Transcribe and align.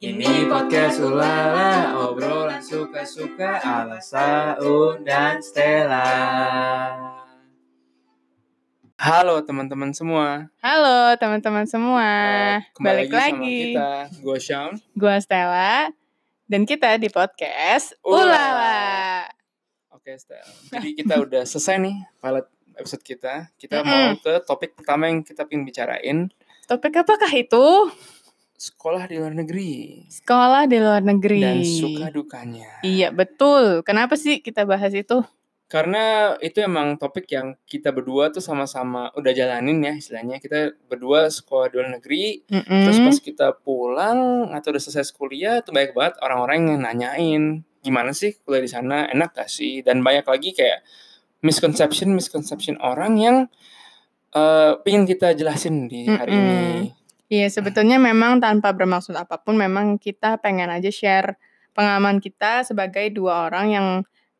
Ini 0.00 0.48
podcast 0.48 0.96
Ulala, 0.96 1.92
obrolan 1.92 2.64
suka-suka 2.64 3.60
ala 3.60 4.00
Saun 4.00 5.04
dan 5.04 5.44
Stella. 5.44 6.08
Halo 8.96 9.44
teman-teman 9.44 9.92
semua. 9.92 10.48
Halo 10.64 11.12
teman-teman 11.20 11.68
semua, 11.68 12.08
kembali 12.72 12.96
balik 12.96 13.12
sama 13.12 13.20
lagi. 13.44 13.58
kita. 13.76 13.90
Gue 14.24 14.38
Syam. 14.40 14.70
Gua 14.96 15.20
Stella 15.20 15.92
dan 16.48 16.64
kita 16.64 16.96
di 16.96 17.12
podcast 17.12 17.92
Ulala. 18.00 19.28
Oke 19.92 20.16
Stella. 20.16 20.48
Jadi 20.80 20.96
kita 20.96 21.20
udah 21.28 21.44
selesai 21.44 21.76
nih 21.76 21.96
pilot 22.16 22.48
episode 22.72 23.04
kita. 23.04 23.52
Kita 23.60 23.84
mau 23.84 24.16
Mm-mm. 24.16 24.24
ke 24.24 24.32
topik 24.48 24.80
pertama 24.80 25.12
yang 25.12 25.20
kita 25.20 25.44
ingin 25.44 25.68
bicarain. 25.68 26.18
Topik 26.64 26.96
apakah 26.96 27.28
itu? 27.36 27.92
Sekolah 28.60 29.08
di 29.08 29.16
luar 29.16 29.32
negeri. 29.32 30.04
Sekolah 30.12 30.68
di 30.68 30.76
luar 30.76 31.00
negeri. 31.00 31.40
Dan 31.40 31.64
suka 31.64 32.12
dukanya. 32.12 32.84
Iya 32.84 33.08
betul. 33.08 33.80
Kenapa 33.88 34.20
sih 34.20 34.44
kita 34.44 34.68
bahas 34.68 34.92
itu? 34.92 35.24
Karena 35.64 36.36
itu 36.44 36.60
emang 36.60 37.00
topik 37.00 37.24
yang 37.32 37.56
kita 37.64 37.88
berdua 37.88 38.28
tuh 38.28 38.44
sama-sama 38.44 39.08
udah 39.16 39.32
jalanin 39.32 39.80
ya 39.80 39.96
istilahnya. 39.96 40.36
Kita 40.44 40.76
berdua 40.92 41.32
sekolah 41.32 41.72
di 41.72 41.74
luar 41.80 41.88
negeri. 41.96 42.44
Mm-mm. 42.52 42.84
Terus 42.84 42.98
pas 43.00 43.16
kita 43.24 43.46
pulang 43.56 44.52
atau 44.52 44.76
udah 44.76 44.82
selesai 44.82 45.08
kuliah 45.16 45.64
tuh 45.64 45.72
banyak 45.72 45.96
banget 45.96 46.20
orang-orang 46.20 46.76
yang 46.76 46.80
nanyain 46.84 47.42
gimana 47.80 48.12
sih 48.12 48.36
kuliah 48.44 48.60
di 48.60 48.68
sana 48.68 49.08
enak 49.08 49.32
gak 49.32 49.48
sih 49.48 49.80
dan 49.80 50.04
banyak 50.04 50.28
lagi 50.28 50.52
kayak 50.52 50.84
misconception 51.40 52.12
misconception 52.12 52.76
orang 52.76 53.16
yang 53.16 53.36
eh 54.36 54.76
pengen 54.84 55.08
kita 55.08 55.32
jelasin 55.32 55.88
di 55.88 56.04
hari 56.12 56.28
Mm-mm. 56.28 56.44
ini. 56.44 56.99
Iya 57.30 57.46
sebetulnya 57.46 57.96
memang 57.96 58.42
tanpa 58.42 58.74
bermaksud 58.74 59.14
apa 59.14 59.38
pun 59.38 59.54
memang 59.54 59.96
kita 59.96 60.42
pengen 60.42 60.66
aja 60.66 60.90
share 60.90 61.38
pengalaman 61.72 62.18
kita 62.18 62.66
sebagai 62.66 63.06
dua 63.14 63.46
orang 63.46 63.66
yang 63.70 63.86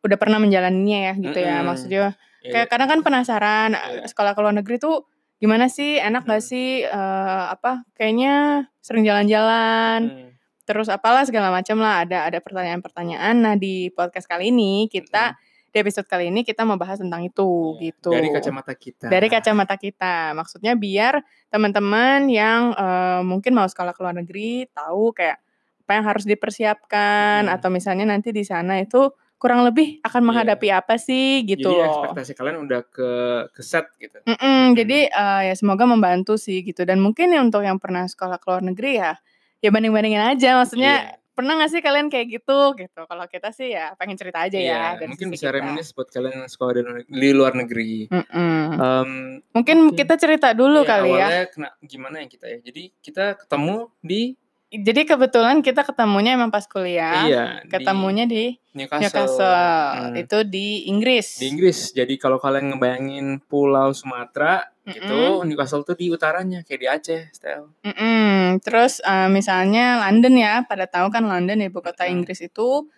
udah 0.03 0.17
pernah 0.19 0.43
menjalaninya 0.43 0.99
ya 1.09 1.15
gitu 1.17 1.39
ya. 1.39 1.63
Mm-mm. 1.63 1.69
Maksudnya 1.71 2.19
Ya, 2.41 2.65
kayak 2.65 2.69
kadang 2.73 2.89
kan 2.89 3.01
penasaran 3.05 3.71
Iya. 3.77 4.09
sekolah 4.09 4.33
ke 4.33 4.41
luar 4.41 4.57
negeri 4.57 4.81
tuh 4.81 5.05
gimana 5.37 5.69
sih 5.69 6.01
enak 6.01 6.25
gak 6.25 6.41
Hmm. 6.41 6.49
sih 6.49 6.69
Eh, 6.83 7.45
apa 7.53 7.85
kayaknya 7.95 8.65
sering 8.81 9.05
jalan-jalan 9.05 10.01
hmm, 10.09 10.29
terus 10.65 10.89
apalah 10.89 11.21
segala 11.29 11.53
macam 11.53 11.77
lah 11.79 12.01
ada 12.03 12.25
ada 12.25 12.41
pertanyaan-pertanyaan 12.41 13.35
nah 13.37 13.55
di 13.55 13.93
podcast 13.93 14.25
kali 14.25 14.49
ini 14.49 14.89
kita 14.89 15.37
di 15.71 15.79
episode 15.79 16.05
kali 16.05 16.29
ini 16.29 16.43
kita 16.43 16.63
mau 16.63 16.75
bahas 16.75 16.99
tentang 16.99 17.23
itu 17.23 17.47
iya. 17.75 17.81
gitu 17.89 18.11
Dari 18.11 18.29
kacamata 18.29 18.75
kita. 18.75 19.07
dari 19.07 19.27
kacamata 19.27 19.75
kita 19.75 20.15
maksudnya 20.33 20.75
biar 20.75 21.23
teman-teman 21.47 22.27
yang 22.27 22.71
eh, 22.73 23.21
mungkin 23.23 23.53
mau 23.53 23.65
sekolah 23.65 23.91
ke 23.91 24.01
luar 24.01 24.15
negeri 24.17 24.67
tahu 24.69 25.11
kayak 25.11 25.39
apa 25.81 25.93
yang 25.93 26.05
harus 26.05 26.25
dipersiapkan 26.25 27.41
Hmm. 27.43 27.55
atau 27.55 27.69
misalnya 27.69 28.07
nanti 28.07 28.31
di 28.31 28.43
sana 28.43 28.79
itu 28.79 29.11
kurang 29.37 29.65
lebih 29.65 29.99
akan 30.01 30.21
Iya. 30.21 30.27
menghadapi 30.27 30.69
apa 30.71 30.95
sih 30.97 31.43
gitu 31.45 31.67
Jadi 31.67 31.81
loh. 31.81 31.89
ekspektasi 31.89 32.33
kalian 32.35 32.59
udah 32.61 32.81
ke 32.85 33.11
ke 33.51 33.61
set 33.61 33.89
gitu. 33.97 34.21
Mm-mm, 34.23 34.77
Jadi 34.77 34.99
eh, 35.07 35.41
ya 35.49 35.55
semoga 35.55 35.83
membantu 35.85 36.37
sih 36.37 36.61
gitu 36.61 36.83
dan 36.83 36.99
mungkin 36.99 37.31
ya 37.31 37.41
untuk 37.41 37.63
yang 37.63 37.79
pernah 37.79 38.05
sekolah 38.05 38.37
ke 38.37 38.47
luar 38.47 38.63
negeri 38.63 38.99
ya 38.99 39.17
ya 39.59 39.69
banding-bandingin 39.69 40.25
aja 40.27 40.57
maksudnya 40.57 40.95
Iya. 41.01 41.20
Pernah 41.41 41.57
gak 41.57 41.73
sih 41.73 41.81
kalian 41.81 42.07
kayak 42.07 42.29
gitu 42.31 42.59
gitu 42.77 43.01
kalau 43.03 43.25
kita 43.25 43.49
sih 43.49 43.73
ya 43.73 43.97
pengen 43.97 44.15
cerita 44.15 44.45
aja 44.45 44.55
Iya, 44.55 45.01
ya 45.01 45.09
mungkin 45.09 45.33
bisa 45.33 45.49
kita. 45.49 45.57
reminis 45.57 45.89
buat 45.91 46.07
kalian 46.07 46.45
yang 46.45 46.47
sekolah 46.47 46.73
di 46.73 46.83
luar, 46.85 47.01
di 47.09 47.31
luar 47.33 47.53
negeri. 47.57 47.93
Mm-mm. 48.07 48.61
Em, 48.77 49.11
mungkin 49.51 49.77
kita 49.93 50.15
cerita 50.15 50.53
dulu 50.53 50.85
iya, 50.85 50.91
kali 50.91 51.09
ya 51.09 51.17
awalnya 51.19 51.45
kena 51.49 51.69
gimana 51.81 52.17
ya 52.21 52.27
kita 52.29 52.47
ya. 52.47 52.59
Jadi 52.61 52.83
kita 53.01 53.25
ketemu 53.37 53.77
di 53.99 54.37
jadi 54.71 55.03
kebetulan 55.03 55.67
kita 55.67 55.83
ketemunya 55.83 56.39
emang 56.39 56.47
pas 56.47 56.63
kuliah 56.63 57.27
iya 57.27 57.45
di 57.59 57.75
ketemunya 57.75 58.23
di 58.23 58.55
Newcastle. 58.71 59.03
Newcastle 59.03 59.59
Hmm. 59.91 60.15
itu 60.15 60.39
di 60.47 60.87
Inggris 60.87 61.43
di 61.43 61.51
Inggris. 61.51 61.91
Jadi 61.91 62.15
kalau 62.15 62.39
kalian 62.39 62.71
ngebayangin 62.71 63.27
Pulau 63.43 63.91
Sumatera 63.91 64.71
gitu, 64.93 65.19
Newcastle 65.45 65.83
tuh 65.83 65.95
di 65.95 66.09
utaranya 66.09 66.63
kayak 66.63 66.81
di 66.81 66.87
Aceh, 66.87 67.23
style. 67.31 67.71
Mm-mm. 67.83 68.59
Terus 68.61 68.99
eh, 69.01 69.29
misalnya 69.29 70.03
London 70.03 70.35
ya, 70.35 70.63
pada 70.65 70.85
tahu 70.85 71.09
kan 71.09 71.23
London 71.23 71.63
ibu 71.63 71.79
kota 71.79 72.05
Mm-mm. 72.05 72.23
Inggris 72.23 72.41
itu 72.41 72.89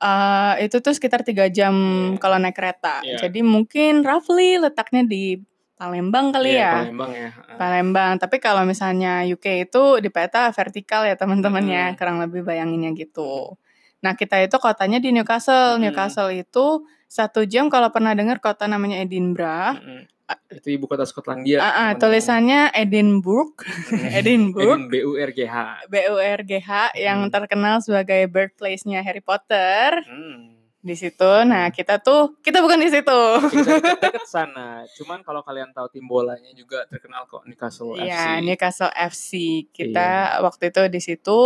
eh 0.00 0.54
itu 0.64 0.80
tuh 0.80 0.96
sekitar 0.96 1.20
tiga 1.20 1.44
jam 1.46 1.72
Iya. 1.72 2.18
kalau 2.18 2.36
naik 2.40 2.56
kereta. 2.56 3.04
Iya. 3.04 3.28
Jadi 3.28 3.44
mungkin 3.44 4.00
roughly 4.00 4.56
letaknya 4.56 5.04
di 5.04 5.36
Palembang 5.76 6.28
kali 6.28 6.56
Iya, 6.56 6.60
ya. 6.60 6.72
Palembang 6.84 7.10
ya. 7.12 7.28
Palembang. 7.56 8.12
Tapi 8.16 8.36
kalau 8.36 8.64
misalnya 8.64 9.24
UK 9.24 9.64
itu 9.64 9.82
di 10.00 10.08
peta 10.08 10.48
vertikal 10.52 11.04
ya 11.04 11.16
teman-teman 11.16 11.64
ya, 11.64 11.84
Mm-mm. 11.88 11.96
kurang 11.96 12.16
lebih 12.20 12.44
bayanginnya 12.44 12.92
gitu. 12.92 13.56
Nah 14.00 14.12
kita 14.12 14.40
itu 14.40 14.56
kotanya 14.56 14.96
di 14.96 15.12
Newcastle. 15.12 15.76
Mm-mm. 15.76 15.88
Newcastle 15.88 16.32
itu 16.32 16.84
satu 17.04 17.44
jam 17.44 17.68
kalau 17.68 17.88
pernah 17.90 18.12
dengar 18.12 18.40
kota 18.40 18.64
namanya 18.64 19.00
Edinburgh. 19.00 19.76
Mm-mm. 19.76 20.00
Itu 20.48 20.68
ibu 20.68 20.84
kota 20.84 21.02
Skotlandia. 21.02 21.58
Ah, 21.58 21.62
ah, 21.62 21.70
teman-teman. 21.70 22.00
tulisannya 22.00 22.60
Edinburgh, 22.72 23.54
Edinburgh. 24.18 24.66
Edin 24.66 24.82
B 24.86 24.94
U 25.00 25.14
R 25.14 25.30
G 25.30 25.40
H. 25.42 25.56
BURGH 25.86 26.70
yang 26.96 27.18
Hmm. 27.22 27.30
terkenal 27.30 27.78
sebagai 27.78 28.26
birthplace-nya 28.26 29.00
Harry 29.00 29.20
Potter 29.20 30.02
Hmm. 30.02 30.58
di 30.76 30.94
situ. 30.94 31.28
Nah, 31.44 31.68
kita 31.68 31.98
tuh 31.98 32.40
kita 32.40 32.58
bukan 32.58 32.78
di 32.78 32.88
situ. 32.88 33.20
Kita 33.46 33.74
dekat 34.00 34.24
sana. 34.24 34.82
Cuman 34.92 35.20
kalau 35.20 35.40
kalian 35.40 35.70
tahu 35.70 35.86
tim 35.88 36.04
bolanya 36.04 36.50
juga 36.52 36.82
terkenal 36.86 37.26
kok 37.26 37.44
Newcastle 37.44 37.94
FC. 37.94 38.02
Iya, 38.02 38.40
Newcastle 38.40 38.92
FC. 38.92 39.30
Kita 39.68 40.10
waktu 40.40 40.70
itu 40.70 40.82
di 40.88 41.00
situ 41.00 41.40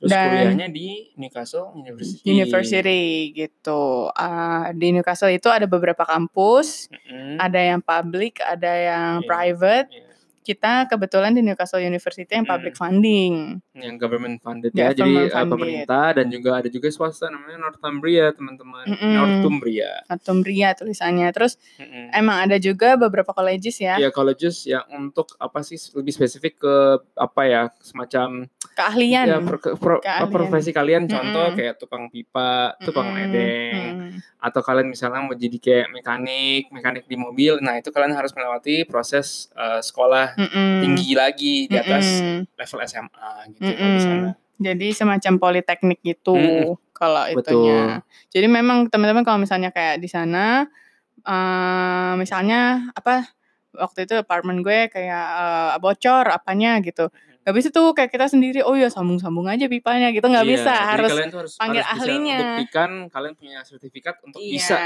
Terus 0.00 0.10
dan- 0.10 0.32
kuliahnya 0.32 0.68
di 0.70 0.88
Newcastle 1.14 1.76
University. 1.76 2.24
University 2.24 3.02
gitu. 3.34 4.08
Ah, 4.10 4.72
di 4.72 4.90
Newcastle 4.90 5.28
itu 5.28 5.46
ada 5.46 5.64
beberapa 5.64 6.02
kampus, 6.02 6.88
Mm-mm. 6.88 7.36
ada 7.36 7.60
yang 7.60 7.80
public, 7.80 8.40
ada 8.40 8.72
yang 8.72 9.12
Iya. 9.18 9.26
private. 9.26 9.88
Iya. 9.90 10.08
Kita 10.40 10.88
kebetulan 10.88 11.30
di 11.30 11.44
Newcastle 11.44 11.78
University 11.78 12.26
yang 12.26 12.42
Mm-mm. 12.42 12.54
public 12.56 12.74
funding. 12.74 13.60
yang 13.72 13.96
government 13.96 14.40
funded 14.40 14.72
Ya, 14.72 14.90
ya, 14.90 14.92
jadi 14.94 15.04
government 15.04 15.24
uh, 15.26 15.32
funded. 15.34 15.52
pemerintah 15.54 16.06
dan 16.12 16.26
juga 16.28 16.50
ada 16.54 16.68
juga 16.68 16.88
swasta 16.88 17.28
namanya 17.28 17.58
Northumbria 17.60 18.26
teman-teman 18.30 18.84
Mm-mm. 18.86 19.12
Northumbria 19.14 19.90
Northumbria 20.06 20.68
tulisannya. 20.74 21.28
Terus 21.30 21.56
Mm-mm. 21.76 22.08
emang 22.10 22.40
ada 22.42 22.56
juga 22.56 22.96
beberapa 22.96 23.30
colleges 23.30 23.76
ya, 23.78 23.96
ya 23.96 24.08
colleges 24.08 24.64
yang 24.64 24.84
untuk 24.90 25.32
apa 25.36 25.60
sih 25.60 25.76
lebih 25.94 26.10
spesifik 26.10 26.56
ke 26.58 26.74
apa 27.14 27.42
ya 27.42 27.62
semacam 27.78 28.48
keahlian. 28.80 29.26
ya 29.28 29.38
pro- 29.44 29.76
pro- 29.76 30.00
Keahlian. 30.00 30.32
profesi 30.32 30.70
kalian 30.72 31.04
contoh 31.04 31.52
kayak 31.52 31.76
tukang 31.76 32.08
pipa 32.08 32.74
tukang 32.80 33.12
ledeng 33.12 34.16
mm. 34.16 34.40
atau 34.40 34.60
kalian 34.64 34.88
misalnya 34.88 35.20
mau 35.20 35.36
jadi 35.36 35.58
kayak 35.60 35.86
mekanik 35.92 36.72
mekanik 36.72 37.04
di 37.04 37.16
mobil 37.20 37.60
nah 37.60 37.76
itu 37.76 37.92
kalian 37.92 38.16
harus 38.16 38.32
melewati 38.32 38.88
proses 38.88 39.52
uh, 39.52 39.78
sekolah 39.78 40.34
Mm-mm. 40.40 40.80
tinggi 40.80 41.12
lagi 41.12 41.68
di 41.68 41.76
atas 41.76 42.24
Mm-mm. 42.24 42.48
level 42.56 42.80
SMA 42.88 43.30
gitu 43.52 43.68
kalau 43.68 43.76
di 43.76 44.00
Mm-mm. 44.00 44.00
sana 44.00 44.30
Jadi 44.60 44.92
semacam 44.92 45.32
politeknik 45.40 46.04
gitu 46.04 46.36
Mm-mm. 46.36 46.76
kalau 46.92 47.24
Betul. 47.32 47.64
itunya. 47.64 48.04
Jadi 48.28 48.44
memang 48.44 48.92
teman-teman 48.92 49.24
kalau 49.24 49.40
misalnya 49.40 49.72
kayak 49.72 49.96
di 49.96 50.04
sana, 50.04 50.68
eh 51.24 52.12
misalnya 52.20 52.92
apa 52.92 53.24
waktu 53.72 54.04
itu 54.04 54.20
apartemen 54.20 54.60
gue 54.60 54.92
kayak 54.92 55.26
eh, 55.40 55.72
bocor 55.80 56.28
apanya 56.28 56.76
gitu. 56.84 57.08
Gak 57.40 57.54
bisa 57.56 57.68
tuh 57.72 57.96
kayak 57.96 58.12
kita 58.12 58.28
sendiri, 58.28 58.60
oh 58.60 58.76
ya 58.76 58.92
sambung-sambung 58.92 59.48
aja 59.48 59.64
pipanya 59.64 60.12
gitu 60.12 60.28
nggak 60.28 60.44
Iya, 60.44 60.52
bisa 60.54 60.72
jadi 60.72 60.88
harus 60.92 61.10
harus, 61.16 61.52
panggil 61.56 61.80
harus 61.80 61.96
bisa 61.96 62.04
ahlinya. 62.04 62.38
buktikan 62.38 62.90
kalian 63.08 63.34
punya 63.34 63.58
sertifikat 63.64 64.14
untuk 64.20 64.40
iya. 64.40 64.52
bisa 64.52 64.76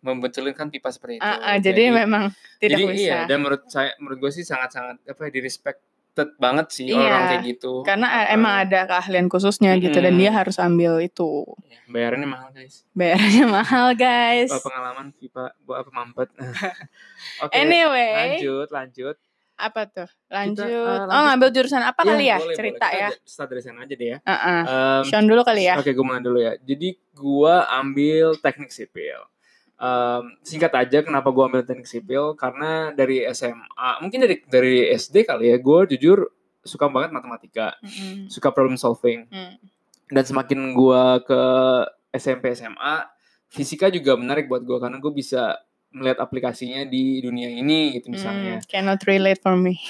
membetulkan 0.00 0.68
pipa 0.68 0.92
seperti 0.92 1.18
itu. 1.18 1.24
Ah, 1.24 1.40
ah, 1.42 1.56
jadi, 1.58 1.90
memang 1.90 2.30
tidak 2.60 2.78
jadi 2.78 2.84
bisa. 2.92 3.00
iya 3.00 3.18
dan 3.24 3.38
menurut 3.40 3.62
saya 3.66 3.90
menurut 3.98 4.18
gue 4.20 4.30
sih 4.30 4.44
sangat-sangat 4.44 5.02
apa 5.02 5.20
ya 5.26 5.30
di 5.32 5.40
respected 5.40 6.28
banget 6.38 6.66
sih 6.70 6.86
Iya, 6.86 7.00
orang 7.00 7.22
kayak 7.26 7.42
gitu. 7.48 7.72
Karena 7.82 8.06
Ah, 8.06 8.26
emang 8.30 8.54
ada 8.62 8.80
keahlian 8.86 9.26
khususnya 9.26 9.74
gitu 9.76 9.96
dan 9.96 10.14
dia 10.14 10.30
harus 10.30 10.56
ambil 10.56 11.00
itu. 11.00 11.48
ya, 11.66 11.80
bayarannya 11.88 12.28
mahal 12.28 12.48
guys. 12.52 12.84
Bayarnya 12.92 13.44
mahal 13.50 13.86
guys. 13.96 14.52
Pengalaman 14.52 15.10
pipa 15.16 15.56
buat 15.64 15.80
apa 15.82 15.90
mampet. 15.90 16.28
Oke. 17.42 17.52
anyway, 17.56 18.36
lanjut 18.36 18.68
lanjut. 18.70 19.16
Apa 19.56 19.80
tuh? 19.86 20.08
Lanjut. 20.26 20.62
eh, 20.62 20.76
Oh, 20.76 21.02
lanjut. 21.02 21.24
ngambil 21.26 21.48
jurusan 21.50 21.82
apa 21.82 22.00
kali 22.02 22.24
ya? 22.26 22.36
boleh, 22.36 22.54
Cerita 22.54 22.86
boleh. 22.86 22.98
ya. 22.98 23.08
Kita 23.10 23.24
start 23.26 23.48
dari 23.50 23.62
sana 23.62 23.78
aja 23.80 23.94
deh 23.94 24.08
ya. 24.08 24.18
Heeh. 24.20 24.60
Em, 24.62 25.02
Sean 25.04 25.24
dulu 25.24 25.42
kali 25.42 25.62
ya. 25.64 25.74
Oke, 25.76 25.90
gue 25.90 26.04
mulai 26.04 26.20
dulu 26.20 26.38
ya. 26.38 26.52
Jadi 26.58 26.88
gue 26.94 27.54
ambil 27.66 28.26
teknik 28.36 28.68
sipil. 28.68 29.20
Em, 29.74 30.22
singkat 30.40 30.72
aja 30.72 30.98
kenapa 31.00 31.28
gue 31.28 31.42
ambil 31.42 31.62
teknik 31.62 31.84
sipil 31.84 32.32
karena 32.32 32.72
dari 32.90 33.24
SMA 33.28 33.90
mungkin 33.98 34.20
dari 34.20 34.40
dari 34.42 34.74
SD 34.90 35.24
kali 35.24 35.48
ya 35.48 35.58
gue 35.58 35.78
jujur 35.90 36.32
suka 36.60 36.88
banget 36.88 37.12
matematika 37.12 37.76
Mm-mm. 37.78 38.26
suka 38.26 38.48
problem 38.50 38.74
solving 38.74 39.28
Mm. 39.28 39.54
dan 40.08 40.24
semakin 40.24 40.72
gue 40.72 41.02
ke 41.22 41.42
SMP 42.10 42.50
SMA 42.52 43.04
fisika 43.46 43.86
juga 43.86 44.14
menarik 44.14 44.46
buat 44.46 44.60
gue 44.60 44.74
karena 44.76 44.96
gue 44.96 45.12
bisa 45.12 45.60
melihat 45.96 46.20
aplikasinya 46.20 46.84
di 46.84 47.24
dunia 47.24 47.48
ini 47.48 47.96
gitu 47.96 48.12
misalnya 48.12 48.60
Mm, 48.60 48.68
cannot 48.68 49.00
relate 49.08 49.40
for 49.40 49.56
me. 49.56 49.80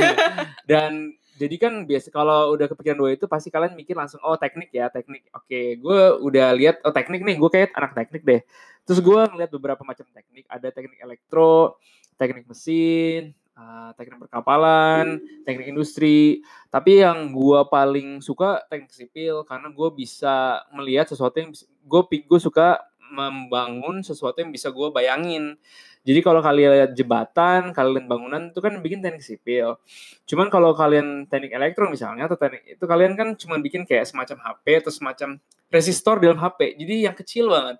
dan 0.70 1.12
Jadi 1.32 1.58
kan 1.58 1.88
biasa 1.88 2.12
kalau 2.14 2.54
udah 2.54 2.70
kepikiran 2.70 2.94
dua 3.02 3.10
itu 3.18 3.26
pasti 3.26 3.50
kalian 3.50 3.74
mikir 3.74 3.98
langsung 3.98 4.22
oh 4.22 4.38
teknik 4.38 4.70
ya 4.70 4.86
teknik. 4.92 5.26
Oke, 5.34 5.74
gue 5.74 6.00
udah 6.22 6.54
lihat 6.54 6.84
oh 6.86 6.94
teknik 6.94 7.24
nih, 7.24 7.34
gue 7.34 7.50
kayak 7.50 7.74
anak 7.74 7.98
teknik 7.98 8.22
deh. 8.22 8.40
Terus 8.86 9.02
gue 9.02 9.20
ngeliat 9.26 9.50
beberapa 9.50 9.82
macam 9.82 10.06
teknik. 10.14 10.46
Ada 10.46 10.70
teknik 10.70 11.02
elektro, 11.02 11.82
teknik 12.14 12.46
mesin, 12.46 13.34
uh, 13.58 13.90
teknik 13.98 14.22
perkapalan, 14.22 15.18
teknik 15.42 15.72
industri. 15.72 16.46
Tapi 16.70 17.02
yang 17.02 17.34
gue 17.34 17.60
paling 17.66 18.22
suka 18.22 18.62
teknik 18.70 18.92
sipil 18.94 19.42
karena 19.42 19.66
gue 19.72 19.88
bisa 19.98 20.62
melihat 20.70 21.10
sesuatu 21.10 21.42
yang 21.42 21.50
gue 21.82 22.02
gue 22.22 22.40
suka 22.40 22.86
membangun 23.12 24.00
sesuatu 24.00 24.40
yang 24.40 24.48
bisa 24.48 24.72
gue 24.72 24.88
bayangin. 24.88 25.60
Jadi 26.02 26.18
kalau 26.18 26.42
kalian 26.42 26.70
lihat 26.74 26.92
jembatan, 26.98 27.70
kalian 27.70 28.10
bangunan 28.10 28.50
itu 28.50 28.58
kan 28.58 28.74
bikin 28.82 28.98
teknik 29.04 29.22
sipil. 29.22 29.78
Cuman 30.26 30.50
kalau 30.50 30.74
kalian 30.74 31.30
teknik 31.30 31.54
elektro 31.54 31.86
misalnya 31.86 32.26
atau 32.26 32.34
teknik 32.34 32.74
itu 32.74 32.84
kalian 32.88 33.14
kan 33.14 33.38
cuma 33.38 33.62
bikin 33.62 33.86
kayak 33.86 34.10
semacam 34.10 34.42
HP 34.42 34.82
atau 34.82 34.90
semacam 34.90 35.28
resistor 35.70 36.18
dalam 36.18 36.42
HP. 36.42 36.74
Jadi 36.74 36.94
yang 37.06 37.14
kecil 37.14 37.46
banget. 37.46 37.78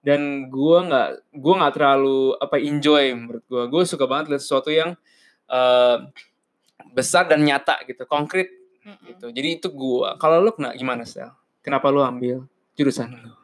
Dan 0.00 0.48
gue 0.48 0.78
nggak 0.88 1.08
gue 1.36 1.54
nggak 1.60 1.74
terlalu 1.76 2.38
apa 2.40 2.56
enjoy 2.56 3.04
menurut 3.12 3.44
gue. 3.44 3.62
Gue 3.68 3.82
suka 3.84 4.08
banget 4.08 4.32
lihat 4.32 4.42
sesuatu 4.46 4.72
yang 4.72 4.96
uh, 5.52 6.08
besar 6.96 7.28
dan 7.28 7.44
nyata 7.44 7.84
gitu, 7.84 8.08
konkret 8.08 8.48
gitu. 9.04 9.28
Jadi 9.28 9.48
itu 9.60 9.68
gue. 9.68 10.08
Kalau 10.16 10.40
lu 10.40 10.56
kena 10.56 10.72
gimana 10.72 11.04
sih? 11.04 11.20
Kenapa 11.60 11.92
lu 11.92 12.00
ambil 12.00 12.48
jurusan 12.72 13.12
lu? 13.12 13.37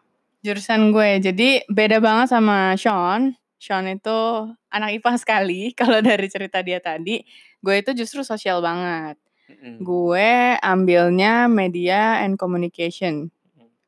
Jurusan 0.44 0.93
gue. 0.93 1.25
Jadi 1.25 1.64
beda 1.73 2.05
banget 2.05 2.37
sama 2.37 2.76
Sean 2.76 3.32
Sean 3.64 3.88
itu 3.88 4.19
anak 4.69 5.00
IPA 5.00 5.12
sekali. 5.17 5.61
Kalau 5.79 6.05
dari 6.05 6.29
cerita 6.29 6.61
dia 6.61 6.85
tadi, 6.85 7.25
gue 7.64 7.75
itu 7.81 7.96
justru 7.96 8.20
sosial 8.20 8.61
banget. 8.61 9.17
Mm. 9.49 9.81
Gue 9.81 10.61
ambilnya 10.61 11.49
media 11.49 12.20
and 12.20 12.37
communication. 12.37 13.32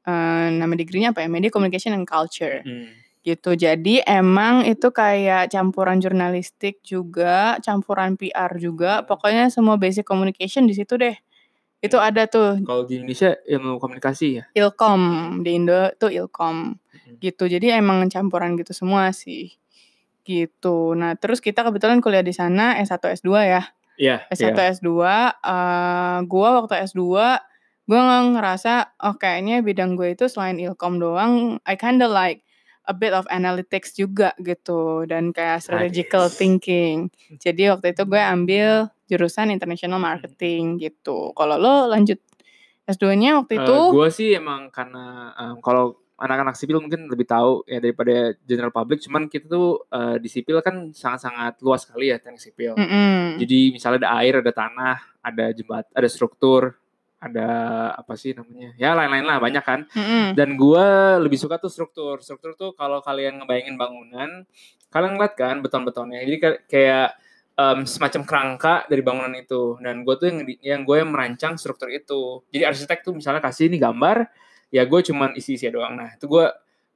Uh, 0.06 0.49
nama 0.55 0.73
degree-nya 0.73 1.12
apa 1.12 1.20
ya? 1.20 1.29
Media 1.29 1.53
communication 1.53 1.93
and 1.93 2.08
culture. 2.08 2.64
Mm. 2.64 2.88
Gitu. 3.20 3.58
Jadi 3.58 4.00
emang 4.06 4.64
itu 4.64 4.88
kayak 4.94 5.53
campuran 5.53 6.00
jurnalistik 6.00 6.81
juga, 6.81 7.61
campuran 7.61 8.17
PR 8.17 8.56
juga. 8.56 9.05
Pokoknya 9.05 9.53
semua 9.53 9.76
basic 9.76 10.08
communication 10.08 10.64
di 10.64 10.73
situ 10.73 10.97
deh. 10.97 11.19
Itu 11.81 11.96
ada 12.00 12.25
tuh. 12.26 12.61
Kalau 12.64 12.88
di 12.88 13.00
Indonesia 13.00 13.37
ilmu 13.44 13.76
komunikasi 13.76 14.26
ya? 14.40 14.44
Ilkom. 14.56 15.02
Di 15.44 15.50
Indo 15.56 15.93
tuh 16.00 16.11
Ilkom. 16.11 16.76
Gitu. 17.20 17.44
Jadi 17.46 17.73
emang 17.73 18.06
campuran 18.08 18.56
gitu 18.56 18.73
semua 18.73 19.12
sih. 19.12 19.55
Gitu. 20.26 20.96
Nah, 20.99 21.14
terus 21.14 21.38
kita 21.38 21.62
kebetulan 21.62 22.02
kuliah 22.02 22.25
di 22.25 22.34
sana 22.34 22.78
S1 22.81 23.23
S2 23.23 23.31
ya. 23.46 23.62
Iya. 23.96 24.17
S1 24.28 24.56
yeah. 24.56 24.73
S2 24.76 24.88
uh, 24.88 26.19
gua 26.28 26.49
waktu 26.62 26.84
S2 26.84 27.02
gue 27.87 28.00
ngerasa 28.02 28.99
oh 28.99 29.14
kayaknya 29.14 29.62
bidang 29.62 29.94
gue 29.94 30.19
itu 30.19 30.26
selain 30.26 30.58
ilkom 30.58 30.99
doang 30.99 31.62
I 31.62 31.79
kinda 31.79 32.11
like 32.11 32.43
a 32.87 32.94
bit 32.94 33.12
of 33.12 33.27
analytics 33.29 33.99
juga 33.99 34.33
gitu 34.38 35.05
dan 35.11 35.35
kayak 35.35 35.62
strategical 35.62 36.31
thinking. 36.31 37.11
Jadi 37.43 37.71
waktu 37.71 37.93
itu 37.93 38.03
gue 38.06 38.23
ambil 38.23 38.71
jurusan 39.11 39.50
international 39.50 39.99
marketing 39.99 40.79
gitu. 40.79 41.35
Kalau 41.35 41.59
lo 41.59 41.91
lanjut 41.91 42.19
S2-nya 42.87 43.43
waktu 43.43 43.59
itu? 43.59 43.75
Uh, 43.75 43.91
gue 43.91 44.09
sih 44.15 44.31
emang 44.38 44.71
karena 44.71 45.35
um, 45.35 45.59
kalau 45.59 45.99
anak-anak 46.17 46.56
sipil 46.56 46.81
mungkin 46.81 47.12
lebih 47.12 47.29
tahu 47.29 47.61
ya 47.69 47.77
daripada 47.77 48.33
general 48.49 48.73
public 48.73 49.05
cuman 49.05 49.29
kita 49.29 49.53
tuh 49.53 49.85
uh, 49.93 50.17
di 50.17 50.32
sipil 50.32 50.65
kan 50.65 50.89
sangat-sangat 50.97 51.61
luas 51.61 51.85
sekali 51.85 52.09
ya 52.09 52.17
teknik 52.17 52.41
sipil 52.41 52.73
mm 52.73 52.89
-hmm. 52.89 53.21
jadi 53.37 53.59
misalnya 53.77 53.99
ada 54.09 54.11
air 54.25 54.41
ada 54.41 54.53
tanah 54.53 54.97
ada 55.21 55.53
jembat 55.53 55.85
ada 55.93 56.09
struktur 56.09 56.81
ada 57.26 57.50
apa 57.94 58.14
sih 58.14 58.32
namanya 58.32 58.75
ya 58.78 58.94
lain-lain 58.94 59.26
lah 59.26 59.38
banyak 59.43 59.64
kan. 59.64 59.81
Mm 59.93 60.05
-hmm. 60.05 60.25
dan 60.38 60.49
gue 60.55 60.87
lebih 61.23 61.38
suka 61.38 61.58
tuh 61.58 61.70
struktur. 61.70 62.23
Struktur 62.23 62.55
tuh 62.55 62.70
kalau 62.78 63.02
kalian 63.02 63.43
ngebayangin 63.43 63.75
bangunan 63.75 64.46
kalian 64.90 65.12
ngeliat 65.19 65.34
kan 65.37 65.56
beton-betonnya. 65.61 66.25
Jadi 66.25 66.37
kayak 66.70 67.08
um, 67.58 67.84
semacam 67.84 68.23
kerangka 68.25 68.75
dari 68.87 69.02
bangunan 69.02 69.34
itu. 69.34 69.76
Dan 69.82 70.06
gue 70.06 70.14
tuh 70.17 70.26
yang 70.31 70.38
yang 70.62 70.81
gue 70.87 70.96
yang 70.96 71.11
merancang 71.11 71.61
struktur 71.61 71.90
itu. 71.90 72.40
Jadi 72.52 72.62
arsitek 72.64 73.02
tuh 73.02 73.12
misalnya 73.17 73.43
kasih 73.43 73.69
ini 73.69 73.76
gambar 73.81 74.25
ya 74.70 74.82
gue 74.84 75.00
cuman 75.12 75.34
isi-isi 75.34 75.69
doang. 75.69 75.96
Nah 75.96 76.14
itu 76.14 76.26
gue 76.29 76.46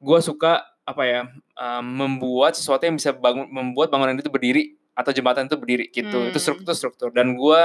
gue 0.00 0.19
suka 0.25 0.65
apa 0.85 1.03
ya 1.06 1.21
um, 1.55 1.85
membuat 1.85 2.56
sesuatu 2.56 2.83
yang 2.83 2.97
bisa 2.99 3.15
bangun 3.15 3.47
membuat 3.53 3.93
bangunan 3.93 4.17
itu 4.17 4.33
berdiri 4.33 4.75
atau 4.97 5.12
jembatan 5.15 5.47
itu 5.47 5.56
berdiri 5.56 5.85
gitu. 5.93 6.19
Hmm. 6.19 6.31
itu 6.31 6.38
struktur 6.38 6.75
struktur. 6.76 7.09
Dan 7.12 7.37
gue 7.37 7.62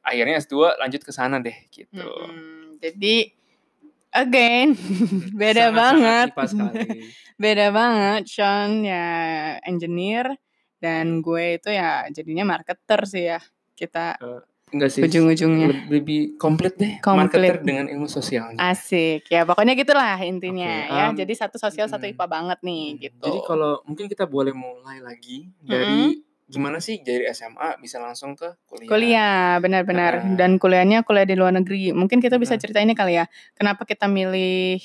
akhirnya 0.00 0.40
S2 0.40 0.80
lanjut 0.80 1.02
ke 1.04 1.12
sana 1.12 1.38
deh 1.38 1.56
gitu 1.68 2.00
hmm, 2.00 2.80
jadi 2.80 3.32
again 4.14 4.74
beda 5.40 5.70
banget 5.70 6.28
beda 7.42 7.66
banget 7.70 8.22
Sean 8.26 8.82
ya 8.82 9.06
engineer 9.64 10.34
dan 10.80 11.20
gue 11.20 11.60
itu 11.60 11.68
ya 11.70 12.08
jadinya 12.08 12.56
marketer 12.56 13.00
sih 13.04 13.24
ya 13.30 13.40
kita 13.76 14.16
uh, 14.20 14.42
Enggak 14.70 14.90
sih. 14.94 15.02
Ujung-ujungnya. 15.02 15.90
Lebih 15.90 16.38
komplit 16.38 16.78
deh. 16.78 17.02
Komplit. 17.02 17.26
Marketer 17.26 17.56
dengan 17.66 17.90
ilmu 17.90 18.06
sosial. 18.06 18.54
Asik. 18.54 19.26
Ya 19.26 19.42
pokoknya 19.42 19.74
gitulah 19.74 20.14
intinya 20.22 20.86
okay, 20.86 20.94
um, 20.94 20.98
ya. 21.14 21.26
Jadi 21.26 21.32
satu 21.34 21.56
sosial 21.58 21.90
satu 21.90 22.06
IPA 22.06 22.26
banget 22.30 22.58
nih 22.62 23.10
gitu. 23.10 23.26
Jadi 23.26 23.38
kalau 23.42 23.82
mungkin 23.82 24.06
kita 24.06 24.30
boleh 24.30 24.54
mulai 24.54 25.02
lagi 25.02 25.50
dari 25.58 26.14
-hmm. 26.14 26.29
Gimana 26.50 26.82
sih 26.82 26.98
dari 27.06 27.30
SMA 27.30 27.78
bisa 27.78 28.02
langsung 28.02 28.34
ke 28.34 28.58
kuliah. 28.66 28.90
Kuliah, 28.90 29.44
benar-benar. 29.62 30.12
Nah. 30.26 30.36
Dan 30.36 30.58
kuliahnya 30.58 31.06
kuliah 31.06 31.24
di 31.24 31.38
luar 31.38 31.54
negeri. 31.54 31.94
Mungkin 31.94 32.18
kita 32.18 32.36
bisa 32.42 32.58
cerita 32.58 32.82
ini 32.82 32.98
kali 32.98 33.22
ya. 33.22 33.30
Kenapa 33.54 33.86
kita 33.86 34.10
milih 34.10 34.82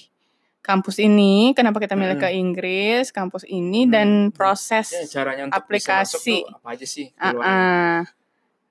kampus 0.62 1.02
ini, 1.02 1.54
kenapa 1.58 1.82
kita 1.82 1.98
milih 1.98 2.18
hmm. 2.18 2.26
ke 2.26 2.30
Inggris, 2.38 3.06
kampus 3.10 3.46
ini 3.50 3.86
hmm. 3.86 3.92
dan 3.92 4.08
proses 4.30 4.94
ya, 4.94 5.22
caranya 5.22 5.50
untuk 5.50 5.58
aplikasi. 5.58 6.46
Bisa 6.46 6.58
apa 6.58 6.68
aja 6.74 6.86
sih? 6.86 7.08
Uh 7.18 7.26
-uh. 7.34 7.98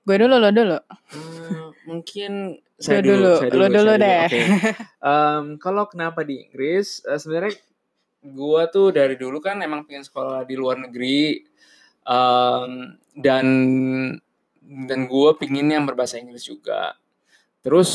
Gue 0.05 0.15
dulu, 0.21 0.35
lo 0.37 0.49
dulu. 0.53 0.77
Hmm, 1.11 1.73
mungkin 1.89 2.61
saya 2.77 3.01
dulu, 3.01 3.15
dulu, 3.15 3.35
saya 3.41 3.51
dulu, 3.51 3.63
lo 3.63 3.67
dulu 3.71 3.93
deh. 3.97 4.25
Okay. 4.27 4.45
Um, 5.01 5.45
kalau 5.57 5.89
kenapa 5.89 6.21
di 6.21 6.45
Inggris, 6.45 7.01
uh, 7.07 7.17
sebenarnya 7.17 7.57
gue 8.25 8.61
tuh 8.73 8.89
dari 8.89 9.15
dulu 9.15 9.37
kan 9.37 9.61
emang 9.61 9.85
pengen 9.85 10.01
sekolah 10.01 10.45
di 10.49 10.57
luar 10.57 10.81
negeri 10.81 11.45
um, 12.05 12.95
dan 13.17 13.45
dan 14.65 14.99
gue 15.05 15.29
pingin 15.37 15.69
yang 15.69 15.85
berbahasa 15.85 16.17
Inggris 16.17 16.45
juga. 16.45 16.97
Terus, 17.65 17.91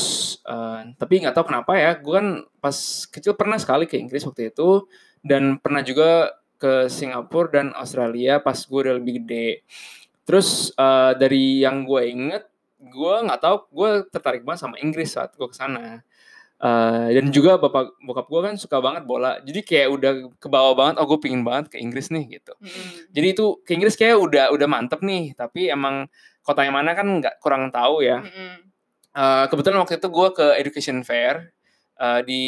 uh, 0.50 0.82
tapi 0.98 1.22
nggak 1.22 1.34
tahu 1.34 1.46
kenapa 1.54 1.78
ya, 1.78 1.94
gue 1.94 2.14
kan 2.14 2.28
pas 2.58 2.74
kecil 3.06 3.38
pernah 3.38 3.54
sekali 3.54 3.86
ke 3.86 3.94
Inggris 3.94 4.26
waktu 4.26 4.50
itu 4.50 4.90
dan 5.22 5.62
pernah 5.62 5.82
juga 5.86 6.34
ke 6.58 6.90
Singapura 6.90 7.54
dan 7.54 7.66
Australia 7.78 8.42
pas 8.42 8.58
gue 8.58 8.80
udah 8.82 8.98
lebih 8.98 9.22
gede. 9.22 9.62
Terus 10.26 10.74
uh, 10.74 11.14
dari 11.14 11.62
yang 11.62 11.86
gue 11.86 12.02
inget, 12.02 12.44
gue 12.82 13.14
nggak 13.26 13.40
tahu 13.40 13.56
gue 13.70 13.90
tertarik 14.10 14.42
banget 14.42 14.66
sama 14.66 14.76
Inggris 14.82 15.14
saat 15.14 15.38
gue 15.38 15.46
ke 15.46 15.56
sana. 15.56 16.02
Uh, 16.60 17.08
dan 17.08 17.32
juga 17.32 17.56
bapak 17.56 17.96
bokap 18.04 18.28
gue 18.28 18.40
kan 18.44 18.54
suka 18.60 18.84
banget 18.84 19.08
bola, 19.08 19.40
jadi 19.40 19.64
kayak 19.64 19.88
udah 19.96 20.12
ke 20.36 20.48
bawah 20.52 20.76
banget. 20.76 21.00
Oh 21.00 21.08
gue 21.08 21.16
pingin 21.16 21.40
banget 21.40 21.72
ke 21.72 21.80
Inggris 21.80 22.12
nih 22.12 22.36
gitu. 22.36 22.52
Mm. 22.60 22.88
Jadi 23.16 23.26
itu 23.32 23.44
ke 23.64 23.72
Inggris 23.80 23.96
kayak 23.96 24.20
udah 24.20 24.44
udah 24.52 24.68
mantep 24.68 25.00
nih. 25.00 25.32
Tapi 25.32 25.72
emang 25.72 26.12
kota 26.44 26.60
yang 26.60 26.76
mana 26.76 26.92
kan 26.92 27.08
nggak 27.08 27.40
kurang 27.40 27.72
tahu 27.72 28.04
ya. 28.04 28.20
Mm. 28.20 28.68
Uh, 29.16 29.44
kebetulan 29.48 29.80
waktu 29.80 29.96
itu 29.96 30.08
gue 30.12 30.28
ke 30.36 30.46
Education 30.60 31.00
Fair 31.00 31.56
uh, 31.96 32.20
di 32.20 32.44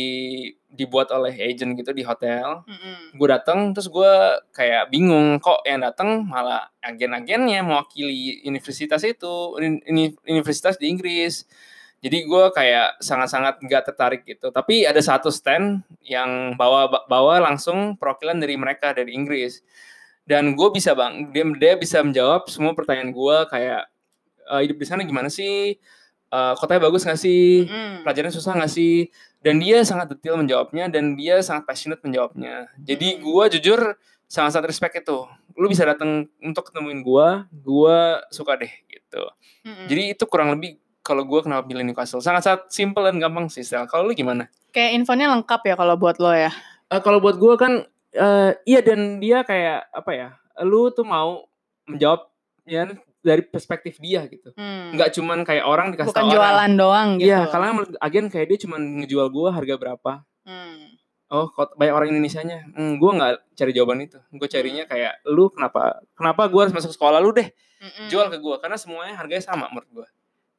dibuat 0.69 1.09
oleh 1.12 1.33
agent 1.33 1.73
gitu 1.76 1.92
di 1.97 2.04
hotel. 2.04 2.64
Mm-hmm. 2.69 3.16
Gue 3.16 3.28
datang 3.28 3.73
terus 3.73 3.88
gue 3.92 4.12
kayak 4.57 4.88
bingung 4.88 5.40
kok 5.40 5.64
yang 5.64 5.85
datang 5.85 6.25
malah 6.25 6.69
agen-agennya 6.81 7.61
mewakili 7.64 8.45
universitas 8.45 9.04
itu, 9.04 9.57
ini 9.61 10.12
universitas 10.28 10.81
di 10.81 10.88
Inggris. 10.88 11.49
Jadi 12.02 12.26
gue 12.26 12.44
kayak 12.50 12.99
sangat-sangat 12.99 13.62
nggak 13.62 13.82
tertarik 13.87 14.23
gitu. 14.26 14.50
Tapi 14.50 14.82
ada 14.82 14.99
satu 14.99 15.30
stand 15.30 15.87
yang 16.02 16.59
bawa 16.59 16.90
bawa 17.06 17.38
langsung 17.38 17.94
perwakilan 17.94 18.42
dari 18.42 18.59
mereka 18.59 18.90
dari 18.90 19.14
Inggris. 19.14 19.62
Dan 20.26 20.59
gue 20.59 20.68
bisa 20.75 20.94
bang, 20.99 21.30
dia 21.30 21.47
dia 21.59 21.75
bisa 21.78 22.02
menjawab 22.02 22.50
semua 22.50 22.75
pertanyaan 22.75 23.11
gue 23.11 23.37
kayak 23.50 23.82
e, 24.50 24.54
hidup 24.66 24.76
di 24.78 24.87
sana 24.87 25.02
gimana 25.02 25.26
sih? 25.26 25.78
Uh, 26.32 26.56
kotanya 26.56 26.88
bagus 26.88 27.04
gak 27.04 27.21
sih? 27.21 27.68
Mm. 27.68 28.06
Pelajarannya 28.06 28.32
susah 28.32 28.56
gak 28.56 28.73
sih? 28.73 29.12
dan 29.42 29.59
dia 29.59 29.82
sangat 29.82 30.14
detail 30.14 30.38
menjawabnya 30.38 30.87
dan 30.88 31.18
dia 31.18 31.42
sangat 31.42 31.66
passionate 31.66 32.00
menjawabnya 32.00 32.71
jadi 32.78 33.18
hmm. 33.18 33.21
gue 33.26 33.44
jujur 33.59 33.80
sangat 34.30 34.56
sangat 34.56 34.71
respect 34.71 34.94
itu 35.02 35.18
lu 35.59 35.66
bisa 35.68 35.85
datang 35.85 36.30
untuk 36.40 36.71
ketemuin 36.71 37.02
gue 37.02 37.28
gue 37.50 37.99
suka 38.30 38.56
deh 38.56 38.73
gitu 38.88 39.23
hmm. 39.66 39.87
jadi 39.90 40.02
itu 40.16 40.25
kurang 40.30 40.54
lebih 40.56 40.78
kalau 41.02 41.26
gue 41.26 41.40
kenapa 41.42 41.66
pilih 41.66 41.82
Newcastle 41.82 42.23
sangat 42.23 42.47
sangat 42.47 42.71
simple 42.71 43.02
dan 43.02 43.18
gampang 43.18 43.50
sih 43.50 43.66
Stel. 43.66 43.85
kalau 43.90 44.09
lu 44.09 44.14
gimana 44.14 44.47
kayak 44.71 44.97
infonya 44.97 45.28
lengkap 45.35 45.61
ya 45.66 45.75
kalau 45.75 45.94
buat 45.99 46.16
lo 46.23 46.32
ya 46.32 46.50
uh, 46.88 47.00
kalau 47.02 47.18
buat 47.18 47.37
gue 47.37 47.54
kan 47.59 47.82
uh, 48.16 48.50
iya 48.64 48.80
dan 48.80 49.18
dia 49.18 49.42
kayak 49.42 49.90
apa 49.90 50.11
ya 50.14 50.28
lu 50.64 50.88
tuh 50.94 51.04
mau 51.04 51.44
menjawab 51.88 52.30
ya 52.64 52.87
dari 53.23 53.42
perspektif 53.47 54.02
dia 54.02 54.26
gitu. 54.26 54.50
Hmm. 54.59 54.92
Nggak 54.99 55.14
cuman 55.14 55.47
kayak 55.47 55.64
orang 55.64 55.94
dikasih 55.94 56.11
Bukan 56.11 56.23
tau 56.26 56.28
orang. 56.28 56.37
jualan 56.37 56.73
doang 56.75 57.09
gitu. 57.23 57.30
Iya, 57.30 57.40
karena 57.49 57.68
agen 58.02 58.26
kayak 58.28 58.47
dia 58.50 58.59
cuman 58.66 58.80
ngejual 59.02 59.26
gua 59.30 59.49
harga 59.54 59.75
berapa. 59.78 60.12
Hmm. 60.42 60.99
Oh, 61.32 61.49
kok 61.49 61.73
banyak 61.80 61.94
orang 61.97 62.09
Indonesianya. 62.12 62.75
Hmm, 62.76 62.99
gua 62.99 63.11
nggak 63.16 63.32
cari 63.56 63.73
jawaban 63.73 64.04
itu. 64.04 64.18
Gue 64.35 64.49
carinya 64.50 64.85
kayak 64.85 65.23
lu 65.30 65.49
kenapa 65.54 66.02
kenapa 66.18 66.50
gua 66.50 66.68
harus 66.68 66.75
masuk 66.75 66.92
sekolah 66.92 67.23
lu 67.23 67.32
deh 67.32 67.49
Mm-mm. 67.80 68.11
jual 68.12 68.26
ke 68.28 68.37
gua 68.42 68.59
karena 68.61 68.76
semuanya 68.76 69.14
harganya 69.16 69.40
sama 69.47 69.71
menurut 69.71 69.88
gua. 70.02 70.06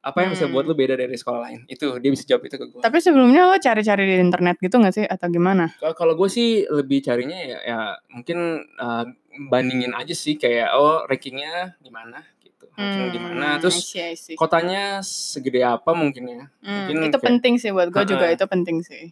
Apa 0.04 0.20
yang 0.20 0.30
bisa 0.30 0.44
Hmm. 0.44 0.52
buat 0.52 0.64
lu 0.64 0.74
beda 0.74 0.94
dari 0.94 1.12
sekolah 1.12 1.40
lain? 1.42 1.60
Itu 1.64 1.96
dia 1.96 2.10
bisa 2.10 2.22
jawab 2.22 2.44
itu 2.44 2.54
ke 2.54 2.66
gua. 2.68 2.80
Tapi 2.80 2.98
sebelumnya 2.98 3.48
lo 3.48 3.56
cari-cari 3.56 4.04
di 4.04 4.16
internet 4.18 4.56
gitu 4.58 4.76
gak 4.76 4.92
sih 4.92 5.02
atau 5.02 5.26
gimana? 5.26 5.72
Kalau 5.80 6.12
gue 6.12 6.28
sih 6.28 6.48
lebih 6.62 7.00
carinya 7.00 7.34
ya, 7.34 7.58
ya 7.58 7.78
mungkin 8.08 8.36
uh, 8.74 9.04
bandingin 9.42 9.90
aja 9.90 10.12
sih 10.12 10.36
kayak 10.36 10.70
oh 10.72 11.02
rankingnya 11.02 11.74
di 11.78 11.88
mana 11.88 12.20
gitu, 12.38 12.68
ranking 12.70 13.10
di 13.10 13.18
mana, 13.18 13.46
Hmm, 13.50 13.60
terus 13.60 13.74
I 13.74 13.82
see, 13.82 14.02
I 14.04 14.14
see. 14.14 14.36
kotanya 14.36 15.00
segede 15.00 15.60
apa 15.60 15.90
mungkin 15.92 16.24
ya. 16.28 16.42
Hmm, 16.60 16.84
mungkin 16.84 16.96
itu 17.02 17.10
kayak- 17.10 17.24
penting 17.24 17.54
sih 17.56 17.70
buat 17.70 17.88
gue 17.88 18.04
juga 18.06 18.26
Ha-ha. 18.26 18.36
itu 18.36 18.44
penting 18.44 18.76
sih 18.80 19.04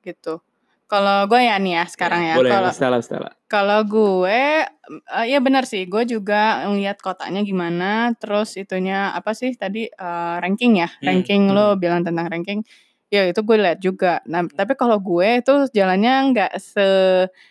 gitu 0.00 0.38
kalau 0.86 1.26
gue 1.26 1.40
ya 1.42 1.58
nih 1.58 1.82
ya 1.82 1.84
sekarang 1.90 2.22
ya. 2.22 2.34
Boleh, 2.38 2.50
kalau 2.54 2.70
Stella, 2.70 2.98
Stella. 3.02 3.30
kalau 3.46 3.80
gue 3.82 4.42
eh, 4.90 5.26
ya 5.26 5.38
benar 5.42 5.66
sih 5.66 5.86
gue 5.86 6.02
juga 6.06 6.62
ngeliat 6.66 6.98
kotanya 6.98 7.42
gimana 7.42 8.14
terus 8.18 8.54
itunya 8.54 9.10
apa 9.10 9.34
sih 9.34 9.54
tadi 9.54 9.86
eh, 9.86 10.36
ranking 10.38 10.78
ya 10.78 10.88
Hmm, 10.90 11.06
ranking 11.06 11.42
lo 11.50 11.74
bilang 11.74 12.06
tentang 12.06 12.26
ranking 12.26 12.62
ya 13.06 13.22
itu 13.22 13.38
gue 13.38 13.54
lihat 13.58 13.78
juga. 13.78 14.18
Nah 14.26 14.46
tapi 14.50 14.74
kalau 14.74 14.98
gue 14.98 15.38
itu 15.38 15.70
jalannya 15.70 16.12
nggak 16.34 16.52
se 16.58 16.86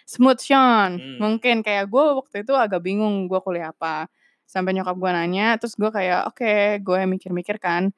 smooth 0.04 0.40
Sean. 0.40 1.00
Hmm. 1.00 1.18
mungkin 1.20 1.64
kayak 1.64 1.88
gue 1.88 2.04
waktu 2.20 2.44
itu 2.44 2.52
agak 2.56 2.84
bingung 2.84 3.28
gue 3.28 3.40
kuliah 3.40 3.72
apa. 3.72 4.08
Sampai 4.46 4.76
nyokap 4.76 4.96
gue 4.96 5.12
nanya 5.12 5.56
terus 5.60 5.76
gue 5.76 5.88
kayak 5.90 6.28
oke 6.32 6.52
gue 6.84 7.00
mikir-mikir 7.08 7.56
kan 7.60 7.92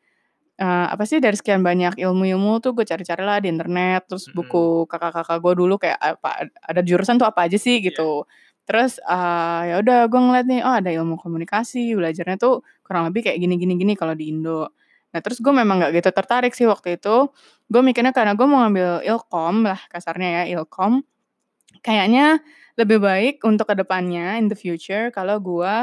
eh, 0.57 0.87
apa 0.89 1.03
sih 1.05 1.21
dari 1.21 1.37
sekian 1.37 1.61
banyak 1.61 2.01
ilmu-ilmu 2.01 2.59
tuh 2.59 2.73
gue 2.73 2.85
cari-cari 2.85 3.23
lah 3.23 3.37
di 3.37 3.47
internet 3.53 4.09
terus 4.09 4.25
Mm-mm. 4.29 4.37
buku 4.37 4.65
kakak-kakak 4.89 5.37
gue 5.41 5.53
dulu 5.53 5.75
kayak 5.77 5.97
apa 6.01 6.49
ada 6.49 6.81
jurusan 6.81 7.21
tuh 7.21 7.29
apa 7.29 7.45
aja 7.45 7.57
sih 7.61 7.79
gitu. 7.81 8.25
Terus 8.67 8.99
eh, 8.99 9.61
ya 9.73 9.75
udah 9.79 9.99
gue 10.11 10.19
ngeliat 10.19 10.45
nih 10.49 10.61
oh 10.65 10.75
ada 10.81 10.89
ilmu 10.91 11.15
komunikasi 11.21 11.93
belajarnya 11.95 12.37
tuh 12.41 12.65
kurang 12.83 13.07
lebih 13.09 13.29
kayak 13.29 13.37
gini 13.39 13.55
gini 13.61 13.73
gini 13.77 13.93
kalau 13.93 14.17
di 14.17 14.33
Indo. 14.33 14.73
Nah 15.13 15.19
terus 15.23 15.39
gue 15.39 15.53
memang 15.53 15.79
nggak 15.79 15.91
gitu 16.01 16.09
tertarik 16.11 16.53
sih 16.57 16.67
waktu 16.67 16.99
itu. 16.99 17.29
Gue 17.69 17.81
mikirnya 17.85 18.11
karena 18.15 18.33
gue 18.33 18.47
mau 18.49 18.65
ngambil 18.65 19.05
ilkom 19.05 19.55
lah 19.67 19.79
kasarnya 19.93 20.43
ya 20.43 20.59
ilkom. 20.59 21.05
Kayaknya 21.85 22.41
lebih 22.77 23.01
baik 23.01 23.35
untuk 23.45 23.69
ke 23.73 23.75
depannya 23.77 24.37
in 24.37 24.49
the 24.49 24.57
future 24.57 25.09
kalau 25.13 25.41
gue 25.41 25.73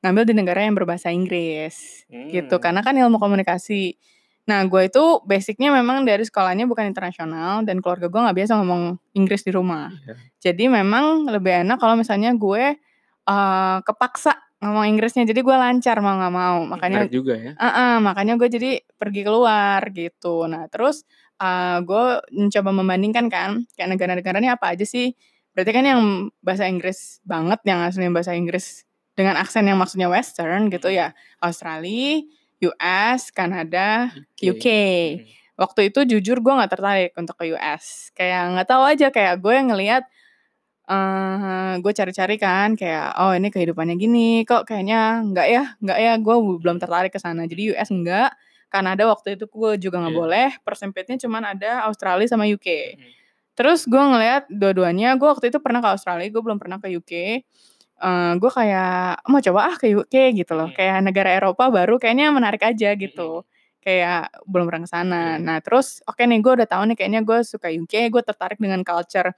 ngambil 0.00 0.24
di 0.26 0.34
negara 0.34 0.64
yang 0.64 0.74
berbahasa 0.74 1.12
Inggris 1.12 2.08
gitu. 2.08 2.56
Hmm. 2.56 2.62
karena 2.62 2.80
kan 2.80 2.96
ilmu 2.96 3.20
komunikasi 3.20 4.00
nah 4.48 4.64
gue 4.66 4.88
itu 4.88 5.04
basicnya 5.28 5.70
memang 5.70 6.02
dari 6.08 6.24
sekolahnya 6.24 6.64
bukan 6.66 6.90
internasional 6.90 7.62
dan 7.62 7.78
keluarga 7.84 8.08
gue 8.08 8.20
nggak 8.20 8.36
biasa 8.40 8.52
ngomong 8.60 8.82
Inggris 9.14 9.44
di 9.46 9.52
rumah 9.54 9.92
Iya. 9.92 10.14
jadi 10.40 10.64
memang 10.80 11.28
lebih 11.28 11.66
enak 11.66 11.78
kalau 11.78 11.94
misalnya 11.94 12.32
gue 12.34 12.74
eh, 13.28 13.78
kepaksa 13.84 14.32
ngomong 14.60 14.84
Inggrisnya 14.92 15.24
jadi 15.24 15.40
gue 15.40 15.56
lancar 15.56 15.96
mau 16.04 16.20
nggak 16.20 16.34
mau 16.36 16.68
makanya 16.68 17.08
Menarik 17.08 17.16
juga 17.16 17.32
ya. 17.32 17.52
Ah, 17.56 17.68
ah, 17.72 17.94
makanya 17.96 18.36
gue 18.36 18.48
jadi 18.52 18.70
pergi 19.00 19.24
keluar 19.24 19.80
gitu. 19.96 20.44
Nah 20.44 20.68
terus 20.68 21.08
uh, 21.40 21.80
gue 21.80 22.04
mencoba 22.36 22.68
membandingkan 22.68 23.32
kan 23.32 23.64
kayak 23.72 23.88
negara-negara 23.96 24.36
ini 24.36 24.52
apa 24.52 24.76
aja 24.76 24.84
sih. 24.84 25.16
Berarti 25.56 25.72
kan 25.72 25.84
yang 25.88 26.00
bahasa 26.44 26.68
Inggris 26.68 27.24
banget, 27.24 27.58
yang 27.64 27.80
aslinya 27.88 28.12
bahasa 28.12 28.36
Inggris 28.36 28.84
dengan 29.16 29.40
aksen 29.40 29.64
yang 29.64 29.80
maksudnya 29.80 30.12
Western 30.12 30.68
gitu 30.68 30.92
ya. 30.92 31.16
Australia, 31.40 32.20
US, 32.62 33.30
Kanada, 33.30 34.12
UK. 34.38 34.66
Hmm. 34.66 35.24
Waktu 35.56 35.92
itu 35.92 36.00
jujur 36.06 36.40
gue 36.40 36.52
nggak 36.52 36.72
tertarik 36.72 37.12
untuk 37.14 37.36
ke 37.36 37.52
US. 37.52 38.08
Kayak 38.12 38.56
nggak 38.56 38.68
tahu 38.68 38.82
aja 38.84 39.06
kayak 39.08 39.34
gue 39.38 39.56
ngelihat 39.60 40.04
eh 40.90 41.72
gue 41.78 41.92
cari-cari 41.94 42.34
kan 42.34 42.74
kayak 42.74 43.14
oh 43.14 43.30
ini 43.30 43.46
kehidupannya 43.48 43.94
gini 43.94 44.42
kok 44.42 44.66
kayaknya 44.66 45.22
nggak 45.22 45.46
ya 45.46 45.62
nggak 45.78 45.98
ya 46.02 46.12
gue 46.18 46.36
belum 46.58 46.82
tertarik 46.82 47.14
ke 47.14 47.20
sana 47.22 47.46
jadi 47.46 47.78
US 47.78 47.94
enggak 47.94 48.34
Kanada 48.66 49.06
waktu 49.06 49.38
itu 49.38 49.46
gue 49.46 49.78
juga 49.78 50.02
nggak 50.02 50.14
Iya. 50.14 50.18
boleh 50.18 50.48
persempitnya 50.66 51.14
cuman 51.22 51.54
ada 51.54 51.86
Australia 51.86 52.26
sama 52.26 52.42
UK 52.42 52.68
Hmm. 52.98 53.06
terus 53.54 53.86
gue 53.86 54.02
ngelihat 54.02 54.50
dua-duanya 54.50 55.14
gue 55.14 55.28
waktu 55.30 55.54
itu 55.54 55.62
pernah 55.62 55.78
ke 55.78 55.94
Australia 55.94 56.26
gue 56.26 56.42
belum 56.42 56.58
pernah 56.58 56.82
ke 56.82 56.90
UK 56.90 57.12
Eh 58.00 58.32
gue 58.40 58.48
kayak 58.48 59.28
mau 59.28 59.44
coba 59.44 59.60
ah 59.68 59.76
ke 59.76 59.92
UK 59.92 60.14
gitu 60.32 60.56
loh 60.56 60.72
Hmm. 60.72 60.76
kayak 60.76 60.98
negara 61.04 61.30
Eropa 61.36 61.68
baru 61.68 62.00
kayaknya 62.00 62.32
menarik 62.32 62.64
aja 62.64 62.96
gitu 62.96 63.44
kayak 63.80 64.28
belum 64.44 64.68
pernah 64.68 64.82
ke 64.84 64.90
sana 64.90 65.22
Iya. 65.36 65.40
nah 65.40 65.58
terus 65.60 66.00
oke 66.04 66.20
nih 66.20 66.40
gue 66.40 66.52
udah 66.52 66.68
tahu 66.68 66.82
nih 66.88 66.96
kayaknya 66.96 67.20
gue 67.20 67.38
suka 67.44 67.68
UK 67.68 68.08
gue 68.08 68.22
tertarik 68.24 68.56
dengan 68.56 68.80
culture 68.80 69.32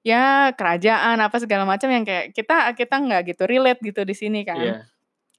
ya 0.00 0.52
kerajaan 0.52 1.16
apa 1.16 1.36
segala 1.40 1.64
macam 1.64 1.88
yang 1.88 2.04
kayak 2.04 2.32
kita 2.32 2.76
kita 2.76 2.94
nggak 2.94 3.20
gitu 3.32 3.42
relate 3.44 3.80
gitu 3.80 4.04
di 4.04 4.12
sini 4.12 4.44
kan 4.44 4.60
Iya. 4.60 4.76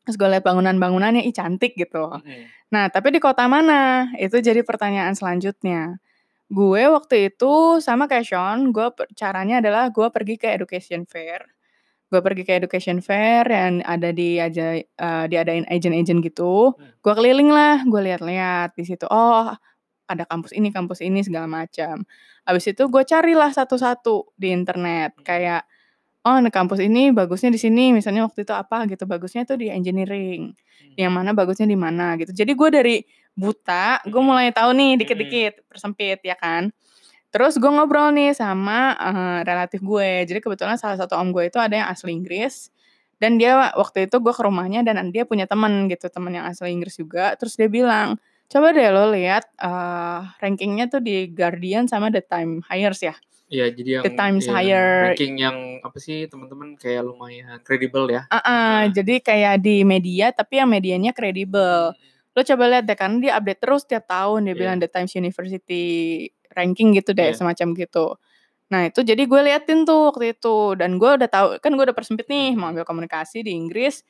terus 0.06 0.18
gue 0.18 0.30
lihat 0.30 0.46
bangunan-bangunannya 0.46 1.22
ih 1.22 1.34
cantik 1.34 1.74
gitu. 1.74 2.22
Nah, 2.70 2.86
tapi 2.90 3.10
di 3.10 3.18
kota 3.18 3.50
mana? 3.50 4.10
Itu 4.18 4.38
jadi 4.38 4.62
pertanyaan 4.62 5.14
selanjutnya. 5.14 5.98
Gue 6.46 6.86
waktu 6.86 7.34
itu 7.34 7.82
sama 7.82 8.06
kayak 8.06 8.26
Sean, 8.26 8.70
gue 8.70 8.86
caranya 9.18 9.66
adalah 9.66 9.90
gue 9.90 10.06
pergi 10.10 10.38
ke 10.38 10.46
education 10.54 11.10
fair. 11.10 11.42
Gue 12.16 12.24
pergi 12.24 12.48
ke 12.48 12.56
education 12.56 13.04
fair 13.04 13.44
yang 13.52 13.84
ada 13.84 14.16
di 14.16 14.40
aja 14.40 14.80
eh, 14.80 15.26
diadain 15.28 15.68
agent-agent 15.68 16.24
gitu. 16.24 16.72
Hmm. 16.72 16.96
Gue 17.04 17.12
keliling 17.12 17.52
lah, 17.52 17.84
gue 17.84 18.00
lihat-lihat 18.08 18.80
di 18.80 18.88
situ. 18.88 19.04
Oh, 19.12 19.52
ada 20.08 20.24
kampus 20.24 20.56
ini, 20.56 20.72
kampus 20.72 21.04
ini 21.04 21.20
segala 21.28 21.52
macam. 21.52 22.08
Habis 22.48 22.72
itu 22.72 22.88
gue 22.88 23.04
carilah 23.04 23.52
satu-satu 23.52 24.32
di 24.40 24.56
internet 24.56 25.20
kayak 25.28 25.68
oh, 26.26 26.40
di 26.42 26.50
kampus 26.50 26.82
ini 26.82 27.12
bagusnya 27.14 27.54
di 27.54 27.60
sini, 27.62 27.94
misalnya 27.94 28.26
waktu 28.26 28.48
itu 28.48 28.54
apa 28.56 28.88
gitu, 28.90 29.06
bagusnya 29.06 29.46
tuh 29.46 29.62
di 29.62 29.70
engineering 29.70 30.58
yang 30.98 31.14
mana 31.14 31.36
bagusnya 31.36 31.70
di 31.70 31.78
mana 31.78 32.18
gitu. 32.18 32.32
Jadi 32.34 32.52
gue 32.56 32.70
dari 32.72 32.96
buta, 33.36 34.02
gue 34.08 34.16
Mm-mm. 34.16 34.26
mulai 34.26 34.50
tahu 34.56 34.72
nih 34.74 34.92
dikit-dikit 35.04 35.68
persempit 35.68 36.24
ya 36.24 36.34
kan. 36.40 36.72
Terus 37.36 37.60
gue 37.60 37.68
ngobrol 37.68 38.16
nih 38.16 38.32
sama 38.32 38.96
eh, 38.96 39.40
relatif 39.44 39.84
gue. 39.84 40.24
Jadi 40.24 40.40
kebetulan 40.40 40.80
salah 40.80 40.96
satu 40.96 41.20
om 41.20 41.36
gue 41.36 41.52
itu 41.52 41.60
ada 41.60 41.76
yang 41.76 41.92
asli 41.92 42.16
Inggris. 42.16 42.72
Dan 43.20 43.36
dia 43.36 43.76
waktu 43.76 44.08
itu 44.08 44.20
gue 44.20 44.32
ke 44.32 44.40
rumahnya 44.40 44.84
dan 44.84 45.12
dia 45.12 45.28
punya 45.28 45.44
teman 45.44 45.88
gitu, 45.88 46.08
teman 46.08 46.32
yang 46.32 46.48
asli 46.48 46.72
Inggris 46.72 46.96
juga. 46.96 47.36
Terus 47.36 47.56
dia 47.56 47.68
bilang, 47.68 48.16
coba 48.48 48.72
deh 48.72 48.88
lo 48.88 49.12
lihat 49.12 49.52
eh, 49.52 50.20
rankingnya 50.40 50.88
tuh 50.88 51.04
di 51.04 51.28
Guardian 51.28 51.92
sama 51.92 52.08
The 52.08 52.24
Time 52.24 52.64
Hires 52.66 53.04
ya. 53.04 53.16
Iya, 53.46 53.70
jadi 53.70 53.90
yang 54.00 54.04
The 54.04 54.14
Times 54.16 54.44
yang 54.44 54.56
Higher. 54.58 54.90
ranking 55.12 55.36
yang 55.38 55.58
apa 55.80 55.98
sih 56.00 56.26
teman-teman 56.26 56.80
kayak 56.80 57.04
lumayan 57.04 57.60
kredibel 57.62 58.10
ya. 58.10 58.26
Ah, 58.28 58.40
ah, 58.40 58.48
Nah. 58.48 58.84
jadi 58.90 59.22
kayak 59.22 59.60
di 59.60 59.84
media 59.84 60.32
tapi 60.32 60.58
yang 60.58 60.72
medianya 60.72 61.12
kredibel. 61.12 61.92
lo 62.36 62.44
coba 62.44 62.68
lihat 62.68 62.84
deh 62.84 63.00
karena 63.00 63.16
dia 63.16 63.32
update 63.40 63.62
terus 63.64 63.88
tiap 63.88 64.04
tahun 64.06 64.44
dia 64.44 64.52
Iya. 64.52 64.60
bilang 64.60 64.78
The 64.78 64.90
Times 64.90 65.16
University 65.16 65.86
ranking 66.56 66.96
gitu 66.96 67.12
deh 67.12 67.32
Iya. 67.32 67.38
semacam 67.38 67.76
gitu 67.76 68.18
nah 68.66 68.82
itu 68.90 69.06
jadi 69.06 69.20
gue 69.30 69.42
liatin 69.46 69.86
tuh 69.86 70.10
waktu 70.10 70.34
itu 70.34 70.74
dan 70.74 70.98
gue 70.98 71.12
udah 71.22 71.30
tahu 71.30 71.48
kan 71.62 71.70
gue 71.78 71.86
udah 71.86 71.94
persempit 71.94 72.26
nih 72.26 72.58
mau 72.58 72.74
ambil 72.74 72.82
komunikasi 72.82 73.46
di 73.46 73.54
Inggris 73.54 74.02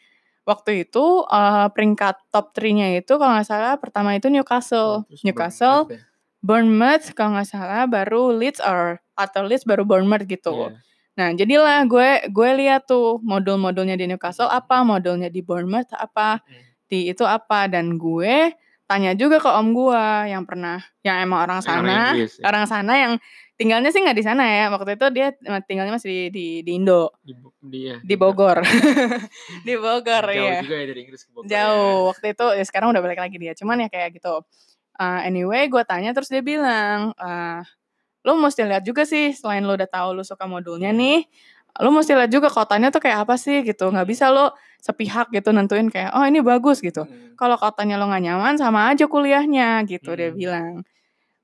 waktu 0.47 0.87
itu 0.87 1.25
eh, 1.27 1.67
peringkat 1.73 2.31
top 2.31 2.55
3-nya 2.55 2.95
itu 2.95 3.17
kalau 3.17 3.35
nggak 3.35 3.49
salah 3.49 3.75
pertama 3.75 4.15
itu 4.15 4.31
Newcastle 4.31 5.03
Oh, 5.03 5.19
Newcastle 5.27 5.89
Bournemouth 5.89 5.99
ya? 5.99 6.13
Bournemouth 6.39 7.05
kalau 7.17 7.29
nggak 7.35 7.49
salah 7.49 7.83
baru 7.85 8.31
Leeds 8.31 8.61
or 8.61 9.01
atau 9.17 9.41
Leeds 9.43 9.65
baru 9.65 9.83
Bournemouth 9.83 10.23
gitu 10.23 10.71
Iya. 10.71 10.79
Nah, 11.15 11.31
jadilah 11.31 11.79
gue 11.87 12.09
gue 12.27 12.49
lihat 12.59 12.91
tuh 12.91 13.23
modul-modulnya 13.23 13.95
di 13.95 14.03
Newcastle 14.05 14.51
apa, 14.51 14.83
modulnya 14.83 15.31
di 15.31 15.39
Bournemouth 15.39 15.87
apa, 15.91 16.43
Hmm. 16.43 16.63
di 16.85 17.07
itu 17.07 17.23
apa 17.23 17.71
dan 17.71 17.95
gue 17.95 18.51
tanya 18.85 19.11
juga 19.17 19.41
ke 19.41 19.49
om 19.49 19.73
gue 19.73 20.05
yang 20.29 20.45
pernah 20.45 20.77
yang 21.01 21.25
emang 21.25 21.41
orang 21.41 21.59
Yang 21.61 21.69
orang 21.69 21.85
sana, 21.85 21.97
Inggris 22.13 22.33
ya. 22.37 22.43
orang 22.45 22.65
sana 22.69 22.93
yang 22.93 23.13
tinggalnya 23.57 23.89
sih 23.89 24.01
nggak 24.03 24.17
di 24.17 24.25
sana 24.25 24.43
ya. 24.45 24.65
Waktu 24.69 24.91
itu 24.99 25.05
dia 25.09 25.27
tinggalnya 25.65 25.93
masih 25.97 26.09
di 26.09 26.19
di, 26.29 26.45
di 26.61 26.71
Indo, 26.77 27.15
Di, 27.25 27.33
di, 27.65 27.79
ya, 27.89 27.97
di 28.03 28.15
Bogor. 28.15 28.61
di 29.67 29.73
Bogor 29.79 30.25
Jauh 30.29 30.47
ya. 30.47 30.59
juga 30.61 30.75
ya 30.77 30.85
dari 30.85 30.99
Inggris 31.07 31.21
ke 31.25 31.31
Bogor. 31.33 31.49
Jauh. 31.49 32.13
Waktu 32.13 32.25
itu 32.37 32.45
ya 32.61 32.63
sekarang 32.67 32.93
udah 32.93 33.01
balik 33.01 33.19
lagi 33.19 33.37
dia. 33.41 33.53
Cuman 33.57 33.85
ya 33.85 33.89
kayak 33.89 34.21
gitu. 34.21 34.45
Uh, 34.95 35.19
anyway, 35.27 35.67
gue 35.67 35.83
tanya 35.83 36.15
terus 36.15 36.31
dia 36.31 36.39
bilang, 36.39 37.11
uh, 37.19 37.59
lo 38.23 38.31
mesti 38.39 38.63
lihat 38.63 38.81
juga 38.87 39.03
sih 39.03 39.35
selain 39.35 39.61
lo 39.67 39.75
udah 39.75 39.89
tahu 39.91 40.15
lo 40.15 40.23
suka 40.23 40.47
modulnya 40.47 40.95
nih, 40.95 41.27
lo 41.81 41.89
mesti 41.91 42.15
lihat 42.15 42.31
juga 42.31 42.47
kotanya 42.47 42.87
tuh 42.93 43.03
kayak 43.03 43.27
apa 43.27 43.35
sih 43.35 43.63
gitu. 43.63 43.91
Nggak 43.91 44.07
bisa 44.07 44.31
lo 44.31 44.55
sepihak 44.79 45.33
gitu 45.33 45.49
nentuin 45.51 45.89
kayak 45.91 46.13
oh 46.15 46.23
ini 46.23 46.39
bagus 46.39 46.79
gitu. 46.79 47.03
Hmm. 47.03 47.35
Kalau 47.35 47.57
kotanya 47.59 47.99
lo 47.99 48.07
nggak 48.07 48.23
nyaman 48.23 48.55
sama 48.55 48.91
aja 48.93 49.05
kuliahnya 49.09 49.83
gitu 49.89 50.15
dia 50.15 50.31
Hmm. 50.31 50.39
bilang. 50.39 50.71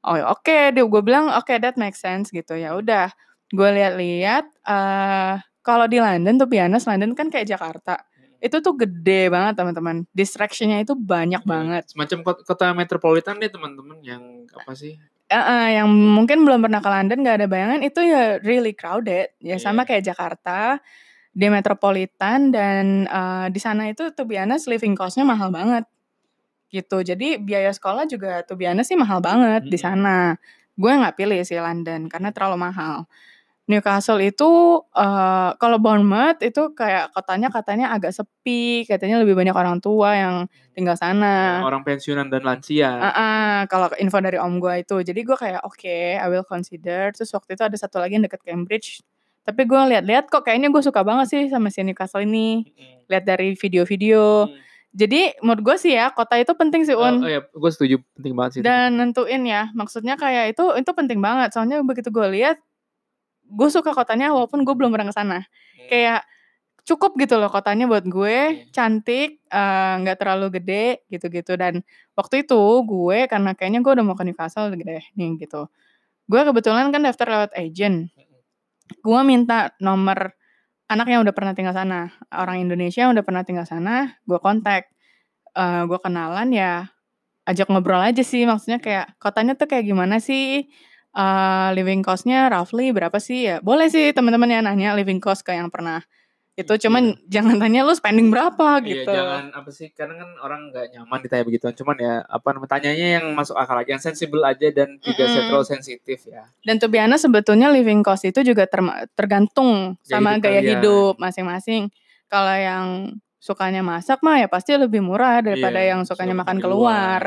Oh 0.02 0.18
oke, 0.18 0.74
dia 0.74 0.82
gue 0.84 1.02
bilang 1.06 1.30
oke 1.30 1.54
that 1.62 1.76
makes 1.78 2.02
sense 2.02 2.32
gitu 2.34 2.58
ya 2.58 2.74
udah. 2.74 3.12
Gue 3.52 3.70
lihat-lihat, 3.76 4.46
eh 4.66 5.34
kalau 5.62 5.86
di 5.86 6.02
London 6.02 6.42
tuh 6.42 6.50
biasa 6.50 6.90
London 6.96 7.14
kan 7.14 7.28
kayak 7.30 7.46
Jakarta 7.52 8.02
itu 8.42 8.58
tuh 8.66 8.74
gede 8.74 9.30
banget 9.30 9.54
teman-teman. 9.62 10.10
Distraction-nya 10.10 10.82
itu 10.82 10.98
banyak 10.98 11.46
Iya. 11.46 11.50
banget. 11.50 11.84
Semacam 11.94 12.20
kota, 12.26 12.42
kota 12.42 12.66
metropolitan 12.74 13.38
deh 13.38 13.54
teman-teman 13.54 14.02
yang 14.02 14.50
apa 14.50 14.74
sih? 14.74 14.98
Eh, 15.32 15.36
eh, 15.40 15.68
yang 15.80 15.88
mungkin 15.88 16.44
belum 16.44 16.60
pernah 16.68 16.84
ke 16.84 16.90
London 16.92 17.24
nggak 17.24 17.38
ada 17.40 17.48
bayangan 17.48 17.80
itu 17.88 18.00
ya 18.04 18.36
really 18.44 18.76
crowded. 18.76 19.32
Ya 19.40 19.56
sama 19.64 19.88
Iya. 19.88 19.88
kayak 19.88 20.04
Jakarta 20.12 20.60
di 21.32 21.48
metropolitan 21.48 22.52
dan 22.52 23.08
eh, 23.08 23.48
di 23.52 23.60
sana 23.64 23.88
itu 23.92 24.12
to 24.16 24.24
be 24.28 24.36
honest 24.40 24.68
living 24.72 24.96
cost-nya 25.00 25.24
mahal 25.28 25.50
banget. 25.56 25.88
Gitu. 26.72 26.98
Jadi 27.04 27.40
biaya 27.42 27.72
sekolah 27.76 28.08
juga 28.08 28.44
to 28.48 28.56
be 28.60 28.68
honest 28.70 28.92
sih 28.92 29.00
mahal 29.00 29.20
banget 29.24 29.68
di 29.68 29.78
Mm-mm. 29.78 29.80
sana. 29.80 30.18
Gue 30.76 30.92
nggak 30.96 31.16
pilih 31.20 31.42
sih 31.48 31.60
London 31.60 32.08
karena 32.12 32.32
terlalu 32.36 32.58
mahal. 32.68 33.08
Newcastle 33.72 34.20
itu 34.20 34.84
eh, 34.92 35.50
kalau 35.56 35.80
Bournemouth 35.80 36.44
itu 36.44 36.75
kayak 36.75 37.16
kotanya 37.16 37.48
katanya 37.48 37.96
agak 37.96 38.12
sepi, 38.12 38.84
katanya 38.84 39.24
lebih 39.24 39.40
banyak 39.40 39.56
orang 39.56 39.80
tua 39.80 40.12
yang 40.20 40.36
tinggal 40.75 41.00
sana. 41.00 41.63
Orang 41.63 41.88
pensiunan 41.88 42.28
dan 42.28 42.44
lansia. 42.44 42.92
Ah, 43.00 43.08
ah, 43.16 43.56
kalau 43.72 43.88
info 43.96 44.20
dari 44.20 44.36
om 44.36 44.60
gue 44.60 44.84
itu. 44.84 45.00
Jadi 45.00 45.20
gue 45.24 45.38
kayak 45.40 45.63
oke, 45.63 45.98
I 46.20 46.28
will 46.28 46.44
consider. 46.44 47.16
Terus 47.16 47.32
waktu 47.32 47.56
itu 47.56 47.63
ada 47.63 47.78
satu 47.80 48.04
lagi 48.04 48.20
yang 48.20 48.28
deket 48.28 48.44
Cambridge. 48.44 49.00
Tapi 49.42 49.66
gue 49.66 49.82
lihat-lihat 49.96 50.30
kok 50.30 50.46
kayaknya 50.46 50.70
gue 50.70 50.84
suka 50.86 51.01
banget 51.01 51.32
sih 51.32 51.42
sama 51.48 51.72
si 51.72 51.82
Newcastle 51.82 52.22
ini. 52.22 52.68
Lihat 53.08 53.24
dari 53.24 53.56
video-video. 53.58 54.51
Mm. 54.51 54.70
Jadi 54.92 55.22
menurut 55.40 55.63
gue 55.63 55.75
sih 55.80 55.96
ya 55.96 56.12
kota 56.12 56.36
itu 56.36 56.51
penting 56.51 56.84
sih 56.84 57.00
Oh, 57.00 57.08
Un. 57.08 57.24
oh 57.24 57.32
ya, 57.32 57.40
gue 57.48 57.72
setuju 57.72 57.96
penting 58.20 58.36
banget 58.36 58.51
sih. 58.51 58.60
itu. 58.60 58.68
Dan 58.68 59.00
nentuin 59.00 59.42
ya, 59.48 59.72
maksudnya 59.72 60.20
kayak 60.20 60.51
itu 60.51 60.68
itu 60.75 60.92
penting 60.92 61.24
banget. 61.24 61.56
Soalnya 61.56 61.80
begitu 61.80 62.12
gue 62.12 62.28
lihat, 62.28 62.60
gue 63.51 63.70
suka 63.70 63.91
kotanya 63.91 64.31
walaupun 64.31 64.63
gue 64.63 64.75
belum 64.75 64.96
pernah 64.96 65.12
ke 65.12 65.15
sana. 65.15 65.39
Hmm. 65.43 65.88
Kayak 65.91 66.22
cukup 66.88 67.13
gitu 67.20 67.38
loh 67.38 67.51
kotanya 67.51 67.86
buat 67.86 68.08
gue, 68.08 68.67
cantik, 68.74 69.43
eh, 69.46 69.93
nggak 70.01 70.17
terlalu 70.17 70.62
gede 70.62 71.05
gitu-gitu. 71.12 71.53
Dan 71.60 71.84
waktu 72.15 72.48
itu 72.48 72.62
gue 72.88 73.27
karena 73.27 73.51
kayaknya 73.53 73.79
gue 73.84 73.91
udah 74.00 74.05
mau 74.05 74.15
ke 74.15 74.24
Newcastle 74.25 74.72
gede 74.74 75.05
nih 75.13 75.38
gitu. 75.43 75.67
Gue 76.25 76.41
kebetulan 76.48 76.89
kan 76.89 77.03
daftar 77.03 77.27
lewat 77.27 77.51
agent. 77.60 78.10
Gue 79.03 79.20
minta 79.27 79.75
nomor 79.84 80.34
anak 80.91 81.08
yang 81.08 81.24
udah 81.24 81.31
pernah 81.31 81.55
tinggal 81.55 81.72
sana, 81.72 82.12
orang 82.36 82.60
Indonesia 82.60 83.08
yang 83.08 83.15
udah 83.15 83.24
pernah 83.24 83.48
tinggal 83.48 83.63
sana, 83.63 84.20
gue 84.27 84.39
kontak, 84.43 84.91
Eh 85.51 85.84
gue 85.84 86.00
kenalan 86.00 86.50
ya, 86.55 86.88
ajak 87.43 87.67
ngobrol 87.67 88.00
aja 88.00 88.24
sih, 88.24 88.48
maksudnya 88.48 88.79
kayak 88.79 89.20
kotanya 89.20 89.60
tuh 89.60 89.67
kayak 89.67 89.84
gimana 89.84 90.24
sih, 90.24 90.72
eh 91.12 91.70
living 91.75 92.00
cost-nya 92.01 92.48
roughly 92.48 92.91
berapa 92.91 93.18
sih 93.18 93.46
ya? 93.46 93.56
Boleh 93.60 93.88
sih 93.88 94.12
teman-teman 94.12 94.48
ya 94.48 94.60
nanya 94.60 94.96
living 94.96 95.20
cost 95.20 95.44
ke 95.44 95.51
yang 95.51 95.68
pernah 95.68 96.00
itu, 96.51 96.68
cuman 96.77 97.15
jangan 97.25 97.58
tanya 97.58 97.82
lu 97.82 97.96
spending 97.96 98.27
berapa 98.27 98.84
Iya, 98.84 99.08
gitu. 99.08 99.10
jangan 99.10 99.56
apa 99.56 99.70
sih 99.72 99.88
karena 99.89 100.20
kan 100.20 100.30
orang 100.38 100.70
nggak 100.70 100.94
nyaman 100.94 101.20
ditanya 101.24 101.44
begituan 101.48 101.74
cuman 101.74 101.96
ya 101.96 102.13
apa 102.22 102.48
namanya 102.51 102.72
tanyanya 102.75 103.08
yang 103.18 103.25
masuk 103.34 103.56
akal 103.56 103.74
aja 103.74 103.88
yang 103.88 104.03
sensibel 104.03 104.44
aja 104.44 104.68
dan 104.70 105.00
tidak 105.00 105.25
Mm-mm. 105.25 105.48
terlalu 105.48 105.65
sensitif 105.65 106.20
ya 106.27 106.44
Dan 106.62 106.77
to 106.77 106.86
be 106.86 107.00
honest, 107.00 107.24
sebetulnya 107.24 107.72
living 107.72 108.03
cost 108.03 108.27
itu 108.27 108.44
juga 108.44 108.68
terma- 108.68 109.08
tergantung 109.15 109.96
Gaya 110.03 110.12
sama 110.12 110.30
hidup 110.36 110.44
gaya 110.44 110.60
kalian. 110.60 110.72
hidup 110.77 111.13
masing-masing. 111.18 111.84
Kalau 112.27 112.53
yang 112.53 112.86
sukanya 113.41 113.82
masak 113.82 114.20
mah 114.22 114.38
ya 114.38 114.46
pasti 114.46 114.75
lebih 114.75 115.01
murah 115.01 115.41
daripada 115.41 115.80
Iya, 115.80 115.96
yang 115.98 116.01
sukanya 116.06 116.36
suka 116.36 116.41
makan 116.46 116.58
di 116.60 116.62
keluar. 116.62 117.22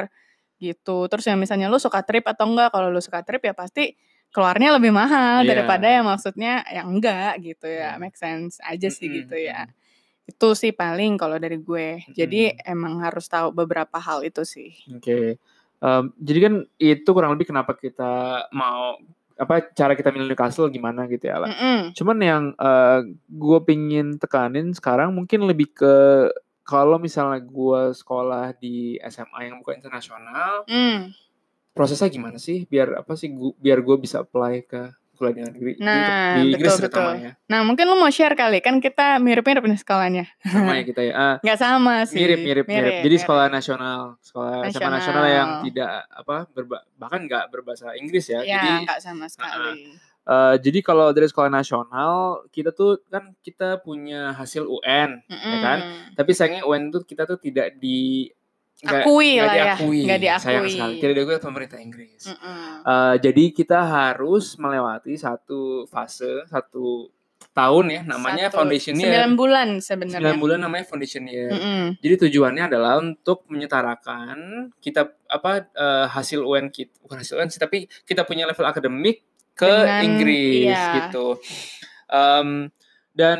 Gitu. 0.58 0.96
Terus 1.10 1.24
yang 1.26 1.38
misalnya 1.38 1.66
lu 1.68 1.76
suka 1.76 2.00
trip 2.06 2.24
atau 2.24 2.46
enggak, 2.48 2.70
kalau 2.72 2.88
lu 2.88 3.00
suka 3.02 3.20
trip 3.26 3.42
ya 3.42 3.52
pasti 3.52 3.94
keluarnya 4.34 4.74
lebih 4.74 4.90
mahal 4.90 5.46
Iya. 5.46 5.50
daripada 5.54 5.86
yang 5.86 6.06
maksudnya 6.06 6.62
yang 6.66 6.90
enggak 6.90 7.38
gitu 7.38 7.70
ya. 7.70 7.94
Iya. 7.94 8.00
Make 8.02 8.18
sense 8.18 8.58
aja 8.62 8.88
sih 8.90 9.06
Mm-mm, 9.06 9.18
gitu 9.22 9.36
ya. 9.38 9.70
Itu 10.24 10.56
sih 10.56 10.72
paling 10.72 11.20
kalau 11.20 11.36
dari 11.38 11.60
gue. 11.60 12.02
Jadi 12.10 12.50
Mm-mm. 12.50 12.72
emang 12.74 12.94
harus 13.04 13.28
tahu 13.28 13.54
beberapa 13.54 14.00
hal 14.00 14.26
itu 14.26 14.42
sih. 14.42 14.74
Oke. 14.90 15.36
Em, 15.84 16.04
jadi 16.16 16.38
kan 16.48 16.54
itu 16.80 17.08
kurang 17.12 17.36
lebih 17.36 17.52
kenapa 17.52 17.76
kita 17.76 18.46
mau 18.50 18.96
apa 19.34 19.66
cara 19.74 19.98
kita 19.98 20.14
milih 20.14 20.30
Newcastle 20.30 20.70
gimana 20.70 21.10
gitu 21.10 21.26
ya 21.26 21.42
lah. 21.42 21.50
Mm-mm. 21.50 21.92
Cuman 21.92 22.18
yang 22.22 22.42
gue 23.28 23.58
pingin 23.66 24.16
tekanin 24.16 24.70
sekarang 24.72 25.10
mungkin 25.12 25.44
lebih 25.44 25.74
ke 25.74 25.94
kalau 26.64 26.96
misalnya 26.96 27.38
gue 27.38 27.82
sekolah 27.92 28.56
di 28.56 28.76
SMA 29.02 29.46
yang 29.46 29.60
bukan 29.60 29.76
internasional, 29.76 30.64
Mm. 30.64 31.12
prosesnya 31.70 32.08
gimana 32.08 32.36
sih? 32.36 32.64
Biar 32.64 32.96
apa 32.96 33.14
sih? 33.14 33.28
Gua, 33.28 33.52
biar 33.54 33.78
gue 33.78 33.96
bisa 33.98 34.20
apply 34.20 34.64
ke 34.64 34.82
kuliah 35.14 35.30
di 35.32 35.42
negeri 35.44 35.72
di, 35.72 35.78
Nah, 35.78 36.34
di 36.34 36.50
Inggris 36.50 36.58
betul, 36.74 36.80
betul. 36.80 36.90
terutamanya. 36.90 37.30
Nah, 37.46 37.60
mungkin 37.62 37.84
lu 37.84 37.94
mau 37.94 38.08
share 38.08 38.34
kali 38.34 38.58
kan 38.58 38.78
kita 38.78 39.18
mirip-mirip 39.18 39.62
nih 39.62 39.78
sekolahnya. 39.78 40.24
Sama 40.42 40.74
ya 40.74 40.82
kita 40.82 41.00
ya. 41.00 41.12
Ah, 41.14 41.34
Nggak 41.38 41.58
sama 41.60 41.94
sih. 42.02 42.18
mirip, 42.18 42.42
mirip. 42.42 42.66
Jadi 42.66 42.90
mirip. 43.04 43.20
sekolah 43.20 43.46
nasional, 43.46 44.18
sekolah 44.18 44.64
SMA 44.64 44.66
Nasional. 44.66 44.90
nasional 44.92 45.24
yang 45.28 45.48
tidak 45.62 45.88
apa 46.10 46.36
berba- 46.50 46.84
bahkan 46.94 47.20
nggak 47.22 47.44
berbahasa 47.46 47.94
Inggris 47.94 48.26
ya. 48.26 48.40
Ya, 48.40 48.58
Jadi 48.58 48.68
nggak 48.84 48.98
sama 48.98 49.26
sekali. 49.28 49.94
Eh, 50.24 50.54
jadi 50.56 50.78
kalau 50.80 51.10
dari 51.10 51.24
sekolah 51.24 51.48
nasional 51.48 52.12
kita 52.48 52.70
tuh 52.70 53.00
kan 53.06 53.36
kita 53.38 53.78
punya 53.78 54.32
hasil 54.32 54.64
UN, 54.64 55.20
ya 55.24 55.58
kan? 55.58 55.78
Tapi 56.12 56.30
sayangnya 56.30 56.62
UN 56.62 56.88
tuh 56.88 57.02
kita 57.02 57.24
tuh 57.24 57.36
tidak 57.36 57.76
di 57.76 58.28
Akui 58.82 59.38
lah 59.38 59.48
ya, 59.48 59.64
diakui. 59.72 60.04
nggak 60.04 60.18
Sayang 60.36 60.64
diakui. 60.66 60.72
sekali. 60.74 60.96
Tidak 60.98 61.14
diakui 61.14 61.32
oleh 61.32 61.40
pemerintah 61.42 61.78
Inggris. 61.78 62.22
Mm-mm. 62.26 62.84
Eh, 62.84 63.14
jadi 63.18 63.44
kita 63.50 63.78
harus 63.80 64.56
melewati 64.56 65.14
satu 65.14 65.60
fase, 65.86 66.44
satu 66.44 67.08
tahun 67.54 67.86
ya, 67.88 68.02
namanya 68.04 68.50
Satu- 68.50 68.60
foundation 68.60 68.92
Sembilan 68.92 69.30
year. 69.30 69.38
bulan 69.38 69.68
9 69.74 69.80
sebenarnya. 69.80 70.34
bulan 70.36 70.58
namanya 70.60 70.84
foundation 70.84 71.24
year. 71.24 71.48
Mm-mm. 71.48 71.96
Jadi 71.96 72.14
tujuannya 72.20 72.64
adalah 72.66 72.98
untuk 72.98 73.46
menyetarakan 73.46 74.36
kita 74.76 75.06
apa 75.24 75.64
eh, 75.66 76.06
hasil 76.06 76.40
UN 76.40 76.68
kita, 76.68 76.92
bukan 77.00 77.16
hasil 77.16 77.36
UN 77.36 77.48
sih, 77.48 77.58
tapi 77.58 77.86
kita 78.02 78.22
punya 78.22 78.44
level 78.44 78.64
akademik 78.64 79.22
ke 79.54 79.66
Dengan- 79.66 80.02
Inggris 80.02 80.66
iya. 80.68 81.08
gitu. 81.08 81.38
Em, 82.06 82.68
dan 83.14 83.38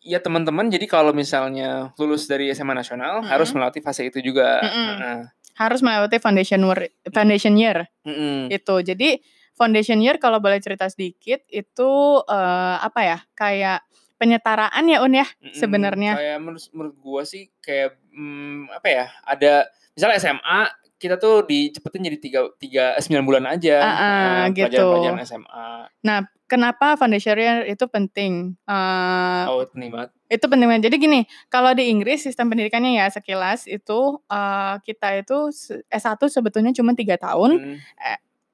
ya 0.00 0.18
teman-teman, 0.18 0.72
jadi 0.72 0.88
kalau 0.88 1.12
misalnya 1.12 1.92
lulus 1.96 2.24
dari 2.24 2.48
SMA 2.50 2.72
nasional 2.72 3.20
Mm-mm. 3.20 3.28
harus 3.28 3.52
melewati 3.52 3.80
fase 3.80 4.08
itu 4.08 4.18
juga. 4.20 4.64
Mm-mm. 4.64 4.88
Nah, 4.96 5.20
Harus 5.54 5.84
melewati 5.84 6.16
foundation 6.16 6.64
year, 6.64 6.80
foundation 7.12 7.54
year 7.54 7.84
mm-mm. 8.00 8.48
itu. 8.48 8.74
Jadi 8.80 9.20
foundation 9.52 10.00
year 10.00 10.16
kalau 10.16 10.40
boleh 10.40 10.56
cerita 10.56 10.88
sedikit 10.88 11.44
itu 11.46 11.90
eh, 12.24 12.76
apa 12.80 13.00
ya? 13.04 13.18
Kayak 13.36 13.84
penyetaraan 14.16 14.84
ya 14.88 15.04
Un 15.04 15.12
ya 15.12 15.28
Mm-mm. 15.28 15.52
sebenarnya. 15.52 16.12
Kayak 16.16 16.38
menurut 16.40 16.64
menurut 16.72 16.96
gua 16.96 17.22
sih 17.28 17.52
kayak 17.60 18.00
mm, 18.08 18.72
apa 18.72 18.88
ya? 18.88 19.04
Ada 19.28 19.52
misalnya 19.92 20.16
SMA 20.16 20.60
kita 21.00 21.16
tuh 21.16 21.48
dicepetin 21.48 22.04
jadi 22.04 22.18
tiga 22.20 22.40
tiga 22.54 22.84
eh, 22.92 23.00
sembilan 23.00 23.24
bulan 23.24 23.44
aja 23.48 23.76
Ah, 23.80 23.88
ah, 23.88 24.04
eh, 24.44 24.44
gitu. 24.52 24.68
pelajaran-pelajaran 24.68 25.24
SMA. 25.24 25.68
Kenapa 26.44 26.98
foundation 26.98 27.38
year 27.38 27.62
itu 27.64 27.86
penting? 27.86 28.58
Eh, 28.66 29.42
Oh, 29.46 29.62
penting 29.64 29.88
banget. 29.88 30.10
Itu 30.26 30.50
penting 30.50 30.66
banget. 30.66 30.90
Jadi 30.90 30.96
gini, 30.98 31.20
kalau 31.46 31.70
di 31.72 31.86
Inggris 31.86 32.26
sistem 32.26 32.50
pendidikannya 32.50 32.98
ya 32.98 33.06
sekilas 33.06 33.64
itu 33.64 34.18
eh, 34.26 34.74
kita 34.82 35.08
itu 35.16 35.54
se- 35.54 35.86
S1 35.86 36.18
sebetulnya 36.26 36.74
cuma 36.74 36.90
tiga 36.92 37.14
tahun, 37.14 37.50
Hmm, 37.56 37.76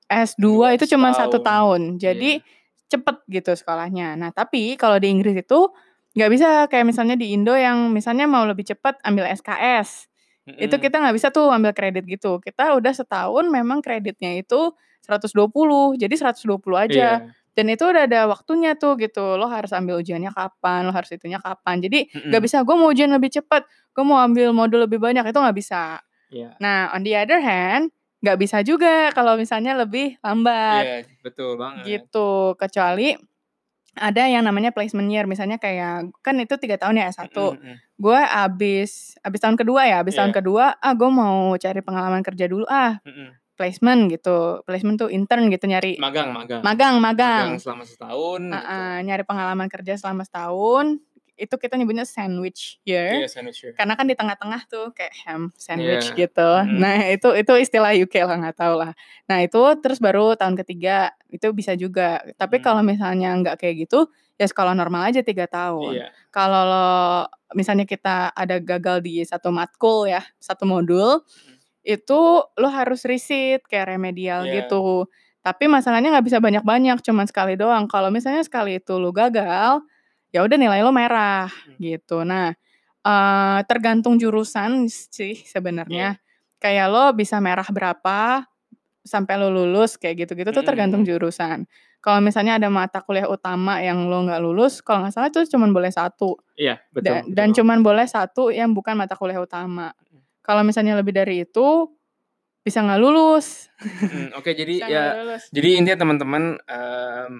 S2 0.06 0.38
Dua 0.38 0.68
itu 0.70 0.84
cuma 0.86 1.10
satu 1.10 1.40
tahun. 1.40 1.96
Jadi 1.96 2.38
Iya. 2.38 2.44
cepet 2.86 3.16
gitu 3.26 3.50
sekolahnya. 3.56 4.14
Nah 4.14 4.30
tapi 4.30 4.76
kalau 4.76 5.00
di 5.00 5.08
Inggris 5.10 5.34
itu 5.34 5.72
nggak 6.12 6.30
bisa 6.30 6.48
kayak 6.68 6.86
misalnya 6.86 7.16
di 7.16 7.32
Indo 7.32 7.52
yang 7.52 7.90
misalnya 7.90 8.28
mau 8.28 8.44
lebih 8.44 8.62
cepat 8.62 9.00
ambil 9.02 9.24
SKS. 9.26 10.06
Itu 10.46 10.78
mm-mm. 10.78 10.84
kita 10.86 10.96
nggak 11.02 11.14
bisa 11.18 11.28
tuh 11.34 11.50
ambil 11.50 11.74
kredit 11.74 12.06
gitu. 12.06 12.38
Kita 12.38 12.78
udah 12.78 12.92
setahun 12.94 13.44
memang 13.50 13.82
kreditnya 13.82 14.38
itu 14.38 14.70
120. 15.02 15.98
Jadi 15.98 16.14
120 16.14 16.46
aja. 16.78 17.08
Iya. 17.26 17.34
Dan 17.56 17.72
itu 17.72 17.82
udah 17.88 18.04
ada 18.06 18.20
waktunya 18.30 18.78
tuh 18.78 18.94
gitu. 19.00 19.34
Lo 19.34 19.50
harus 19.50 19.72
ambil 19.74 19.98
ujiannya 19.98 20.30
kapan, 20.30 20.86
lo 20.86 20.92
harus 20.94 21.10
itunya 21.10 21.42
kapan. 21.42 21.82
Jadi 21.82 22.06
nggak 22.30 22.42
bisa 22.44 22.62
gue 22.62 22.76
mau 22.78 22.92
ujian 22.92 23.10
lebih 23.10 23.32
cepat, 23.32 23.64
gue 23.96 24.04
mau 24.04 24.20
ambil 24.22 24.52
modul 24.52 24.84
lebih 24.86 25.00
banyak 25.02 25.24
itu 25.26 25.38
nggak 25.40 25.56
bisa. 25.56 25.98
Iya. 26.30 26.54
Nah 26.62 26.92
on 26.94 27.02
the 27.02 27.16
other 27.16 27.40
hand 27.40 27.90
nggak 28.20 28.38
bisa 28.38 28.60
juga 28.60 29.08
kalau 29.16 29.40
misalnya 29.40 29.72
lebih 29.76 30.20
lambat 30.20 30.84
Iya, 30.84 30.96
betul 31.24 31.56
banget. 31.56 31.82
gitu. 31.86 32.54
Kecuali 32.60 33.16
ada 33.96 34.22
yang 34.24 34.44
namanya 34.44 34.70
placement 34.70 35.08
year 35.08 35.24
misalnya 35.24 35.56
kayak 35.56 36.12
kan 36.20 36.36
itu 36.36 36.54
tiga 36.56 36.76
tahun 36.76 37.00
ya 37.00 37.08
S1 37.10 37.32
Mm-mm. 37.32 37.74
gue 37.96 38.20
abis 38.20 39.16
abis 39.20 39.40
tahun 39.40 39.56
kedua 39.56 39.84
ya 39.84 39.96
abis 40.00 40.14
Iya. 40.14 40.18
tahun 40.20 40.32
kedua 40.32 40.76
ah 40.76 40.92
gue 40.92 41.08
mau 41.08 41.56
cari 41.56 41.80
pengalaman 41.80 42.20
kerja 42.20 42.44
dulu 42.44 42.64
ah 42.66 43.00
Mm-mm. 43.02 43.32
placement 43.56 44.12
gitu 44.12 44.60
placement 44.62 44.96
tuh 44.98 45.08
intern 45.08 45.48
gitu 45.48 45.64
nyari 45.64 45.96
Magang, 45.96 46.28
magang. 46.30 46.60
magang 46.60 46.94
magang 46.96 47.46
Magang 47.56 47.58
selama 47.58 47.84
setahun. 47.84 48.42
Ah, 48.46 48.52
gitu. 48.52 48.68
ah, 48.68 48.98
nyari 49.02 49.22
pengalaman 49.24 49.66
kerja 49.66 49.92
selama 49.96 50.22
setahun 50.22 51.00
itu 51.36 51.54
kita 51.54 51.76
nyebutnya 51.76 52.08
sandwich 52.08 52.80
year. 52.88 53.20
Iya, 53.24 53.28
sandwich 53.28 53.60
year. 53.60 53.72
Karena 53.76 53.92
kan 53.92 54.08
di 54.08 54.16
tengah-tengah 54.16 54.64
tuh 54.66 54.88
kayak 54.96 55.12
ham 55.28 55.52
sandwich 55.54 56.12
Iya. 56.12 56.26
gitu. 56.26 56.50
Mhm. 56.64 56.80
Nah, 56.80 56.96
itu 57.12 57.28
itu 57.36 57.52
istilah 57.60 57.92
UK 57.92 58.24
lah 58.24 58.36
nggak 58.40 58.56
tahu 58.56 58.74
lah. 58.80 58.92
Nah, 59.28 59.38
itu 59.44 59.60
terus 59.84 60.00
baru 60.00 60.32
tahun 60.34 60.56
ketiga 60.56 61.12
itu 61.28 61.52
bisa 61.52 61.76
juga. 61.76 62.24
Tapi 62.40 62.58
Mhm. 62.58 62.64
kalau 62.64 62.80
misalnya 62.80 63.28
nggak 63.36 63.56
kayak 63.60 63.84
gitu, 63.84 64.08
ya 64.40 64.48
sekolah 64.48 64.72
normal 64.72 65.12
aja 65.12 65.20
tiga 65.20 65.44
tahun. 65.44 66.00
Iya. 66.00 66.08
Kalau 66.32 66.62
lo 66.64 66.88
misalnya 67.52 67.84
kita 67.84 68.32
ada 68.32 68.56
gagal 68.58 69.04
di 69.04 69.20
satu 69.22 69.52
matkul 69.52 70.08
ya, 70.08 70.24
satu 70.40 70.64
modul, 70.64 71.20
Mhm. 71.20 71.54
itu 71.86 72.20
lo 72.48 72.68
harus 72.72 73.04
riset 73.04 73.60
kayak 73.68 73.92
remedial 73.92 74.48
Iya. 74.48 74.64
gitu. 74.64 75.06
Tapi 75.44 75.70
masalahnya 75.70 76.10
nggak 76.10 76.26
bisa 76.26 76.38
banyak-banyak, 76.42 76.98
cuman 77.06 77.28
sekali 77.30 77.54
doang. 77.54 77.86
Kalau 77.86 78.10
misalnya 78.10 78.42
sekali 78.42 78.82
itu 78.82 78.98
lo 78.98 79.14
gagal, 79.14 79.78
ya 80.36 80.44
udah 80.44 80.58
nilai 80.60 80.84
lo 80.84 80.92
merah 80.92 81.48
Mhm. 81.48 81.80
gitu. 81.80 82.20
Nah, 82.22 82.52
eee, 83.00 83.58
tergantung 83.64 84.20
jurusan 84.20 84.84
sih 84.92 85.40
sebenarnya. 85.48 86.20
Kayak 86.60 86.86
lo 86.92 87.04
bisa 87.16 87.40
merah 87.40 87.64
berapa 87.64 88.44
sampai 89.00 89.34
lo 89.40 89.48
lulus 89.48 89.96
kayak 89.96 90.28
gitu-gitu 90.28 90.50
tuh 90.52 90.60
tergantung 90.66 91.00
Mhm. 91.02 91.08
jurusan. 91.08 91.64
Kalau 92.04 92.20
misalnya 92.22 92.60
ada 92.60 92.68
mata 92.68 93.00
kuliah 93.02 93.26
utama 93.26 93.80
yang 93.80 94.06
lo 94.06 94.22
nggak 94.28 94.38
lulus, 94.44 94.84
kalau 94.84 95.02
nggak 95.06 95.14
salah 95.16 95.28
itu 95.32 95.40
cuman 95.48 95.72
boleh 95.72 95.90
satu. 95.90 96.36
Iya, 96.54 96.78
betul, 96.92 97.02
Da 97.02 97.12
betul 97.24 97.32
dan 97.34 97.48
banget. 97.50 97.56
cuman 97.62 97.78
boleh 97.82 98.06
satu 98.06 98.42
yang 98.52 98.70
bukan 98.76 98.94
mata 98.94 99.16
kuliah 99.16 99.40
utama. 99.40 99.90
Mhm. 100.06 100.20
Kalau 100.44 100.62
misalnya 100.62 100.94
lebih 101.00 101.16
dari 101.16 101.42
itu, 101.42 101.90
bisa 102.62 102.82
nggak 102.82 102.98
lulus. 103.00 103.70
Mhm, 103.78 104.34
oke 104.38 104.50
jadi 104.54 104.74
Bisa 104.82 104.90
ya 104.90 105.04
lulus. 105.18 105.42
jadi 105.50 105.68
intinya 105.78 105.98
teman-teman, 106.02 106.42
mmm, 106.58 107.34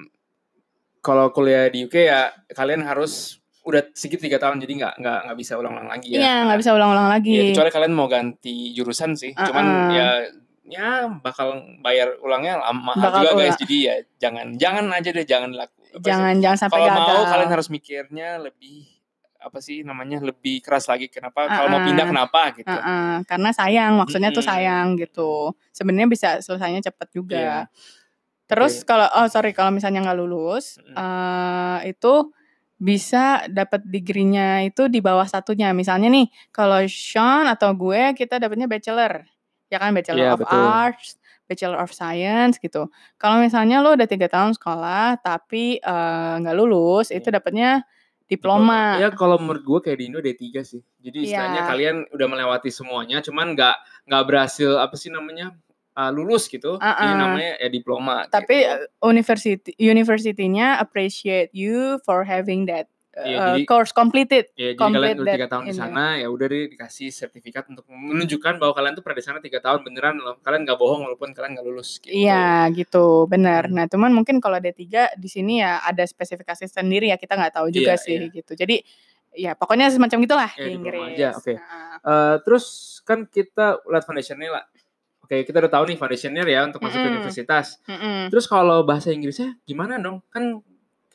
kalau 1.07 1.31
kuliah 1.31 1.71
di 1.71 1.87
UK 1.87 1.95
ya 2.03 2.21
kalian 2.51 2.83
harus 2.83 3.38
udah 3.62 3.83
segitu 3.92 4.27
3 4.27 4.38
tahun 4.38 4.59
jadi 4.59 4.73
nggak 4.77 4.95
nggak 4.99 5.19
nggak 5.25 5.38
bisa 5.38 5.53
ulang-ulang 5.55 5.87
lagi 5.88 6.09
ya. 6.11 6.19
Iya, 6.21 6.35
nggak 6.47 6.59
bisa 6.59 6.71
ulang-ulang 6.73 7.09
lagi. 7.09 7.35
kecuali 7.51 7.71
kalian 7.71 7.95
mau 7.95 8.07
ganti 8.07 8.71
jurusan 8.73 9.14
sih. 9.14 9.31
Cuman 9.33 9.66
Heeh. 9.66 9.90
ya 9.92 10.09
ya 10.66 10.88
bakal 11.16 11.55
bayar 11.79 12.19
ulangnya 12.21 12.59
lam 12.59 12.83
mahal 12.83 12.99
Bakal 13.07 13.23
juga 13.23 13.31
guys. 13.33 13.55
ulang. 13.55 13.59
Jadi 13.62 13.77
ya 13.81 13.95
jangan 14.19 14.47
jangan 14.57 14.85
aja 14.90 15.09
deh 15.11 15.23
jangan 15.25 15.51
laku 15.53 15.79
sih, 15.85 15.95
Jangan 16.01 16.35
jangan 16.38 16.59
sampai 16.59 16.75
kalau 16.77 16.87
gagal. 16.88 17.07
mau 17.07 17.23
kalian 17.25 17.51
harus 17.51 17.69
mikirnya 17.69 18.29
lebih 18.40 18.79
apa 19.37 19.59
sih 19.59 19.83
namanya 19.83 20.19
lebih 20.21 20.59
keras 20.59 20.87
lagi 20.87 21.07
kenapa 21.07 21.47
kalau 21.47 21.69
mau 21.69 21.79
pindah 21.81 22.03
Heeh. 22.03 22.11
kenapa 22.11 22.40
gitu. 22.51 22.66
Heeh, 22.69 23.14
karena 23.25 23.51
sayang, 23.51 23.92
maksudnya 23.95 24.31
tuh 24.31 24.42
Mhm. 24.42 24.51
sayang 24.51 24.87
gitu. 24.97 25.31
Sebenarnya 25.71 26.09
bisa 26.09 26.29
selesainya 26.38 26.83
cepet 26.83 27.07
Iya. 27.07 27.14
juga. 27.14 27.47
Terus 28.51 28.83
Oke. 28.83 28.87
kalau 28.87 29.07
oh 29.11 29.27
sorry 29.27 29.51
kalau 29.51 29.75
misalnya 29.75 30.07
nggak 30.07 30.19
lulus, 30.23 30.79
Mhm. 30.79 30.95
eee, 30.95 31.79
itu 31.95 32.15
bisa 32.79 33.43
dapat 33.51 33.83
degree-nya 33.89 34.63
itu 34.69 34.87
di 34.87 35.01
bawah 35.03 35.27
satunya. 35.27 35.73
Misalnya 35.75 36.07
nih, 36.13 36.29
kalau 36.55 36.79
Sean 36.87 37.49
atau 37.51 37.73
gue 37.75 38.15
kita 38.15 38.39
dapatnya 38.39 38.69
bachelor, 38.71 39.25
ya 39.73 39.79
kan 39.83 39.91
Bachelor 39.97 40.29
Iya, 40.29 40.33
of 40.37 40.41
betul. 40.45 40.67
Arts, 40.71 41.19
Bachelor 41.51 41.79
of 41.83 41.91
Science 41.91 42.61
gitu. 42.63 42.87
Kalau 43.19 43.41
misalnya 43.43 43.81
lo 43.83 43.97
udah 43.99 44.07
3 44.07 44.29
tahun 44.31 44.55
sekolah 44.55 45.19
tapi, 45.25 45.81
eee, 45.83 46.33
nggak 46.45 46.55
lulus, 46.57 47.11
itu 47.11 47.27
Iya. 47.33 47.37
dapatnya 47.41 47.71
Diploma. 48.31 48.75
diploma. 48.95 49.01
Ya 49.03 49.09
kalau 49.15 49.37
menurut 49.43 49.63
gue 49.65 49.79
kayak 49.91 49.99
di 50.03 50.05
Indo 50.13 50.21
D3 50.23 50.63
sih. 50.67 50.83
Jadi 51.03 51.19
istilahnya 51.27 51.63
Iya. 51.65 51.71
kalian 51.73 51.97
udah 52.15 52.27
melewati 52.31 52.71
semuanya 52.75 53.23
cuman 53.25 53.55
nggak 53.57 53.77
nggak 54.11 54.23
berhasil 54.29 54.71
apa 54.83 54.95
sih 55.01 55.11
namanya, 55.15 55.55
eee, 55.99 56.11
lulus 56.17 56.45
gitu. 56.53 56.85
Jadi 57.01 57.15
Heeh. 57.15 57.19
namanya 57.19 57.51
ya 57.63 57.69
diploma 57.73 58.29
Tapi, 58.33 58.57
gitu. 58.57 58.69
eee, 58.69 58.87
university 59.05 59.73
university-nya 59.79 60.77
appreciate 60.83 61.51
you 61.57 61.99
for 62.05 62.25
having 62.27 62.67
that, 62.69 62.89
eee, 63.17 63.61
jadi 63.61 63.69
course 63.69 63.93
completed 63.95 64.47
Ya 64.57 64.73
jadi 64.73 64.89
complete 64.89 64.93
kalian 64.93 65.19
udah 65.21 65.33
3 65.33 65.53
tahun 65.53 65.69
di 65.69 65.73
ini. 65.73 65.77
sana, 65.77 66.17
ya 66.17 66.33
udah 66.33 66.47
deh 66.49 66.65
dikasih 66.73 67.13
sertifikat 67.13 67.69
untuk 67.69 67.85
menunjukkan 67.93 68.57
bahwa 68.57 68.73
kalian 68.73 68.97
tuh 68.97 69.05
pernah 69.05 69.19
di 69.21 69.27
sana 69.29 69.41
3 69.45 69.61
tahun 69.61 69.85
beneran 69.85 70.17
loh. 70.17 70.41
Kalian 70.41 70.65
nggak 70.65 70.81
bohong 70.81 71.05
walaupun 71.05 71.37
kalian 71.37 71.53
nggak 71.61 71.67
lulus 71.69 72.01
gitu. 72.01 72.13
Iya, 72.15 72.69
gitu, 72.77 72.99
bener. 73.33 73.67
Mhm. 73.67 73.75
Nah, 73.75 73.85
cuman 73.91 74.13
mungkin 74.15 74.37
kalau 74.45 74.59
D3 74.63 75.11
di 75.19 75.27
sini 75.33 75.59
ya 75.65 75.83
ada 75.83 76.05
spesifikasi 76.07 76.69
sendiri 76.71 77.11
ya, 77.11 77.17
kita 77.19 77.35
nggak 77.35 77.55
tahu 77.59 77.69
juga 77.75 77.93
Iya, 77.93 77.99
sih 77.99 78.29
iya. 78.29 78.31
gitu. 78.31 78.53
Jadi, 78.55 78.85
ya 79.35 79.57
pokoknya 79.59 79.91
semacam 79.91 80.19
gitulah 80.23 80.51
Ya 80.57 80.65
di 80.65 80.71
Inggris. 80.77 81.37
oke. 81.37 81.53
Heeh. 81.59 81.99
Eee, 82.07 82.35
terus 82.47 82.65
kan 83.05 83.29
kita 83.29 83.83
lihat 83.91 84.05
foundation-nya 84.09 84.49
lah. 84.57 84.65
Oke, 85.27 85.43
kita 85.43 85.59
udah 85.59 85.73
tahu 85.75 85.85
nih 85.91 85.99
foundation-nya 85.99 86.47
ya 86.47 86.62
untuk 86.71 86.79
masuk 86.79 87.03
ke 87.03 87.09
Mhm. 87.11 87.12
universitas. 87.19 87.83
Mhm. 87.91 88.31
Terus 88.31 88.47
kalau 88.47 88.87
bahasa 88.87 89.11
Inggrisnya 89.11 89.59
gimana 89.67 89.99
dong? 89.99 90.23
Kan, 90.31 90.62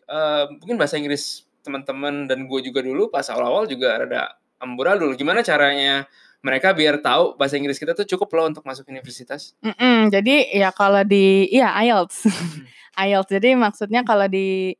eee, 0.03 0.43
mungkin 0.59 0.75
bahasa 0.75 0.99
Inggris 0.99 1.47
teman-teman 1.63 2.27
dan 2.27 2.43
gue 2.43 2.59
juga 2.59 2.83
dulu 2.83 3.07
pas 3.07 3.23
awal-awal 3.31 3.71
juga 3.71 4.03
rada 4.03 4.35
amburadul. 4.59 5.15
Gimana 5.15 5.39
caranya 5.47 6.11
mereka 6.43 6.75
biar 6.75 6.99
tahu 6.99 7.39
bahasa 7.39 7.55
Inggris 7.55 7.79
kita 7.79 7.95
tuh 7.95 8.03
cukup 8.03 8.27
loh 8.35 8.51
untuk 8.51 8.67
masuk 8.67 8.83
universitas? 8.91 9.55
Mhm, 9.63 10.11
jadi 10.11 10.59
ya 10.59 10.75
kalau 10.75 11.07
di 11.07 11.47
iya 11.47 11.71
IELTS. 11.79 12.27
Mhm. 12.27 12.67
IELTS. 13.07 13.31
Jadi 13.31 13.49
maksudnya 13.55 14.03
kalau 14.03 14.27
di 14.27 14.75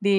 di 0.00 0.18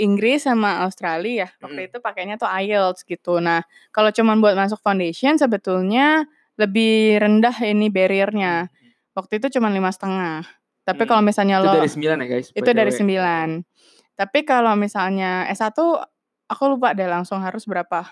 Inggris 0.00 0.48
sama 0.48 0.80
Australia 0.88 1.44
ya, 1.44 1.48
waktu 1.60 1.80
Mhm. 1.84 1.88
itu 1.92 1.96
pakainya 2.00 2.40
tuh 2.40 2.48
IELTS 2.48 3.04
gitu. 3.04 3.44
Nah, 3.44 3.60
kalau 3.92 4.08
cuman 4.08 4.40
buat 4.40 4.56
masuk 4.56 4.80
foundation 4.80 5.36
sebetulnya 5.36 6.24
lebih 6.58 7.22
rendah 7.22 7.54
ini 7.64 7.88
barrier-nya. 7.88 8.66
Mhm. 8.68 8.90
Waktu 9.16 9.32
itu 9.42 9.58
cuman 9.58 9.72
5,5. 9.74 10.42
Tapi 10.86 11.02
Mmm, 11.04 11.10
kalau 11.10 11.22
misalnya 11.24 11.56
itu 11.60 11.68
lo 11.68 11.74
dari 11.78 11.90
9 11.90 12.16
ya 12.22 12.26
guys, 12.28 12.46
itu 12.54 12.70
dari. 12.74 12.92
9. 12.94 13.48
Tapi 14.18 14.38
kalau 14.42 14.74
misalnya 14.74 15.46
S1 15.52 15.74
aku 16.50 16.62
lupa 16.74 16.92
deh 16.96 17.06
langsung 17.06 17.38
harus 17.44 17.62
berapa. 17.68 18.02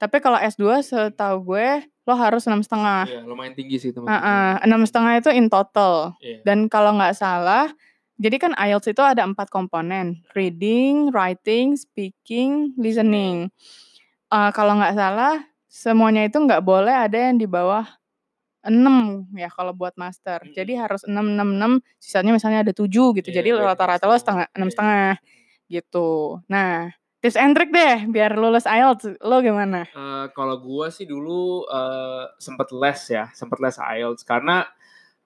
Tapi 0.00 0.16
kalau 0.22 0.38
S2 0.40 0.80
setahu 0.84 1.36
gue 1.54 1.84
lo 2.08 2.14
harus 2.16 2.46
6,5. 2.48 3.06
Iya, 3.08 3.22
lumayan 3.28 3.54
tinggi 3.58 3.76
sih 3.82 3.90
teman-teman. 3.92 4.16
Heeh, 4.20 4.52
6,5 4.68 5.12
itu 5.18 5.30
in 5.34 5.46
total. 5.52 6.14
Iya. 6.22 6.40
Dan 6.46 6.58
kalau 6.72 6.96
nggak 6.96 7.14
salah, 7.18 7.68
jadi 8.20 8.36
kan 8.40 8.52
IELTS 8.56 8.92
itu 8.92 9.02
ada 9.04 9.24
4 9.26 9.48
komponen, 9.52 10.22
reading, 10.36 11.10
writing, 11.12 11.74
speaking, 11.76 12.72
listening. 12.80 13.48
Eee, 14.32 14.50
kalau 14.54 14.78
nggak 14.78 14.94
salah 14.96 15.40
semuanya 15.70 16.26
itu 16.26 16.36
nggak 16.42 16.62
boleh 16.66 16.92
ada 16.92 17.14
yang 17.30 17.38
di 17.38 17.46
bawah 17.46 17.86
6 18.66 19.26
ya 19.38 19.48
kalau 19.52 19.72
buat 19.76 19.94
master. 19.96 20.42
Jadi 20.52 20.76
Mhm. 20.76 20.82
harus 20.82 21.02
6 21.08 21.26
6 21.38 21.48
6, 21.56 21.72
sisanya 22.02 22.34
misalnya 22.36 22.60
ada 22.66 22.74
7 22.76 23.14
gitu. 23.16 23.30
Iya, 23.32 23.36
Jadi 23.42 23.50
rata-rata 23.56 24.04
lo 24.10 24.16
6,5. 24.16 24.20
setengah 24.20 24.46
Iya. 24.50 24.56
6,5 24.58 25.10
gitu. 25.70 26.08
Nah, 26.50 26.90
tips 27.22 27.38
and 27.40 27.54
trick 27.56 27.70
deh 27.72 28.06
biar 28.10 28.34
lulus 28.36 28.66
IELTS, 28.68 29.16
lo 29.22 29.38
gimana? 29.40 29.86
Eee, 29.94 30.26
kalau 30.36 30.58
gua 30.62 30.90
sih 30.92 31.06
dulu, 31.08 31.64
eee, 31.70 32.24
sempet 32.42 32.68
les 32.74 33.00
ya, 33.10 33.24
sempet 33.34 33.58
les 33.62 33.76
IELTS 33.78 34.22
karena, 34.26 34.66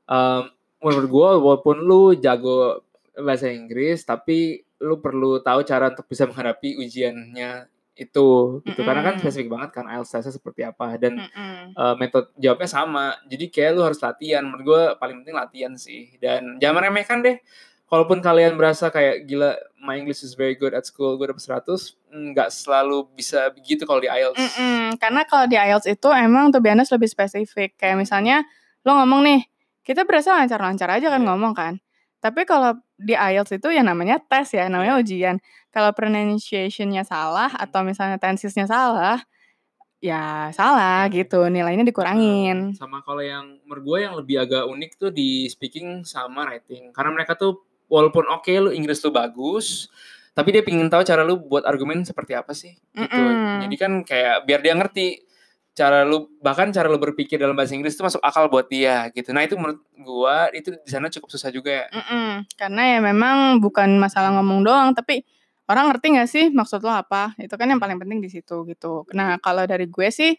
mmm, 0.08 0.42
menurut 0.84 1.08
gua 1.10 1.28
walaupun 1.40 1.82
lu 1.84 2.14
jago 2.18 2.84
bahasa 3.18 3.48
Inggris, 3.52 4.04
tapi 4.06 4.60
lu 4.84 5.00
perlu 5.00 5.40
tahu 5.44 5.64
cara 5.64 5.90
untuk 5.94 6.06
bisa 6.10 6.24
menghadapi 6.28 6.76
ujiannya 6.82 7.66
itu, 7.94 8.60
gitu. 8.66 8.80
Karena 8.82 9.02
kan 9.06 9.14
spesifik 9.22 9.48
banget 9.54 9.70
kan 9.74 9.84
IELTS 9.86 10.10
tesnya 10.10 10.34
seperti 10.34 10.62
apa 10.66 10.98
dan, 10.98 11.22
Mhm. 11.22 11.74
eee, 11.78 11.94
metode 11.98 12.28
jawabnya 12.36 12.68
sama. 12.70 13.06
Jadi 13.26 13.50
kayak 13.50 13.70
lu 13.74 13.82
harus 13.86 13.98
latihan, 14.02 14.42
menurut 14.46 14.64
gua 14.66 14.82
paling 14.98 15.22
penting 15.22 15.36
latihan 15.36 15.72
sih. 15.78 16.18
Dan 16.18 16.58
jangan 16.58 16.82
meremehkan 16.82 17.22
deh, 17.22 17.38
walaupun 17.86 18.18
kalian 18.18 18.58
berasa 18.58 18.90
kayak, 18.90 19.26
"Gila, 19.30 19.54
my 19.78 19.94
English 19.94 20.24
is 20.26 20.34
very 20.34 20.58
good 20.58 20.74
at 20.74 20.82
school, 20.86 21.14
gua 21.14 21.30
dapet 21.30 21.44
100," 21.46 21.94
nggak 22.10 22.50
selalu 22.50 23.06
bisa 23.14 23.50
begitu 23.54 23.84
kalau 23.84 24.02
di 24.02 24.10
IELTS. 24.10 24.38
Mhm, 24.58 24.98
karena 24.98 25.22
kalau 25.28 25.46
di 25.46 25.54
IELTS 25.54 25.86
itu 25.86 26.08
emang 26.10 26.50
be 26.50 26.70
honest 26.72 26.90
lebih 26.90 27.06
spesifik. 27.06 27.76
Kayak 27.78 28.02
misalnya 28.02 28.42
lo 28.82 28.98
ngomong 28.98 29.22
nih, 29.22 29.40
kita 29.84 30.02
berasa 30.08 30.34
lancar-lancar 30.34 30.88
aja 30.90 31.12
kan 31.12 31.20
Iya. 31.22 31.28
ngomong 31.30 31.52
kan. 31.54 31.83
Tapi 32.24 32.48
kalau 32.48 32.72
di 32.96 33.12
IELTS 33.12 33.60
itu 33.60 33.68
ya 33.68 33.84
namanya 33.84 34.16
tes 34.16 34.56
ya, 34.56 34.64
namanya 34.72 34.96
Iya. 34.96 35.02
ujian. 35.04 35.36
Kalau 35.68 35.92
pronunciation-nya 35.92 37.04
salah 37.04 37.52
Mhm. 37.52 37.64
atau 37.68 37.80
misalnya 37.84 38.16
tenses-nya 38.16 38.64
salah, 38.64 39.20
ya 40.00 40.48
salah 40.56 41.08
Iya. 41.08 41.24
gitu, 41.28 41.44
nilainya 41.52 41.84
dikurangin. 41.84 42.72
sama 42.76 43.04
kalau 43.04 43.20
yang 43.20 43.60
menurut 43.68 43.84
gue 43.84 43.98
yang 44.08 44.14
lebih 44.16 44.36
agak 44.40 44.64
unik 44.64 44.90
tuh 44.96 45.10
di 45.12 45.48
speaking 45.52 46.04
sama 46.08 46.48
writing. 46.48 46.92
Karena 46.96 47.12
mereka 47.12 47.36
tuh 47.36 47.60
walaupun 47.92 48.24
oke 48.32 48.48
lu 48.56 48.72
Inggris 48.72 49.04
lu 49.04 49.12
bagus, 49.12 49.92
tapi 50.32 50.50
dia 50.56 50.64
pengen 50.64 50.88
tahu 50.88 51.04
cara 51.04 51.22
lu 51.28 51.36
buat 51.36 51.68
argumen 51.68 52.02
seperti 52.08 52.32
apa 52.32 52.56
sih, 52.56 52.72
gitu. 52.96 53.20
Mhm. 53.20 53.68
Jadi 53.68 53.76
kan 53.76 53.92
kayak 54.02 54.48
biar 54.48 54.60
dia 54.64 54.74
ngerti 54.74 55.20
cara 55.74 56.06
lu 56.06 56.30
bahkan 56.38 56.70
cara 56.70 56.86
lu 56.86 57.02
berpikir 57.02 57.34
dalam 57.36 57.58
bahasa 57.58 57.74
Inggris 57.74 57.98
itu 57.98 58.06
masuk 58.06 58.22
akal 58.22 58.46
buat 58.46 58.70
dia 58.70 59.10
gitu. 59.10 59.34
Nah, 59.34 59.42
itu 59.42 59.58
menurut 59.58 59.82
gua 59.98 60.48
itu 60.54 60.70
di 60.70 60.90
sana 60.90 61.10
cukup 61.10 61.28
susah 61.34 61.50
juga 61.50 61.70
ya. 61.82 61.86
Mhm, 61.90 62.46
karena 62.54 62.82
ya 62.96 62.98
memang 63.02 63.58
bukan 63.58 63.98
masalah 63.98 64.30
ngomong 64.38 64.62
doang, 64.62 64.94
tapi 64.94 65.26
orang 65.66 65.90
ngerti 65.90 66.06
nggak 66.14 66.28
sih 66.30 66.44
maksud 66.54 66.80
lo 66.86 66.94
apa? 66.94 67.34
Itu 67.42 67.58
kan 67.58 67.66
yang 67.66 67.82
paling 67.82 67.98
penting 67.98 68.22
di 68.22 68.30
situ 68.30 68.62
gitu. 68.70 69.02
Nah, 69.12 69.36
kalau 69.42 69.66
dari 69.66 69.90
gue 69.90 70.08
sih, 70.14 70.38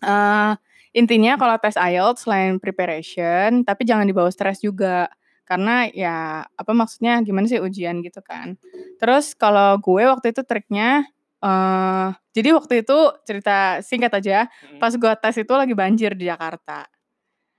eee, 0.00 0.52
intinya 0.96 1.36
kalau 1.36 1.56
tes 1.60 1.76
IELTS 1.76 2.24
selain 2.24 2.56
preparation, 2.56 3.62
tapi 3.68 3.84
jangan 3.84 4.08
dibawa 4.08 4.32
stres 4.32 4.64
juga. 4.64 5.12
Karena 5.48 5.88
ya 5.88 6.44
apa 6.44 6.72
maksudnya 6.76 7.20
gimana 7.24 7.48
sih 7.48 7.56
ujian 7.60 8.04
gitu 8.04 8.20
kan. 8.20 8.60
Terus 9.00 9.32
kalau 9.32 9.80
gue 9.80 10.04
waktu 10.04 10.36
itu 10.36 10.44
triknya 10.44 11.08
eh 11.38 12.08
jadi 12.32 12.48
waktu 12.54 12.82
itu 12.82 12.98
cerita 13.22 13.78
singkat 13.80 14.12
aja, 14.14 14.46
Mhm. 14.46 14.78
pas 14.78 14.94
gua 14.94 15.14
tes 15.14 15.34
itu 15.36 15.52
lagi 15.52 15.74
banjir 15.74 16.14
di 16.14 16.26
Jakarta. 16.26 16.86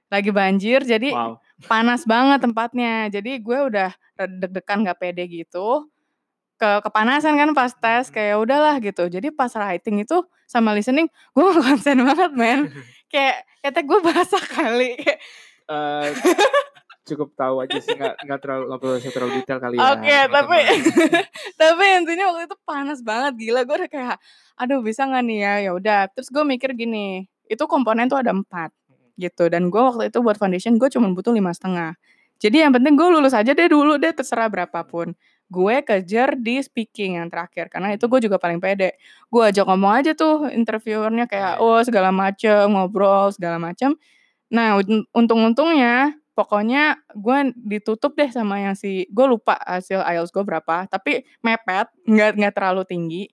Lagi 0.10 0.32
banjir 0.32 0.82
jadi 0.84 1.14
Wow. 1.14 1.38
panas 1.66 2.02
banget 2.04 2.42
tempatnya. 2.42 3.08
Jadi 3.08 3.38
gue 3.40 3.60
udah 3.70 3.94
deg-degan 4.18 4.82
nggak 4.82 4.98
pede 4.98 5.24
gitu. 5.28 5.86
Ke 6.58 6.82
kepanasan 6.82 7.38
kan 7.38 7.54
pas 7.54 7.70
tes 7.72 8.10
kayak 8.10 8.42
udahlah 8.42 8.82
gitu. 8.82 9.06
Jadi 9.06 9.30
pas 9.30 9.54
writing 9.54 10.02
itu 10.02 10.18
sama 10.44 10.74
listening 10.74 11.06
gue 11.32 11.44
nggak 11.44 11.62
konsen 11.78 12.02
banget 12.02 12.32
men. 12.34 12.60
kayak 13.14 13.46
ketek 13.62 13.86
gue 13.86 14.00
basah 14.02 14.44
kali. 14.44 14.98
Kayak, 14.98 15.20
Eh, 15.70 16.10
cukup 17.10 17.30
tahu 17.34 17.56
aja 17.66 17.78
sih 17.82 17.98
nggak 17.98 18.16
nggak 18.26 18.40
terlalu 18.40 18.64
nggak 18.70 18.80
perlu 18.82 18.94
terlalu 19.02 19.32
detail 19.42 19.60
kali 19.60 19.76
ya. 19.76 19.84
Oke, 19.94 20.18
tapi 20.30 20.58
teman-teman. 20.62 21.24
tapi 21.62 21.84
intinya 21.98 22.26
waktu 22.34 22.42
itu 22.46 22.58
panas 22.64 23.00
banget 23.02 23.34
gila. 23.38 23.62
Gue 23.66 23.76
udah 23.82 23.90
kayak, 23.90 24.18
aduh 24.56 24.80
bisa 24.80 25.02
nggak 25.04 25.24
nih 25.26 25.38
ya? 25.42 25.54
Ya 25.66 25.72
udah. 25.74 26.00
Terus 26.14 26.28
gue 26.30 26.44
mikir 26.46 26.70
gini, 26.74 27.26
itu 27.50 27.64
komponen 27.66 28.06
tuh 28.08 28.22
ada 28.22 28.32
empat 28.32 28.70
gitu. 29.16 29.52
Dan 29.52 29.68
gue 29.68 29.82
waktu 29.82 30.14
itu 30.14 30.22
buat 30.22 30.40
foundation 30.40 30.78
gue 30.78 30.88
cuma 30.88 31.10
butuh 31.12 31.34
lima 31.34 31.52
setengah. 31.52 31.98
Jadi 32.40 32.64
yang 32.64 32.72
penting 32.72 32.96
gue 32.96 33.08
lulus 33.12 33.36
aja 33.36 33.52
deh 33.52 33.68
dulu 33.68 34.00
deh 34.00 34.16
terserah 34.16 34.48
berapapun. 34.48 35.12
Gue 35.52 35.82
kejar 35.84 36.38
di 36.40 36.62
speaking 36.62 37.20
yang 37.20 37.28
terakhir 37.28 37.68
karena 37.68 37.92
itu 37.98 38.06
gue 38.08 38.20
juga 38.24 38.40
paling 38.40 38.62
pede. 38.64 38.96
Gue 39.28 39.50
ajak 39.50 39.68
ngomong 39.68 39.92
aja 40.00 40.12
tuh 40.16 40.48
interviewernya 40.48 41.28
kayak 41.28 41.60
Iya. 41.60 41.64
oh 41.66 41.82
segala 41.84 42.14
macem 42.16 42.70
ngobrol 42.72 43.34
segala 43.36 43.60
macem. 43.60 43.98
Nah 44.54 44.80
un- 44.80 45.10
untung-untungnya 45.12 46.16
pokoknya 46.40 47.04
gue 47.12 47.52
ditutup 47.60 48.16
deh 48.16 48.32
sama 48.32 48.64
yang 48.64 48.80
si 48.80 49.04
gue 49.12 49.26
lupa 49.28 49.60
hasil 49.60 50.00
IELTS 50.00 50.32
gue 50.32 50.44
berapa 50.48 50.88
tapi 50.88 51.28
mepet 51.44 51.92
nggak 52.08 52.40
nggak 52.40 52.54
terlalu 52.56 52.88
tinggi 52.88 53.24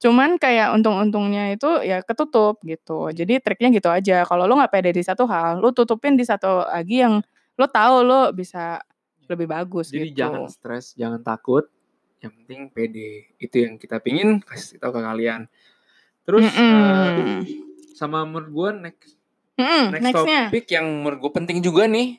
cuman 0.00 0.36
kayak 0.36 0.76
untung-untungnya 0.76 1.56
itu 1.56 1.80
ya 1.80 2.04
ketutup 2.04 2.60
gitu 2.64 3.08
jadi 3.16 3.40
triknya 3.40 3.72
gitu 3.72 3.88
aja 3.88 4.28
kalau 4.28 4.44
lo 4.44 4.60
nggak 4.60 4.72
pede 4.72 4.90
di 4.92 5.04
satu 5.04 5.24
hal 5.24 5.60
lo 5.60 5.72
tutupin 5.72 6.20
di 6.20 6.24
satu 6.28 6.68
lagi 6.68 7.00
yang 7.00 7.24
lo 7.56 7.66
tahu 7.68 8.04
lo 8.04 8.20
bisa 8.36 8.80
lebih 9.30 9.46
bagus 9.46 9.94
Jadi 9.94 10.10
gitu 10.10 10.26
jangan 10.26 10.50
stres, 10.50 10.98
jangan 10.98 11.22
takut. 11.22 11.70
Yang 12.18 12.32
penting 12.42 12.60
pede. 12.74 13.30
Itu 13.38 13.56
yang 13.62 13.78
kita 13.78 14.02
pingin 14.02 14.42
kasih 14.42 14.82
tahu 14.82 14.98
ke 14.98 15.00
kalian. 15.00 15.46
Terus 16.26 16.50
eh, 16.50 16.58
Mm-mm. 16.58 17.40
sama 17.94 18.26
menurut 18.26 18.50
gue 18.50 18.70
next 18.90 19.14
Mm-mm, 19.56 19.84
next 19.94 20.04
nextnya 20.04 20.40
Topik 20.50 20.66
yang 20.74 20.86
menurut 21.00 21.18
gue 21.22 21.32
penting 21.32 21.58
juga 21.62 21.86
nih. 21.86 22.18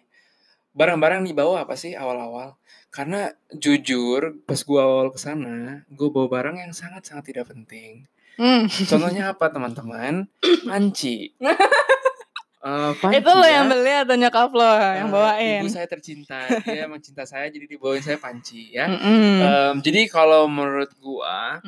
Barang-barang 0.71 1.27
dibawa 1.27 1.67
apa 1.67 1.75
sih 1.75 1.91
awal-awal? 1.95 2.55
Karena 2.91 3.31
jujur 3.55 4.43
pas 4.43 4.59
gue 4.59 4.79
awal 4.79 5.11
ke 5.11 5.19
sana, 5.19 5.83
gue 5.87 6.07
bawa 6.11 6.27
barang 6.27 6.59
yang 6.59 6.71
sangat-sangat 6.75 7.31
tidak 7.31 7.51
penting. 7.51 8.07
Hmm. 8.39 8.67
Contohnya 8.67 9.31
apa 9.35 9.51
teman-teman? 9.51 10.27
Panci. 10.67 11.35
eh, 12.61 12.91
panci 12.93 13.17
itu 13.19 13.31
lo 13.31 13.43
ya. 13.43 13.59
yang 13.59 13.65
beli 13.67 13.93
atau 14.05 14.15
nyokap 14.15 14.51
lo 14.53 14.71
yang 14.77 15.09
Eh, 15.09 15.13
bawain 15.13 15.61
Ibu 15.65 15.71
saya 15.71 15.87
tercinta, 15.89 16.39
dia 16.63 16.87
emang 16.87 17.01
cinta 17.01 17.23
saya 17.27 17.49
jadi 17.51 17.65
dibawain 17.67 18.03
saya 18.03 18.21
panci 18.21 18.71
ya. 18.71 18.87
Mm-mm. 18.87 19.33
Em, 19.41 19.75
jadi 19.83 20.07
kalau 20.07 20.45
menurut 20.47 20.91
gua 21.01 21.59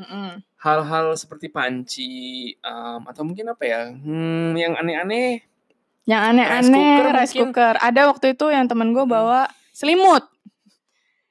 hal-hal 0.64 1.18
seperti 1.20 1.52
panci 1.52 2.14
em, 2.62 3.02
atau 3.04 3.24
mungkin 3.28 3.52
apa 3.52 3.64
ya, 3.68 3.82
hmm, 3.92 4.54
yang 4.56 4.74
aneh-aneh, 4.80 5.44
yang 6.06 6.22
Rice 6.22 6.32
aneh-aneh 6.36 6.94
rice 7.10 7.32
mungkin. 7.32 7.52
cooker 7.52 7.74
ada 7.78 8.02
waktu 8.06 8.26
itu 8.32 8.46
yang 8.48 8.68
temen 8.68 8.92
gue 8.92 9.02
Mm-mm. 9.02 9.14
bawa 9.14 9.42
selimut 9.72 10.24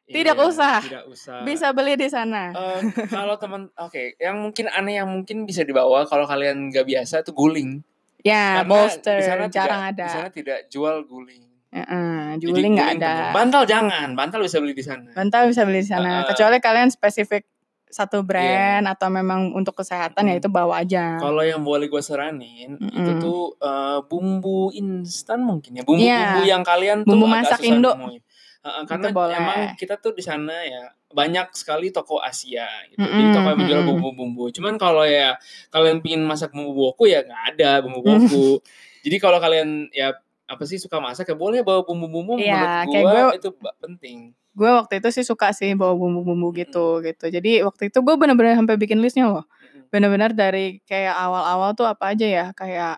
Tidak 0.04 0.36
iya, 0.36 0.44
usah. 0.44 0.76
Tidak 0.82 1.04
usah. 1.08 1.40
bisa 1.40 1.72
beli 1.72 1.96
di 1.96 2.04
sana 2.06 2.52
Eh, 2.52 2.80
kalau 3.08 3.36
teman, 3.36 3.72
oke, 3.74 4.16
yang 4.16 4.36
mungkin 4.38 4.68
aneh 4.68 5.00
yang 5.00 5.08
mungkin 5.08 5.44
bisa 5.44 5.62
dibawa 5.62 6.04
kalau 6.04 6.24
kalian 6.24 6.68
nggak 6.68 6.84
biasa 6.84 7.20
itu 7.20 7.32
guling. 7.32 7.80
ya 8.20 8.60
Karena 8.60 8.68
bolster 8.68 9.16
di 9.16 9.24
sana 9.24 9.44
jarang 9.48 9.80
tidak, 9.82 9.92
ada 9.94 10.04
Di 10.04 10.10
sana 10.10 10.28
tidak 10.28 10.58
jual 10.68 10.96
guling. 11.02 11.42
Heeh, 11.72 12.36
Jadi 12.36 12.44
juling 12.44 12.72
nggak 12.76 12.90
ada. 12.96 13.14
Bantal 13.32 13.64
jangan, 13.64 14.12
bantal 14.12 14.44
bisa 14.44 14.60
beli 14.60 14.72
di 14.72 14.84
sana. 14.84 15.08
bantal 15.10 15.48
bisa 15.48 15.64
beli 15.64 15.80
di 15.80 15.88
sana 15.88 16.04
Heeh. 16.20 16.28
kecuali 16.28 16.56
kalian 16.60 16.88
spesifik 16.88 17.48
satu 17.92 18.24
brand 18.24 18.88
atau 18.88 19.06
memang 19.06 19.52
untuk 19.52 19.76
kesehatan 19.76 20.24
ya 20.24 20.34
Mm. 20.34 20.40
itu 20.40 20.48
bawa 20.48 20.80
aja 20.80 21.20
Kalau 21.20 21.40
yang 21.40 21.60
boleh 21.60 21.86
gue 21.86 22.00
saranin 22.00 22.74
itu 22.74 22.88
Mm-mm. 23.06 23.20
tuh 23.20 23.40
eh, 23.58 24.00
bumbu 24.02 24.72
instan 24.72 25.40
mungkin 25.40 25.76
ya, 25.76 25.82
bumbu-bumbu 25.82 26.08
Iya. 26.40 26.48
yang 26.48 26.62
kalian 26.62 26.98
Bumbu 27.02 27.12
tuh 27.20 27.28
agak 27.28 27.36
masak 27.38 27.58
susah 27.58 27.68
Indo. 27.70 27.92
nemuin. 27.92 28.22
Heeh, 28.62 28.82
karena 28.86 29.08
boleh. 29.10 29.34
emang 29.36 29.60
kita 29.74 29.94
tuh 29.96 30.12
di 30.12 30.22
sana 30.22 30.54
ya 30.62 30.82
banyak 31.10 31.50
sekali 31.52 31.90
toko 31.90 32.16
Asia 32.16 32.64
gitu. 32.88 32.96
Jadi 32.96 33.10
Mm-mm, 33.20 33.34
toko 33.34 33.46
yang 33.46 33.58
menjual 33.58 33.82
bumbu-bumbu. 33.84 34.44
Cuman 34.50 34.74
kalau 34.76 35.02
ya 35.02 35.34
kalian 35.68 35.98
pingin 35.98 36.22
masak 36.22 36.48
bumbu 36.50 36.72
boku 36.72 37.04
ya 37.04 37.20
nggak 37.20 37.42
ada 37.52 37.70
bumbu 37.80 38.00
boku. 38.00 38.62
Jadi 39.00 39.16
kalau 39.18 39.36
kalian 39.36 39.90
ya 39.90 40.14
apa 40.44 40.62
sih 40.62 40.76
suka 40.76 40.96
masak 40.96 41.26
ya 41.26 41.34
boleh 41.34 41.60
bawa 41.60 41.82
bumbu-bumbu 41.82 42.38
Iya, 42.38 42.54
menurut 42.54 42.70
kayak 42.88 43.02
gua 43.02 43.12
gue- 43.12 43.36
itu 43.36 43.48
penting. 43.78 44.18
Gue 44.52 44.70
waktu 44.70 45.00
itu 45.00 45.08
sih 45.14 45.24
suka 45.24 45.56
sih 45.56 45.72
bawa 45.72 45.96
bumbu-bumbu 45.96 46.52
gitu 46.56 47.00
gitu. 47.04 47.24
Jadi 47.32 47.64
waktu 47.64 47.88
itu 47.88 47.98
gue 48.04 48.14
bener-bener 48.20 48.56
sampai 48.58 48.76
bikin 48.76 49.00
listnya 49.00 49.28
loh 49.28 49.44
bener-bener 49.92 50.32
dari 50.32 50.80
kayak 50.88 51.12
awal-awal 51.12 51.76
tuh 51.76 51.84
apa 51.84 52.16
aja 52.16 52.24
ya 52.24 52.46
kayak 52.56 52.96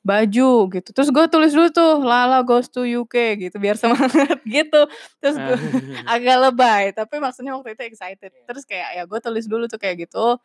baju 0.00 0.72
gitu. 0.72 0.88
Terus 0.96 1.12
gue 1.12 1.24
tulis 1.28 1.52
dulu 1.52 1.68
tuh 1.68 2.00
Lala 2.00 2.40
goes 2.40 2.72
to 2.72 2.88
UK 2.88 3.36
gitu 3.36 3.56
biar 3.60 3.76
semangat 3.76 4.40
gitu. 4.48 4.88
Terus 5.20 5.36
gue 5.36 5.56
agak 6.16 6.36
lebay 6.48 6.96
tapi 6.96 7.20
maksudnya 7.20 7.52
waktu 7.56 7.76
itu 7.76 7.82
excited. 7.92 8.32
Iya. 8.32 8.44
terus 8.48 8.64
kayak 8.64 8.88
ya 8.96 9.02
gue 9.04 9.18
tulis 9.20 9.44
dulu 9.44 9.68
tuh 9.68 9.76
kayak 9.76 10.08
gitu 10.08 10.40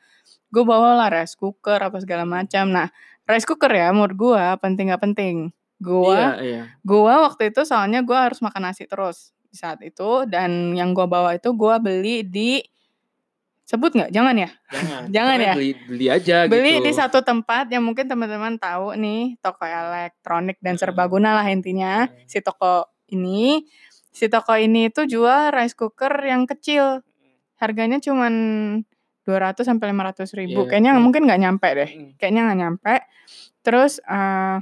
gue 0.51 0.63
bawa 0.63 0.99
lah 0.99 1.07
rice 1.11 1.35
cooker 1.39 1.79
apa 1.79 1.99
segala 2.03 2.27
macam. 2.27 2.71
Nah 2.71 2.91
rice 3.23 3.47
cooker 3.47 3.71
ya 3.71 3.91
menurut 3.95 4.15
gue 4.15 4.43
penting 4.59 4.91
gak 4.91 5.03
penting. 5.03 5.35
Gue 5.79 6.15
Iya, 6.15 6.31
iya. 6.39 6.61
Gua 6.87 7.27
waktu 7.27 7.51
itu 7.51 7.67
soalnya 7.67 7.99
gua 7.99 8.31
harus 8.31 8.39
makan 8.39 8.71
nasi 8.71 8.87
terus 8.87 9.34
saat 9.55 9.79
itu 9.81 10.27
dan 10.27 10.75
yang 10.75 10.91
gua 10.91 11.07
bawa 11.07 11.33
itu 11.33 11.49
gua 11.51 11.79
beli 11.79 12.21
di 12.21 12.59
sebut 13.65 13.91
nggak? 13.91 14.11
Jangan 14.13 14.35
ya. 14.37 14.49
Jangan. 14.69 15.01
Jangan 15.15 15.37
ya? 15.41 15.53
Beli, 15.57 15.69
beli 15.89 16.05
aja 16.05 16.35
Beli 16.45 16.73
gitu. 16.77 16.85
di 16.85 16.93
satu 16.93 17.19
tempat 17.19 17.65
yang 17.71 17.81
mungkin 17.81 18.05
teman-teman 18.05 18.61
tahu 18.61 18.93
nih 18.93 19.41
toko 19.41 19.65
elektronik 19.65 20.61
dan 20.61 20.77
Hmm. 20.77 20.81
serbaguna 20.85 21.33
lah 21.33 21.47
intinya 21.49 22.05
Hmm. 22.05 22.13
si 22.29 22.39
toko 22.39 22.85
ini. 23.09 23.65
Si 24.13 24.29
toko 24.29 24.53
ini 24.53 24.87
itu 24.87 25.03
jual 25.03 25.49
rice 25.51 25.73
cooker 25.73 26.13
yang 26.23 26.45
kecil. 26.45 27.01
Harganya 27.57 27.97
cuman 27.97 28.33
200 29.25 29.65
sampai 29.65 29.89
500 29.91 30.37
ribu. 30.37 30.63
Iya. 30.63 30.69
Kayaknya 30.69 30.91
mungkin 31.01 31.25
nggak 31.25 31.41
nyampe 31.41 31.67
deh. 31.73 31.89
Kayaknya 32.15 32.41
nggak 32.45 32.59
nyampe. 32.61 32.93
Terus 33.59 33.97
eh 34.05 34.61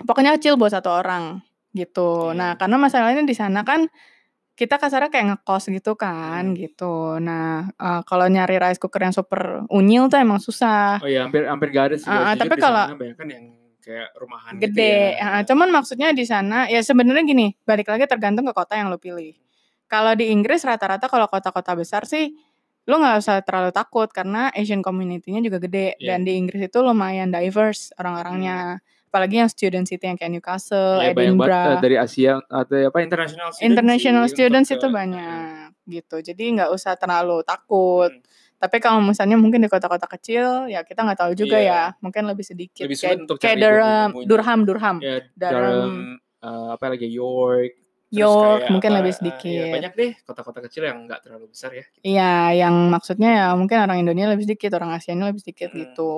pokoknya 0.00 0.34
kecil 0.34 0.56
buat 0.56 0.72
satu 0.72 0.90
orang 0.90 1.44
gitu. 1.74 2.30
Iya. 2.30 2.38
Nah, 2.38 2.50
karena 2.54 2.76
masalahnya 2.78 3.22
di 3.22 3.34
sana 3.34 3.66
kan 3.66 3.90
kita 4.54 4.78
kasarnya 4.78 5.10
kayak 5.10 5.26
ngekos 5.34 5.66
gitu 5.68 5.98
kan 5.98 6.54
Hmm. 6.54 6.56
gitu. 6.56 7.18
Nah, 7.18 7.66
eh, 7.74 8.00
kalau 8.06 8.30
nyari 8.30 8.56
rice 8.56 8.78
cooker 8.78 9.02
yang 9.02 9.10
super 9.10 9.66
unyil 9.68 10.06
tuh 10.06 10.22
emang 10.22 10.38
susah. 10.38 11.02
Oh 11.02 11.10
iya, 11.10 11.26
hampir 11.26 11.42
hampir 11.44 11.74
gak 11.74 11.84
ada 11.90 11.96
sih. 11.98 12.06
Jujur 12.06 12.38
tapi 12.38 12.54
kalau- 12.56 12.94
banyak 12.94 13.18
kan 13.18 13.28
yang 13.28 13.44
kayak 13.82 14.08
rumahan 14.16 14.52
gitu 14.56 14.70
Gede. 14.70 15.18
ya. 15.18 15.26
Eh, 15.36 15.42
cuman 15.44 15.68
maksudnya 15.68 16.08
di 16.14 16.24
sana 16.24 16.70
ya 16.70 16.80
sebenarnya 16.80 17.26
gini, 17.26 17.52
balik 17.66 17.90
lagi 17.90 18.06
tergantung 18.06 18.46
ke 18.46 18.54
kota 18.54 18.78
yang 18.78 18.88
lo 18.88 18.96
pilih. 18.96 19.34
Kalau 19.84 20.14
di 20.14 20.30
Inggris 20.30 20.62
rata-rata 20.62 21.10
kalau 21.10 21.26
kota-kota 21.28 21.74
besar 21.74 22.06
sih 22.06 22.32
lo 22.84 23.00
nggak 23.00 23.16
usah 23.20 23.40
terlalu 23.42 23.72
takut 23.72 24.08
karena 24.08 24.52
Asian 24.52 24.80
community-nya 24.80 25.40
juga 25.40 25.56
gede 25.58 25.96
Iya. 25.98 26.14
dan 26.14 26.22
di 26.22 26.36
Inggris 26.36 26.68
itu 26.68 26.78
lumayan 26.78 27.28
diverse 27.28 27.90
orang-orangnya. 27.98 28.78
Apalagi 29.14 29.38
yang 29.38 29.46
student 29.46 29.86
city 29.86 30.04
yang 30.04 30.18
kayak 30.18 30.32
Newcastle, 30.32 30.98
Iya, 30.98 31.14
banyak 31.14 31.38
banget 31.38 31.54
Edinburgh. 31.54 31.70
eh, 31.70 31.78
dari 31.80 31.96
Asia 31.96 32.32
atau 32.42 32.76
apa 32.82 32.98
international 32.98 33.48
students 33.48 33.62
international 33.62 34.24
students 34.26 34.68
itu 34.68 34.86
banyak 34.90 35.54
gitu 35.86 36.16
jadi 36.18 36.44
nggak 36.50 36.70
usah 36.72 36.92
terlalu 36.94 37.46
takut 37.46 38.10
Hmm. 38.10 38.26
tapi 38.56 38.76
kalau 38.80 38.98
misalnya 38.98 39.36
mungkin 39.36 39.60
di 39.60 39.68
kota-kota 39.68 40.08
kecil 40.08 40.66
ya 40.66 40.82
kita 40.82 41.00
nggak 41.00 41.20
tahu 41.20 41.32
juga 41.32 41.56
Iya. 41.56 41.94
ya 41.94 42.00
mungkin 42.00 42.24
lebih 42.24 42.42
sedikit 42.42 42.82
Lebih 42.82 42.96
sulit 42.96 43.06
kayak 43.06 43.22
untuk 43.22 43.36
kayak 43.38 43.56
Durham. 43.60 44.08
Durham 44.24 44.60
Durham 44.64 44.96
ya 44.98 45.16
Durham 45.32 45.62
Durham, 45.62 45.94
eh, 46.40 46.68
apa 46.72 46.84
lagi 46.88 47.06
York. 47.08 47.70
York 48.10 48.58
kayak 48.60 48.70
mungkin 48.70 48.90
apa, 48.90 48.98
lebih 48.98 49.10
eh, 49.10 49.16
sedikit 49.16 49.46
iya, 49.60 49.66
banyak 49.70 49.92
deh 49.92 50.10
kota-kota 50.22 50.58
kecil 50.60 50.82
yang 50.84 50.98
nggak 51.04 51.20
terlalu 51.20 51.46
besar 51.48 51.70
ya 51.70 51.84
iya 52.02 52.32
yang 52.56 52.74
maksudnya 52.88 53.30
ya 53.30 53.46
mungkin 53.52 53.78
orang 53.80 53.98
Indonesia 54.00 54.32
lebih 54.32 54.46
sedikit 54.48 54.70
orang 54.72 54.90
Asianya 54.90 55.30
lebih 55.30 55.38
sedikit 55.40 55.70
Hmm, 55.70 55.78
gitu 55.80 56.10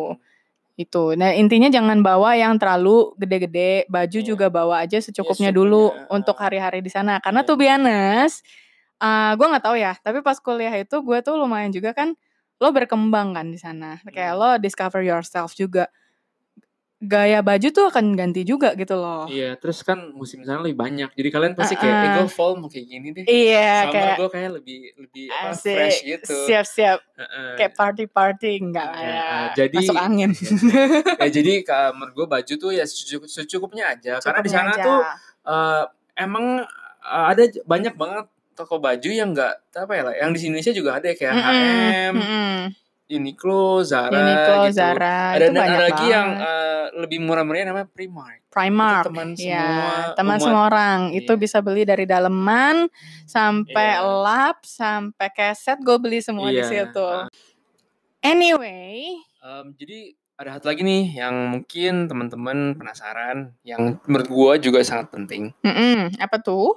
itu 0.77 1.17
nah 1.17 1.33
intinya 1.33 1.69
jangan 1.73 2.01
bawa 2.05 2.37
yang 2.37 2.57
terlalu 2.61 3.12
gede-gede. 3.17 3.89
Baju 3.89 4.19
Iya. 4.21 4.27
juga 4.29 4.47
bawa 4.53 4.85
aja 4.85 5.01
secukupnya 5.01 5.51
secukupnya, 5.51 5.57
dulu 5.57 5.85
untuk 6.12 6.37
hari-hari 6.37 6.81
di 6.85 6.93
sana. 6.93 7.17
Karena 7.25 7.41
Iya. 7.45 7.49
tuh 7.49 7.57
bianas 7.61 8.33
gue 9.37 9.47
nggak 9.49 9.65
tahu 9.65 9.77
ya. 9.81 9.93
Tapi 10.01 10.21
pas 10.25 10.37
kuliah 10.41 10.73
itu 10.77 10.97
gue 11.01 11.19
tuh 11.25 11.37
lumayan 11.41 11.73
juga 11.73 11.93
kan 11.97 12.12
lo 12.61 12.69
berkembang 12.73 13.37
kan 13.37 13.49
di 13.53 13.59
sana. 13.61 14.01
Kayak 14.09 14.33
Hmm. 14.37 14.41
lo 14.41 14.51
discover 14.61 15.01
yourself 15.05 15.53
juga 15.57 15.89
gaya 16.99 17.39
baju 17.39 17.69
tuh 17.69 17.85
akan 17.87 18.13
ganti 18.13 18.41
juga 18.41 18.73
gitu 18.73 18.95
loh. 18.95 19.27
Iya, 19.27 19.55
terus 19.55 19.81
kan 19.81 20.11
musim 20.11 20.41
sana 20.43 20.61
lebih 20.61 20.79
banyak. 20.79 21.13
Jadi 21.13 21.29
kalian 21.29 21.53
pasti 21.53 21.75
kayak, 21.75 21.93
Heeh. 21.93 22.09
eh 22.09 22.15
gue 22.17 22.27
fall 22.27 22.57
mau 22.57 22.67
kayak 22.67 22.87
gini 22.87 23.09
deh. 23.13 23.25
Iya, 23.25 23.69
Summer 23.83 23.93
kayak 23.93 24.15
gue 24.17 24.29
kayak 24.31 24.51
lebih 24.55 24.79
lebih 24.97 25.25
apa, 25.29 25.49
asik, 25.53 25.77
fresh 25.77 25.99
gitu. 26.03 26.37
siap-siap 26.47 26.99
Heeh. 27.15 27.51
kayak 27.55 27.73
party-party 27.75 28.51
enggak 28.59 28.91
Ya, 28.93 29.05
ya, 29.05 29.29
jadi 29.55 29.77
masuk 29.79 29.97
angin. 29.99 30.31
ya 31.21 31.29
jadi 31.29 31.53
ka- 31.63 31.93
menurut 31.93 32.15
gue 32.15 32.27
baju 32.31 32.53
tuh 32.57 32.71
ya 32.71 32.85
secukup- 32.85 33.29
secukupnya 33.29 33.85
aja. 33.89 34.17
Karena 34.19 34.41
di 34.41 34.49
Cukupnya 34.49 34.65
sana 34.65 34.73
aja. 34.73 34.83
tuh 34.83 34.99
eh, 35.45 35.85
emang 36.17 36.45
eh, 37.03 37.27
ada 37.29 37.43
banyak 37.63 37.95
banget 37.95 38.25
toko 38.53 38.81
baju 38.81 39.11
yang 39.13 39.37
enggak 39.37 39.53
apa 39.71 39.93
ya 39.93 40.03
lah, 40.03 40.15
yang 40.17 40.33
di 40.33 40.41
Indonesia 40.43 40.73
juga 40.73 40.97
ada 40.97 41.07
ya, 41.07 41.15
kayak 41.15 41.29
Mm-mm, 41.31 41.45
H&M, 41.45 42.15
mm-mm. 42.17 42.57
Uniqlo, 43.07 43.85
Zara 43.85 44.11
Uniqlo, 44.11 44.55
gitu. 44.67 44.75
Zara, 44.75 45.37
Ada 45.37 45.47
ada 45.47 45.77
lagi 45.79 46.05
yang 46.09 46.29
banget. 46.33 46.49
Lebih 46.97 47.21
murah-murahnya 47.21 47.71
namanya 47.71 47.89
Primark. 47.93 48.41
Primark, 48.49 49.05
Itu 49.05 49.09
teman 49.13 49.29
ya, 49.37 49.37
semua 49.37 49.93
teman 50.17 50.37
umat. 50.37 50.45
semua 50.45 50.63
orang. 50.67 50.99
Itu 51.13 51.33
Iya. 51.37 51.41
bisa 51.41 51.59
beli 51.61 51.83
dari 51.85 52.05
daleman 52.05 52.89
sampai 53.29 53.89
Iya. 53.97 54.05
lap, 54.25 54.59
sampai 54.65 55.29
keset, 55.31 55.77
gue 55.85 55.97
beli 56.01 56.25
semua 56.25 56.49
di 56.49 56.61
Iya. 56.61 56.89
situ. 56.89 57.09
Anyway, 58.21 59.21
Em, 59.39 59.71
jadi 59.79 59.99
ada 60.35 60.59
satu 60.59 60.69
lagi 60.69 60.83
nih 60.83 61.17
yang 61.17 61.33
mungkin 61.49 62.11
teman-teman 62.11 62.75
penasaran, 62.75 63.55
yang 63.63 63.97
menurut 64.05 64.27
gua 64.27 64.53
juga 64.59 64.83
sangat 64.83 65.15
penting. 65.15 65.55
mm-mm, 65.63 66.19
apa 66.19 66.37
tuh? 66.43 66.75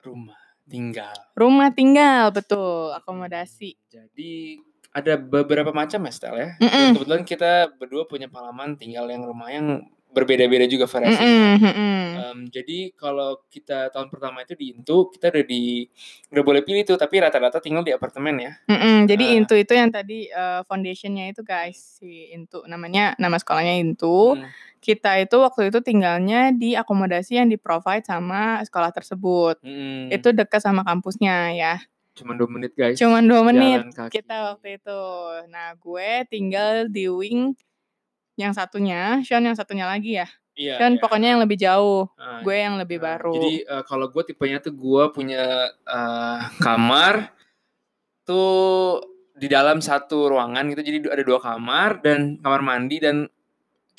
Rumah 0.00 0.38
tinggal. 0.64 1.12
Rumah 1.34 1.74
tinggal, 1.74 2.30
betul, 2.30 2.94
akomodasi. 2.94 3.74
Jadi 3.90 4.62
ada 4.92 5.16
beberapa 5.16 5.72
macam 5.72 6.04
ya, 6.04 6.12
Stel 6.12 6.36
ya. 6.36 6.48
Dan 6.60 6.68
Mm-mm. 6.68 6.90
kebetulan 7.00 7.24
kita 7.24 7.52
berdua 7.80 8.04
punya 8.04 8.28
pengalaman 8.28 8.76
tinggal 8.76 9.08
yang 9.08 9.24
rumah 9.24 9.48
yang 9.48 9.88
berbeda-beda 10.12 10.68
juga 10.68 10.84
variasinya. 10.84 11.24
Mm-mm, 11.24 11.64
mm-mm. 11.64 12.00
Em, 12.12 12.38
jadi 12.52 12.92
kalau 12.92 13.40
kita 13.48 13.88
tahun 13.88 14.12
pertama 14.12 14.44
itu 14.44 14.52
di 14.52 14.76
Intu, 14.76 15.08
kita 15.08 15.32
udah 15.32 15.44
di 15.48 15.88
udah 16.28 16.44
boleh 16.44 16.60
pilih 16.60 16.84
tuh, 16.84 17.00
tapi 17.00 17.24
rata-rata 17.24 17.64
tinggal 17.64 17.80
di 17.80 17.96
apartemen 17.96 18.36
ya. 18.36 18.52
Mm-mm, 18.68 19.08
jadi 19.08 19.24
Ah. 19.24 19.36
Intu 19.40 19.56
itu 19.56 19.72
yang 19.72 19.88
tadi 19.88 20.28
eh, 20.28 20.60
foundationnya 20.68 21.32
itu 21.32 21.40
guys 21.40 21.96
si 21.96 22.28
Intu 22.36 22.60
namanya 22.68 23.16
nama 23.16 23.40
sekolahnya 23.40 23.80
Intu. 23.80 24.36
Hmm. 24.36 24.44
Kita 24.82 25.14
itu 25.16 25.38
waktu 25.38 25.70
itu 25.72 25.78
tinggalnya 25.80 26.52
di 26.52 26.74
akomodasi 26.74 27.38
yang 27.38 27.48
di 27.48 27.56
provide 27.56 28.04
sama 28.04 28.60
sekolah 28.66 28.92
tersebut. 28.92 29.64
Mm-mm. 29.64 30.12
Itu 30.12 30.36
dekat 30.36 30.60
sama 30.60 30.84
kampusnya 30.84 31.56
ya. 31.56 31.80
Cuma 32.12 32.36
dua 32.36 32.48
menit 32.48 32.72
guys. 32.76 32.96
Cuman 33.00 33.24
dua 33.24 33.40
menit 33.44 33.88
kita 34.12 34.52
waktu 34.54 34.76
itu. 34.80 35.02
Nah 35.48 35.72
gue 35.76 36.10
tinggal 36.28 36.86
di 36.88 37.08
wing 37.08 37.56
yang 38.36 38.52
satunya, 38.56 39.20
Sean 39.24 39.44
yang 39.44 39.56
satunya 39.56 39.84
lagi 39.84 40.16
ya. 40.20 40.28
Iya, 40.52 40.76
Sean 40.76 40.96
iya. 40.96 41.00
pokoknya 41.00 41.28
yang 41.36 41.40
lebih 41.40 41.58
jauh, 41.60 42.12
Ah, 42.20 42.44
gue 42.44 42.56
yang 42.56 42.76
lebih 42.76 43.00
Nah, 43.00 43.16
baru. 43.16 43.32
Jadi 43.36 43.54
eh, 43.64 43.84
kalau 43.88 44.06
gue 44.12 44.22
tipenya 44.28 44.60
tuh 44.60 44.72
gue 44.76 45.04
punya 45.12 45.72
eh, 45.72 46.38
kamar 46.60 47.32
tuh 48.28 49.00
di 49.36 49.48
dalam 49.48 49.80
satu 49.80 50.28
ruangan 50.28 50.68
gitu. 50.72 50.84
Jadi 50.84 51.08
ada 51.08 51.24
dua 51.24 51.40
kamar 51.40 52.04
dan 52.04 52.36
kamar 52.40 52.60
mandi 52.60 53.00
dan 53.00 53.26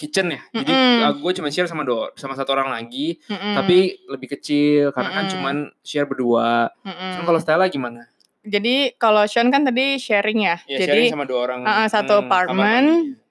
kitchen 0.03 0.27
ya. 0.29 0.41
Jadi 0.51 0.67
Mm-mm. 0.69 1.23
gue 1.23 1.31
cuma 1.33 1.47
share 1.47 1.65
sama 1.65 1.81
dua 1.81 2.11
sama 2.13 2.35
satu 2.35 2.51
orang 2.51 2.67
lagi, 2.69 3.23
Mm-mm, 3.23 3.55
tapi 3.55 3.77
lebih 4.05 4.35
kecil 4.35 4.91
karena 4.91 5.09
kan 5.09 5.23
Mm-mm. 5.23 5.33
cuman 5.33 5.55
share 5.79 6.03
berdua. 6.03 6.67
mm-mm. 6.83 7.09
Cuman 7.15 7.25
kalau 7.25 7.39
Stella 7.39 7.65
gimana? 7.67 8.11
Jadi 8.43 8.91
kalau 8.99 9.23
Sean 9.23 9.47
kan 9.47 9.63
tadi 9.63 9.95
sharing 9.95 10.43
ya. 10.43 10.59
Ya 10.67 10.83
jadi 10.83 11.07
sharing 11.07 11.13
sama 11.15 11.23
dua 11.23 11.39
orang. 11.47 11.59
Ah, 11.63 11.83
ah, 11.83 11.87
satu 11.87 12.19
hmm, 12.19 12.23
apartemen, 12.27 12.83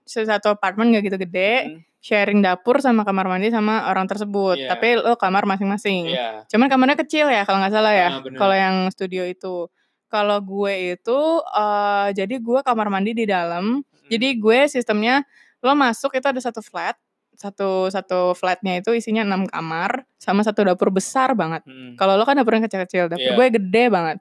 satu 0.02 0.48
apartemen 0.50 0.88
gak 0.90 1.04
gitu 1.04 1.20
gede, 1.20 1.52
mandi. 1.68 1.84
sharing 2.00 2.40
dapur 2.40 2.80
sama 2.80 3.04
kamar 3.04 3.28
mandi 3.28 3.52
sama 3.52 3.92
orang 3.92 4.08
tersebut. 4.08 4.56
Iya. 4.56 4.72
Tapi 4.72 4.96
lo 4.96 5.20
kamar 5.20 5.44
Hmm, 5.44 5.52
masing-masing. 5.52 6.16
Iya. 6.16 6.48
Cuman 6.48 6.72
kamarnya 6.72 6.96
kecil 6.96 7.28
ya 7.28 7.44
kalau 7.44 7.60
nggak 7.60 7.74
salah 7.76 7.92
ya. 7.92 8.08
Ah, 8.08 8.20
bener. 8.24 8.38
kalau 8.40 8.56
yang 8.56 8.76
studio 8.88 9.28
itu. 9.28 9.68
Kalau 10.08 10.40
gue 10.40 10.96
itu 10.96 11.20
eh 11.44 12.08
jadi 12.12 12.34
gue 12.36 12.60
kamar 12.64 12.88
mandi 12.88 13.12
di 13.12 13.28
dalam. 13.28 13.84
Hmm. 13.84 14.08
Jadi 14.08 14.28
gue 14.36 14.58
sistemnya 14.64 15.28
lo 15.62 15.72
masuk 15.78 16.12
itu 16.18 16.26
ada 16.26 16.40
satu 16.42 16.60
flat. 16.60 16.98
Satu 17.32 17.88
satu 17.88 18.36
flatnya 18.36 18.84
itu 18.84 18.92
isinya 18.92 19.24
enam 19.24 19.48
kamar 19.48 20.04
sama 20.20 20.44
satu 20.44 20.68
dapur 20.68 20.92
besar 20.92 21.32
banget. 21.32 21.64
Hmm. 21.64 21.96
Kalau 21.96 22.20
lo 22.20 22.28
kan 22.28 22.36
dapurnya 22.36 22.68
kecil-kecil, 22.68 23.08
dapur 23.08 23.24
Iya. 23.32 23.38
gue 23.38 23.46
gede 23.56 23.84
banget. 23.88 24.16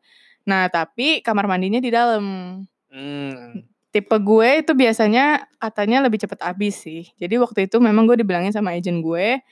Nah, 0.47 0.71
tapi 0.71 1.19
kamar 1.21 1.45
mandinya 1.45 1.83
di 1.83 1.91
dalam. 1.91 2.23
Hmm. 2.87 3.67
Tipe 3.91 4.15
gue 4.23 4.63
itu 4.63 4.71
biasanya 4.71 5.43
katanya 5.59 6.07
lebih 6.07 6.23
cepet 6.23 6.39
habis 6.39 6.79
sih. 6.79 7.11
Jadi 7.19 7.35
waktu 7.35 7.67
itu 7.67 7.83
memang 7.83 8.07
gue 8.07 8.15
dibilangin 8.23 8.55
sama 8.55 8.71
agent 8.71 9.03
gue, 9.03 9.43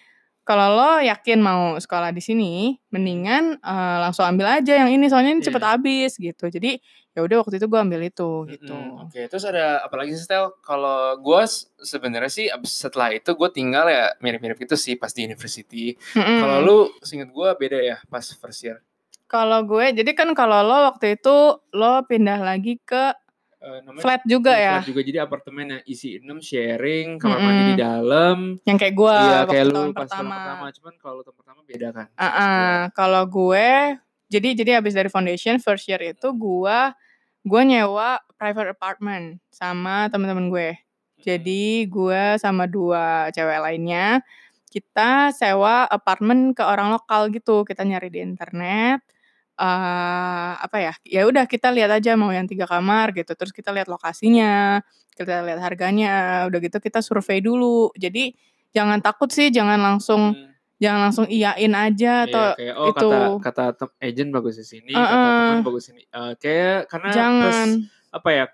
kalau 0.50 0.74
lo 0.74 0.92
yakin 0.98 1.38
mau 1.38 1.78
sekolah 1.78 2.10
di 2.10 2.18
sini, 2.20 2.74
mendingan 2.90 3.62
eh, 3.62 3.98
langsung 4.02 4.26
ambil 4.26 4.50
aja 4.50 4.82
yang 4.82 4.90
ini 4.90 5.06
soalnya 5.06 5.38
ini 5.38 5.46
cepet 5.46 5.62
Iya. 5.62 5.70
habis 5.78 6.12
gitu. 6.18 6.50
Jadi 6.50 6.82
ya 7.14 7.22
udah 7.22 7.46
waktu 7.46 7.62
itu 7.62 7.70
gue 7.70 7.78
ambil 7.78 8.02
itu 8.02 8.30
gitu. 8.50 8.74
Mm-mm, 8.74 9.06
Oke, 9.06 9.30
terus 9.30 9.46
ada 9.46 9.86
apa 9.86 9.94
lagi 9.94 10.18
sih 10.18 10.26
Stel? 10.26 10.58
Kalau 10.60 11.14
gue 11.22 11.42
sebenarnya 11.78 12.32
sih 12.34 12.50
abis 12.50 12.82
setelah 12.82 13.14
itu 13.14 13.30
gue 13.30 13.50
tinggal 13.50 13.86
ya 13.86 14.10
mirip-mirip 14.18 14.58
itu 14.58 14.74
sih 14.74 14.98
pas 14.98 15.14
di 15.14 15.22
university. 15.24 15.94
Mm-mm. 16.18 16.40
Kalau 16.42 16.58
lu 16.66 16.78
seinget 17.06 17.30
gue 17.30 17.50
beda 17.54 17.78
ya 17.78 17.98
pas 18.10 18.26
first 18.26 18.66
year. 18.66 18.82
Kalau 19.30 19.62
gue, 19.62 19.94
jadi 19.94 20.10
kan 20.18 20.34
kalau 20.34 20.66
lo 20.66 20.90
waktu 20.90 21.14
itu 21.14 21.36
lo 21.78 22.02
pindah 22.10 22.42
lagi 22.42 22.82
ke 22.82 23.14
Eh, 23.60 23.84
namanya 23.84 24.04
flat 24.08 24.24
juga 24.24 24.56
ya, 24.56 24.80
flat 24.80 24.88
juga 24.88 25.02
jadi 25.04 25.20
apartemen 25.28 25.66
yang 25.68 25.84
isi 25.84 26.16
6 26.24 26.40
sharing, 26.40 27.20
kamar 27.20 27.44
mandi 27.44 27.64
di 27.76 27.76
dalam. 27.76 28.38
yang 28.64 28.78
kayak 28.80 28.96
gue 28.96 29.18
Iya, 29.20 29.40
kayak 29.52 29.66
lu 29.68 29.76
tahun 29.76 29.92
pas 29.92 30.08
tahun 30.08 30.24
pertama. 30.24 30.36
pertama. 30.40 30.66
Cuman 30.72 30.94
kalau 30.96 31.20
tahun 31.28 31.36
pertama 31.36 31.60
beda 31.68 31.88
kan. 31.92 32.08
Ah, 32.16 32.24
ah. 32.24 32.78
kalau 32.96 33.24
gue, 33.28 34.00
jadi 34.32 34.50
jadi 34.56 34.72
abis 34.80 34.96
dari 34.96 35.12
foundation 35.12 35.60
first 35.60 35.92
year 35.92 36.00
itu 36.00 36.32
gue 36.32 36.80
gue 37.44 37.62
nyewa 37.68 38.24
private 38.40 38.72
apartment 38.80 39.44
sama 39.52 40.08
teman-teman 40.08 40.48
gue. 40.48 40.70
Jadi 41.20 41.84
gue 41.92 42.40
sama 42.40 42.64
dua 42.64 43.28
cewek 43.36 43.60
lainnya 43.60 44.24
kita 44.72 45.36
sewa 45.36 45.84
apartemen 45.90 46.56
ke 46.56 46.64
orang 46.64 46.96
lokal 46.96 47.28
gitu. 47.28 47.68
Kita 47.68 47.84
nyari 47.84 48.08
di 48.08 48.24
internet. 48.24 49.04
Eh 49.60 50.52
apa 50.56 50.78
ya? 50.80 50.94
Ya 51.04 51.22
udah 51.28 51.44
kita 51.44 51.68
lihat 51.76 51.92
aja 51.92 52.16
mau 52.16 52.32
yang 52.32 52.48
tiga 52.48 52.64
kamar 52.64 53.12
gitu. 53.12 53.36
Terus 53.36 53.52
kita 53.52 53.76
lihat 53.76 53.92
lokasinya, 53.92 54.80
kita 55.20 55.44
lihat 55.44 55.60
harganya. 55.60 56.48
Udah 56.48 56.60
gitu 56.64 56.80
kita 56.80 57.04
survei 57.04 57.44
dulu. 57.44 57.92
Jadi 58.00 58.32
jangan 58.72 59.04
takut 59.04 59.28
sih, 59.30 59.52
jangan 59.52 59.78
langsung 59.82 60.32
Hmm, 60.32 60.48
jangan 60.80 61.00
langsung 61.12 61.26
iyain 61.28 61.74
aja 61.76 62.14
iya, 62.24 62.28
atau 62.32 62.46
kayak 62.56 62.76
oh 62.80 62.88
itu. 62.88 62.96
kata 63.44 63.66
kata 63.68 63.86
agent 64.00 64.30
bagus 64.32 64.56
di 64.64 64.66
sini, 64.66 64.94
kata 64.96 65.12
Uh-uh. 65.12 65.40
teman 65.52 65.60
bagus 65.68 65.84
di 65.84 65.88
sini. 65.92 66.04
Eh, 66.08 66.34
kayak 66.40 66.80
karena 66.88 67.10
jangan 67.12 67.68
terus 67.68 68.16
apa 68.16 68.30
ya? 68.32 68.46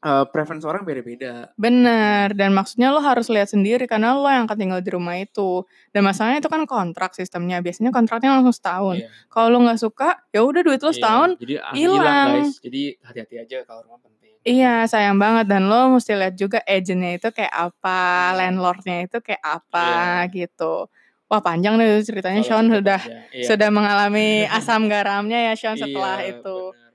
Eh, 0.00 0.24
preference 0.26 0.62
orang 0.62 0.82
beda-beda. 0.82 1.52
bener 1.54 2.32
dan 2.32 2.50
maksudnya 2.50 2.88
lo 2.88 2.98
harus 2.98 3.26
lihat 3.26 3.46
sendiri 3.46 3.84
karena 3.84 4.12
lo 4.12 4.24
yang 4.24 4.44
akan 4.44 4.56
tinggal 4.56 4.80
di 4.80 4.88
rumah 4.88 5.14
itu 5.14 5.62
dan 5.88 6.02
masalahnya 6.02 6.38
itu 6.38 6.48
kan 6.48 6.64
kontrak 6.64 7.12
sistemnya 7.12 7.58
biasanya 7.58 7.90
kontraknya 7.90 8.32
langsung 8.32 8.50
setahun 8.50 8.96
Iya. 8.96 9.08
kalau 9.26 9.48
lo 9.50 9.58
nggak 9.62 9.76
suka 9.78 10.08
ya 10.28 10.40
udah 10.40 10.60
duit 10.62 10.78
lo 10.78 10.88
Iya, 10.88 10.96
setahun 10.96 11.28
ah, 11.58 11.72
hilang. 11.72 12.28
guys. 12.38 12.56
Jadi 12.58 12.82
hati-hati 12.98 13.36
aja 13.38 13.56
kalau 13.62 13.80
rumah 13.84 14.00
penting. 14.00 14.32
iya 14.42 14.74
sayang 14.84 15.16
banget 15.16 15.44
dan 15.46 15.62
lo 15.64 15.92
mesti 15.92 16.12
lihat 16.12 16.34
juga 16.34 16.58
agentnya 16.66 17.14
itu 17.14 17.28
kayak 17.28 17.52
apa 17.52 18.00
Hmm. 18.26 18.36
landlordnya 18.38 18.96
itu 19.04 19.18
kayak 19.18 19.42
apa 19.44 19.88
gitu 20.30 20.88
wah 21.26 21.38
panjang 21.38 21.76
deh 21.76 22.00
ceritanya 22.00 22.40
Sean 22.40 22.66
sudah 22.66 22.98
iya. 23.30 23.44
sudah 23.44 23.68
mengalami 23.68 24.42
asam 24.56 24.88
garamnya 24.88 25.38
ya 25.46 25.54
Sean 25.54 25.76
Iya, 25.76 25.84
setelah 25.84 26.18
itu 26.22 26.56
benar. 26.72 26.89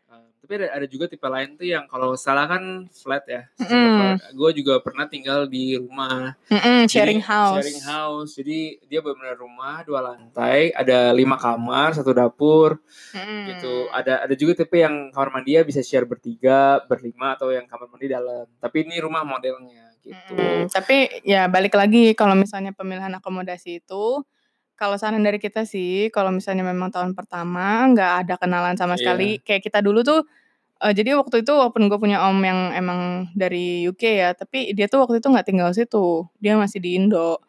Tapi 0.45 0.61
ada, 0.61 0.77
ada 0.77 0.85
juga 0.85 1.09
tipe 1.09 1.25
lain 1.25 1.57
tuh 1.57 1.65
yang 1.65 1.89
kalau 1.89 2.13
salah 2.13 2.45
kan 2.45 2.85
flat 2.93 3.25
ya. 3.25 3.49
Mm-mm. 3.57 4.21
Gue 4.37 4.53
juga 4.53 4.77
pernah 4.77 5.09
tinggal 5.09 5.49
di 5.49 5.73
rumah. 5.73 6.37
Mm-mm, 6.53 6.85
Jadi, 6.85 6.93
sharing 6.93 7.21
house 7.25 7.65
Sharing 7.65 7.81
house. 7.81 8.31
Jadi 8.37 8.77
dia 8.85 9.01
benar-benar 9.01 9.41
rumah 9.41 9.81
dua 9.81 10.05
lantai, 10.05 10.69
ada 10.77 11.09
lima 11.17 11.41
kamar, 11.41 11.97
satu 11.97 12.13
dapur 12.13 12.77
Mm-mm. 13.17 13.57
gitu. 13.57 13.89
Ada 13.89 14.29
ada 14.29 14.35
juga 14.37 14.61
tipe 14.61 14.77
yang 14.77 15.09
kamar 15.09 15.33
mandi 15.33 15.57
bisa 15.65 15.81
share 15.81 16.05
bertiga, 16.05 16.85
berlima 16.85 17.33
atau 17.33 17.49
yang 17.49 17.65
kamar 17.65 17.89
mandi 17.89 18.05
dalam. 18.05 18.45
Tapi 18.61 18.85
ini 18.85 19.01
rumah 19.01 19.25
modelnya 19.25 19.97
gitu. 20.05 20.37
Mm, 20.37 20.69
tapi 20.69 21.25
ya 21.25 21.49
balik 21.49 21.73
lagi 21.73 22.13
kalau 22.13 22.37
misalnya 22.37 22.69
pemilihan 22.69 23.09
akomodasi 23.17 23.81
itu 23.81 24.21
kalau 24.75 24.95
saran 24.95 25.19
dari 25.19 25.37
kita 25.37 25.63
sih 25.63 26.07
kalau 26.09 26.29
misalnya 26.29 26.63
memang 26.63 26.87
tahun 26.89 27.11
pertama 27.11 27.87
nggak 27.89 28.11
ada 28.21 28.35
kenalan 28.35 28.75
sama 28.75 28.95
sekali 28.95 29.39
kayak 29.39 29.63
kita 29.63 29.79
dulu 29.79 29.99
tuh 30.01 30.27
eh, 30.77 30.91
jadi 30.91 31.15
waktu 31.15 31.41
itu 31.41 31.51
walaupun 31.51 31.87
gue 31.87 31.95
punya 31.95 32.23
om 32.23 32.35
yang 32.37 32.71
emang 32.71 32.99
dari 33.31 33.83
UK 33.83 34.03
ya 34.03 34.29
tapi 34.31 34.71
dia 34.71 34.85
tuh 34.85 35.01
waktu 35.01 35.17
itu 35.17 35.27
nggak 35.27 35.45
tinggal 35.45 35.71
situ 35.71 36.27
dia 36.37 36.55
masih 36.55 36.79
di 36.79 36.95
Indo. 36.95 37.39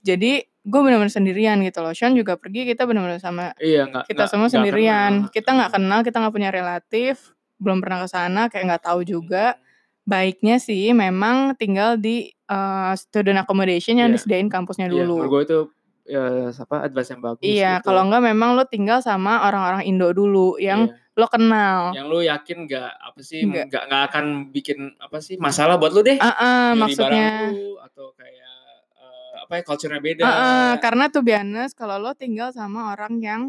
Jadi 0.00 0.36
gue 0.44 0.80
benar-benar 0.80 1.08
sendirian 1.08 1.60
gitu 1.60 1.80
loh. 1.80 1.92
Sean 1.92 2.12
juga 2.12 2.36
pergi 2.36 2.64
kita 2.66 2.84
benar-benar 2.84 3.16
sama 3.18 3.56
Iya 3.56 3.84
nggak 3.86 4.04
kita 4.06 4.14
nggak- 4.14 4.28
semua 4.28 4.42
nggak 4.42 4.54
sendirian. 4.54 5.12
Kenal. 5.24 5.32
kita 5.32 5.50
nggak 5.50 5.70
kenal 5.72 6.00
kita 6.00 6.16
nggak 6.20 6.34
punya 6.34 6.50
relatif 6.50 7.14
belum 7.56 7.80
pernah 7.80 8.04
ke 8.04 8.08
sana 8.08 8.42
kayak 8.48 8.64
nggak 8.68 8.84
tahu 8.84 9.00
juga. 9.02 9.56
Baiknya 10.04 10.60
sih 10.60 10.92
memang 10.92 11.56
tinggal 11.56 11.96
di 11.96 12.28
uh, 12.46 12.92
student 12.94 13.40
accommodation 13.40 13.96
yang 13.96 14.12
Iya. 14.12 14.20
disediain 14.20 14.48
kampusnya 14.48 14.84
Iya, 14.86 15.00
dulu. 15.00 15.16
menurut 15.18 15.32
gue 15.32 15.42
itu 15.42 15.58
ya 16.04 16.52
apa 16.52 16.84
advice 16.84 17.10
yang 17.10 17.20
bagus 17.20 17.42
Iya, 17.42 17.72
gitu. 17.80 17.88
kalau 17.88 18.04
enggak 18.04 18.22
memang 18.22 18.52
lo 18.54 18.68
tinggal 18.68 19.00
sama 19.00 19.40
orang-orang 19.42 19.88
Indo 19.88 20.12
dulu 20.12 20.60
yang 20.60 20.88
Iya. 20.88 21.16
lo 21.16 21.26
kenal. 21.26 21.80
yang 21.96 22.06
lu 22.06 22.20
yakin 22.20 22.68
nggak 22.68 22.90
apa 22.92 23.20
sih 23.20 23.40
Nggak. 23.42 23.64
nggak 23.72 23.82
nggak 23.88 24.02
akan 24.12 24.24
bikin 24.50 24.78
apa 24.98 25.18
sih 25.18 25.40
masalah 25.40 25.80
buat 25.80 25.90
lu 25.90 26.02
deh 26.02 26.18
ah, 26.18 26.74
Nyuri 26.74 26.80
maksudnya. 26.82 27.28
lu 27.50 27.80
atau 27.80 28.12
kayak 28.12 28.52
eh, 28.92 29.32
apa 29.40 29.52
ya 29.54 29.62
culture-nya 29.62 30.00
beda 30.02 30.22
Ah, 30.22 30.34
ah, 30.34 30.72
karena 30.76 31.08
tuh 31.08 31.22
biasa 31.22 31.72
kalau 31.72 31.96
lo 31.96 32.12
tinggal 32.12 32.50
sama 32.50 32.92
orang 32.92 33.16
yang 33.18 33.42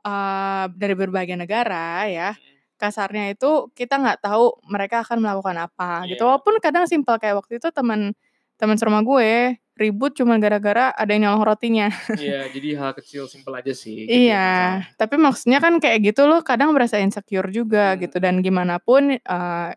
uh, 0.00 0.64
dari 0.72 0.96
berbagai 0.96 1.36
negara 1.36 2.08
ya, 2.08 2.32
kasarnya 2.80 3.36
itu 3.36 3.68
kita 3.74 4.00
nggak 4.00 4.24
tahu 4.24 4.56
mereka 4.64 5.04
akan 5.04 5.20
melakukan 5.20 5.56
apa 5.60 6.08
gitu. 6.08 6.24
Iya. 6.24 6.28
Walaupun 6.32 6.54
kadang 6.64 6.88
simpel 6.88 7.20
kayak 7.20 7.36
waktu 7.36 7.60
itu 7.60 7.68
teman 7.68 8.16
teman 8.56 8.76
serumah 8.76 9.04
gue 9.04 9.59
ribut 9.80 10.12
cuma 10.12 10.36
gara-gara 10.36 10.92
ada 10.92 11.08
yang 11.08 11.24
nyolong 11.26 11.44
rotinya. 11.46 11.88
Iya, 12.12 12.46
jadi 12.46 12.68
hal 12.76 12.92
kecil 12.92 13.24
simpel 13.24 13.50
aja 13.54 13.72
sih 13.72 14.04
gitu 14.04 14.12
Iya, 14.28 14.50
tapi 14.94 15.16
maksudnya 15.16 15.56
kan 15.56 15.76
kayak 15.76 16.04
gitu 16.06 16.24
lo 16.24 16.40
kadang 16.40 16.70
berasa 16.70 16.96
insecure 16.96 17.48
juga 17.48 17.92
Hmm. 17.92 18.00
gitu 18.00 18.16
dan 18.16 18.38
gimana 18.38 18.76
pun 18.76 19.10
eh, 19.10 19.68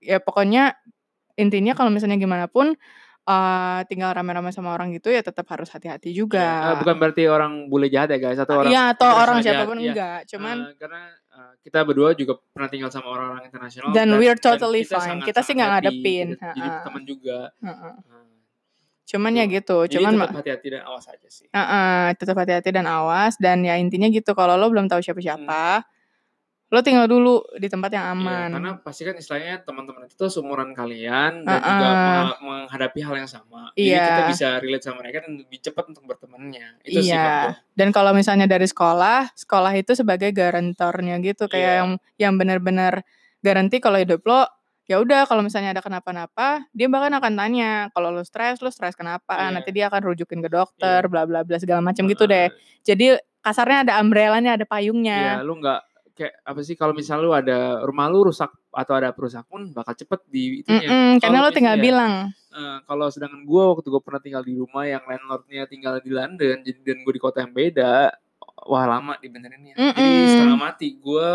ya 0.00 0.18
pokoknya 0.18 0.72
intinya 1.34 1.72
kalau 1.72 1.88
misalnya 1.88 2.16
gimana 2.16 2.46
pun 2.46 2.72
eh, 3.22 3.80
tinggal 3.86 4.10
rame-rame 4.10 4.50
sama 4.50 4.72
orang 4.72 4.90
gitu 4.90 5.06
ya 5.08 5.20
tetap 5.20 5.46
harus 5.46 5.68
hati-hati 5.68 6.10
Iya, 6.10 6.16
juga. 6.16 6.46
eh, 6.64 6.76
bukan 6.76 6.94
berarti 6.96 7.22
orang 7.24 7.52
bule 7.66 7.86
jahat 7.86 8.10
ya 8.10 8.18
guys 8.18 8.34
atau 8.36 8.58
orang 8.58 8.68
Iya 8.68 8.82
atau 8.90 9.10
orang 9.12 9.36
jahat, 9.38 9.46
siapa 9.46 9.62
pun 9.64 9.78
iya. 9.78 9.86
enggak, 9.86 10.18
cuman 10.26 10.56
Eh, 10.60 10.74
karena 10.74 11.02
eh, 11.30 11.52
kita 11.60 11.78
berdua 11.82 12.08
juga 12.12 12.32
pernah 12.48 12.68
tinggal 12.68 12.90
sama 12.90 13.06
orang-orang 13.08 13.46
internasional 13.46 13.92
Dan 13.92 14.10
we're 14.12 14.34
totally 14.34 14.82
kita 14.82 14.96
fine. 14.96 15.08
sangat- 15.22 15.26
Kita 15.28 15.40
sih 15.40 15.54
nggak 15.54 15.70
ngadepin, 15.72 16.26
jadi 16.34 16.60
ha-ha. 16.66 16.82
teman 16.82 17.02
juga 17.04 17.38
heeh. 17.54 17.94
Eh, 18.02 18.21
cuman 19.12 19.36
ya 19.36 19.44
gitu, 19.44 19.84
jadi 19.84 20.00
cuman 20.00 20.24
tetap 20.24 20.36
hati-hati 20.40 20.68
dan 20.72 20.82
awas 20.82 21.04
aja 21.04 21.28
sih 21.28 21.46
Heeh, 21.46 22.16
tetap 22.16 22.32
hati-hati 22.34 22.70
dan 22.72 22.88
awas 22.88 23.36
dan 23.36 23.60
ya 23.60 23.76
intinya 23.76 24.08
gitu 24.08 24.32
kalau 24.32 24.56
lo 24.56 24.66
belum 24.66 24.88
tahu 24.88 24.98
siapa-siapa, 24.98 25.84
lo 26.72 26.80
tinggal 26.80 27.04
dulu 27.04 27.44
di 27.60 27.68
tempat 27.68 27.92
yang 27.92 28.00
Iya, 28.00 28.16
aman. 28.16 28.48
karena 28.50 28.70
pasti 28.80 29.04
kan 29.04 29.12
istilahnya 29.12 29.60
teman-teman 29.60 30.08
itu 30.08 30.24
seumuran 30.24 30.72
kalian 30.72 31.44
dan 31.44 31.52
Heeh. 31.52 31.68
juga 31.68 31.88
mengha- 31.92 32.40
menghadapi 32.40 33.00
hal 33.02 33.14
yang 33.14 33.28
sama. 33.28 33.68
Jadi 33.76 33.92
Iya. 33.92 34.04
kita 34.08 34.22
bisa 34.26 34.48
relate 34.56 34.80
sama 34.82 34.96
mereka 34.98 35.18
dan 35.20 35.32
lebih 35.36 35.58
cepat 35.60 35.84
untuk 35.86 36.08
bertemannya. 36.08 36.80
Itu 36.80 37.04
sih 37.04 37.12
Iya. 37.12 37.60
Dan 37.76 37.92
kalau 37.92 38.16
misalnya 38.16 38.48
dari 38.48 38.64
sekolah, 38.64 39.36
sekolah 39.36 39.72
itu 39.76 39.92
sebagai 39.92 40.32
garantornya 40.32 41.20
gitu, 41.20 41.44
kayak 41.44 41.60
Iya. 41.60 41.76
yang 41.76 41.90
yang 42.16 42.34
benar-benar 42.40 43.04
garansi 43.38 43.76
kalau 43.76 44.00
hidup 44.00 44.24
lo 44.24 44.48
ya 44.84 44.98
udah 44.98 45.24
kalau 45.24 45.40
misalnya 45.40 45.70
ada 45.70 45.80
kenapa-napa, 45.80 46.66
dia 46.70 46.86
bahkan 46.86 47.14
akan 47.14 47.32
tanya, 47.32 47.70
kalau 47.90 48.10
lo 48.10 48.22
stres, 48.22 48.58
lo 48.58 48.68
stres 48.68 48.92
kenapa? 48.92 49.38
Iya. 49.38 49.54
Nanti 49.54 49.70
dia 49.70 49.86
akan 49.86 50.02
rujukin 50.04 50.40
ke 50.40 50.48
dokter, 50.48 51.00
Iya. 51.00 51.10
bla 51.10 51.22
bla 51.24 51.40
bla 51.42 51.56
segala 51.56 51.80
macam 51.80 52.04
gitu 52.04 52.24
deh. 52.24 52.50
Jadi 52.82 53.14
kasarnya 53.38 53.84
ada 53.84 53.92
umbrellanya, 53.98 54.54
ada 54.54 54.62
Iya, 54.62 54.70
payungnya. 54.70 55.40
lu 55.40 55.58
nggak 55.58 55.80
kayak 56.12 56.34
apa 56.44 56.60
sih 56.60 56.76
kalau 56.76 56.92
misal 56.92 57.18
lu 57.18 57.32
ada 57.32 57.80
rumah 57.80 58.04
lu 58.06 58.28
rusak 58.28 58.52
atau 58.68 58.94
ada 58.94 59.10
perusak 59.10 59.48
pun 59.48 59.72
bakal 59.72 59.94
cepet 59.94 60.20
di 60.26 60.60
itunya. 60.60 60.84
Mm-mm, 60.84 61.12
karena 61.18 61.38
Kalau 61.40 61.48
lo 61.48 61.50
tinggal 61.50 61.74
misalnya- 61.74 61.86
bilang. 61.88 62.12
Eh, 62.52 62.78
kalau 62.84 63.06
sedangkan 63.08 63.40
gue 63.42 63.62
waktu 63.64 63.88
gue 63.88 64.02
pernah 64.02 64.20
tinggal 64.20 64.42
di 64.42 64.52
rumah 64.52 64.84
yang 64.84 65.00
landlordnya 65.02 65.64
tinggal 65.64 65.96
di 65.98 66.12
London 66.12 66.60
jadi 66.60 66.78
dan 66.84 67.00
gue 67.00 67.12
di 67.12 67.22
kota 67.22 67.40
yang 67.40 67.48
beda 67.48 68.12
wah 68.62 68.84
lama 68.84 69.16
dibenerinnya 69.16 69.72
jadi 69.72 69.88
Mm-mm. 69.96 70.28
setengah 70.28 70.58
mati 70.60 70.92
gue 70.94 71.30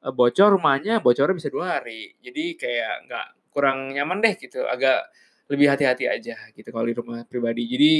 bocor 0.00 0.56
rumahnya 0.56 1.04
bocornya 1.04 1.36
bisa 1.36 1.52
dua 1.52 1.78
hari. 1.80 2.16
Jadi 2.24 2.56
kayak 2.56 2.94
nggak 3.08 3.26
kurang 3.52 3.92
nyaman 3.92 4.24
deh 4.24 4.34
gitu. 4.40 4.64
Agak 4.64 5.12
lebih 5.52 5.68
hati-hati 5.68 6.08
aja 6.08 6.36
gitu 6.56 6.68
kalau 6.72 6.86
di 6.88 6.96
rumah 6.96 7.26
pribadi. 7.28 7.68
Jadi 7.68 7.92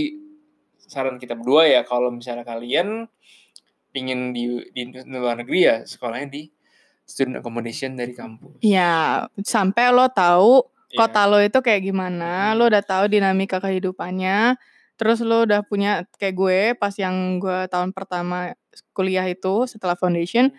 saran 0.81 1.21
kita 1.21 1.37
berdua 1.37 1.69
ya 1.69 1.81
kalau 1.85 2.09
misalnya 2.09 2.43
kalian 2.47 3.07
pingin 3.91 4.31
di 4.33 4.65
di 4.71 4.89
luar 5.11 5.43
negeri 5.43 5.61
ya 5.67 5.77
sekolahnya 5.83 6.29
di 6.31 6.43
student 7.05 7.43
accommodation 7.43 7.99
dari 7.99 8.15
kampus. 8.15 8.63
Ya, 8.63 9.27
sampai 9.43 9.91
lo 9.91 10.07
tahu 10.15 10.71
Iya. 10.91 11.07
kota 11.07 11.23
lo 11.31 11.39
itu 11.39 11.59
kayak 11.63 11.87
gimana, 11.87 12.51
lo 12.59 12.67
udah 12.67 12.83
tahu 12.83 13.07
dinamika 13.07 13.63
kehidupannya, 13.63 14.59
terus 14.99 15.23
lo 15.23 15.47
udah 15.47 15.63
punya 15.63 16.03
kayak 16.19 16.35
gue 16.35 16.61
pas 16.75 16.91
yang 16.99 17.39
gue 17.39 17.71
tahun 17.71 17.95
pertama 17.95 18.59
kuliah 18.91 19.23
itu 19.31 19.71
setelah 19.71 19.95
foundation, 19.95 20.51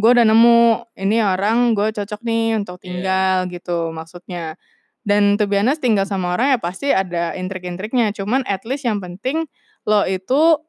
gue 0.00 0.10
udah 0.16 0.24
nemu 0.24 0.60
ini 0.96 1.20
orang 1.20 1.76
gue 1.76 1.92
cocok 1.92 2.20
nih 2.24 2.56
untuk 2.56 2.80
Iya. 2.80 2.84
tinggal 2.88 3.36
gitu 3.52 3.78
maksudnya. 3.92 4.56
Dan 5.04 5.36
to 5.40 5.44
be 5.48 5.56
honest, 5.60 5.80
tinggal 5.84 6.04
sama 6.08 6.36
orang 6.36 6.56
ya 6.56 6.58
pasti 6.60 6.92
ada 6.92 7.32
intrik-intriknya, 7.36 8.12
cuman 8.16 8.44
at 8.48 8.64
least 8.68 8.84
yang 8.88 9.00
penting 9.00 9.44
lo 9.88 10.04
itu 10.08 10.60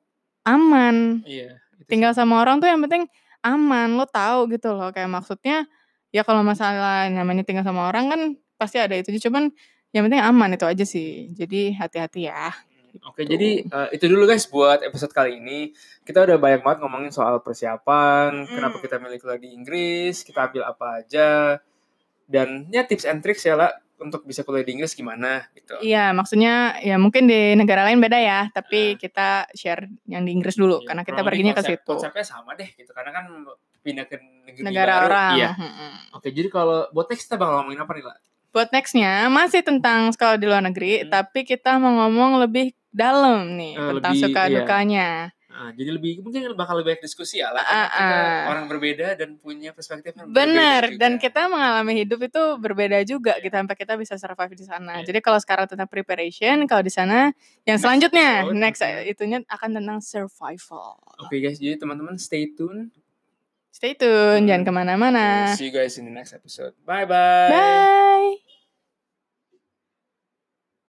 aman. 0.48 1.24
itu 1.24 1.84
sih. 1.84 1.88
Tinggal 1.88 2.12
sama 2.16 2.40
orang 2.44 2.60
tuh 2.64 2.68
yang 2.72 2.80
penting 2.84 3.08
aman, 3.44 3.96
lo 4.00 4.06
tahu 4.08 4.48
gitu 4.54 4.72
loh 4.76 4.92
kayak 4.96 5.10
maksudnya 5.12 5.66
ya 6.16 6.22
kalau 6.28 6.44
masalah 6.44 7.08
namanya 7.12 7.44
tinggal 7.48 7.64
sama 7.68 7.88
orang 7.92 8.06
kan 8.12 8.22
pasti 8.60 8.78
ada 8.80 8.94
itu 9.00 9.16
cuman 9.28 9.50
yang 9.92 10.08
penting 10.08 10.22
aman 10.24 10.50
itu 10.56 10.66
aja 10.68 10.86
sih. 10.88 11.32
Jadi 11.36 11.76
hati-hati 11.76 12.28
ya. 12.32 12.52
Oke, 13.02 13.22
Gitu. 13.22 13.32
jadi 13.32 13.50
eh, 13.64 13.88
itu 13.94 14.06
dulu 14.06 14.24
guys 14.26 14.46
buat 14.46 14.82
episode 14.82 15.10
kali 15.10 15.38
ini. 15.38 15.72
Kita 16.02 16.22
udah 16.22 16.36
banyak 16.36 16.60
banget 16.60 16.80
ngomongin 16.80 17.10
soal 17.10 17.40
persiapan, 17.40 18.44
Mm-mm. 18.44 18.54
kenapa 18.54 18.78
kita 18.78 18.96
milih 18.98 19.18
kuliah 19.18 19.38
di 19.38 19.50
Inggris, 19.52 20.22
kita 20.22 20.46
ambil 20.46 20.64
apa 20.66 20.86
aja, 21.00 21.62
dan 22.26 22.68
ya 22.68 22.82
tips 22.82 23.04
and 23.04 23.20
tricks 23.20 23.44
ya 23.44 23.54
lah 23.54 23.72
untuk 23.98 24.24
bisa 24.24 24.42
kuliah 24.42 24.62
di 24.62 24.74
Inggris 24.74 24.92
gimana 24.92 25.46
gitu. 25.52 25.78
Iya, 25.80 26.10
maksudnya 26.10 26.74
ya 26.80 26.98
mungkin 26.98 27.26
di 27.26 27.54
negara 27.54 27.86
lain 27.86 28.00
beda 28.00 28.18
ya, 28.18 28.40
tapi 28.50 28.96
Ah. 28.96 28.98
kita 28.98 29.30
share 29.54 29.86
yang 30.06 30.26
di 30.26 30.34
Inggris 30.34 30.56
dulu 30.56 30.82
Iya, 30.82 30.88
karena 30.88 31.02
kita 31.04 31.22
perginya 31.22 31.54
ke 31.54 31.64
situ. 31.64 31.86
Konsepnya 31.88 32.26
sama 32.26 32.58
deh 32.58 32.66
gitu, 32.72 32.90
karena 32.92 33.14
kan 33.14 33.26
pindah 33.80 34.06
ke 34.06 34.18
negeri 34.44 34.62
Negara 34.64 34.94
baru. 34.96 35.06
orang. 35.06 35.32
Iya. 35.38 35.50
Mm-mm. 35.54 35.92
Oke, 36.14 36.30
jadi 36.30 36.50
kalau 36.50 36.90
buat 36.90 37.08
next 37.08 37.26
kita 37.26 37.38
bakal 37.38 37.62
ngomongin 37.62 37.78
apa 37.80 37.92
nih 37.94 38.06
lah? 38.06 38.18
Buat 38.52 38.76
nextnya 38.76 39.32
masih 39.32 39.64
tentang 39.64 40.12
sekolah 40.12 40.36
di 40.36 40.44
luar 40.44 40.60
negeri, 40.60 41.04
Hmm. 41.04 41.10
tapi 41.10 41.48
kita 41.48 41.80
mau 41.80 42.04
ngomong 42.04 42.44
lebih 42.44 42.76
dalam 42.92 43.56
nih 43.56 43.80
Eh, 43.80 43.88
tentang 43.96 44.12
lebih- 44.12 44.24
suka 44.28 44.42
iya. 44.44 44.56
dukanya. 44.60 45.10
Nah, 45.52 45.72
jadi 45.76 45.92
lebih 45.92 46.24
mungkin 46.24 46.48
bakal 46.56 46.80
lebih 46.80 46.96
banyak 46.96 47.04
diskusi 47.04 47.44
ya 47.44 47.52
lah, 47.52 47.60
Ah, 47.62 47.88
kita 47.88 48.16
ah. 48.16 48.44
orang 48.56 48.66
berbeda 48.68 49.08
dan 49.16 49.36
punya 49.36 49.72
perspektif 49.72 50.16
yang 50.16 50.32
Bener, 50.32 50.96
berbeda 50.96 51.00
dan 51.00 51.12
kita 51.16 51.48
mengalami 51.48 51.92
hidup 52.02 52.24
itu 52.24 52.44
berbeda 52.56 53.04
juga 53.04 53.36
Iya. 53.36 53.44
gitu 53.44 53.56
sampai 53.60 53.76
kita 53.76 53.94
bisa 53.96 54.16
survive 54.16 54.56
di 54.56 54.64
sana. 54.64 55.00
Iya. 55.00 55.12
Jadi 55.12 55.20
kalau 55.20 55.40
sekarang 55.40 55.68
tentang 55.68 55.88
preparation, 55.88 56.56
kalau 56.68 56.80
di 56.82 56.92
sana 56.92 57.36
yang 57.64 57.76
Next 57.76 57.84
selanjutnya 57.84 58.30
episode, 58.48 58.58
next 58.58 58.82
mhm. 58.82 59.12
itunya 59.12 59.38
akan 59.48 59.70
tentang 59.76 60.00
survival. 60.00 61.00
Oke 61.20 61.36
guys, 61.40 61.60
jadi 61.60 61.76
teman-teman 61.76 62.16
stay 62.16 62.48
tune. 62.48 62.92
Stay 63.72 63.96
tune, 63.96 64.44
Hmm. 64.44 64.48
jangan 64.52 64.64
ke 64.68 64.72
mana-mana. 64.72 65.56
See 65.56 65.72
you 65.72 65.74
guys 65.74 65.96
in 65.98 66.06
the 66.06 66.14
next 66.14 66.36
episode. 66.36 66.76
Bye 66.84 67.08
bye. 67.08 67.50
Bye. 67.50 68.51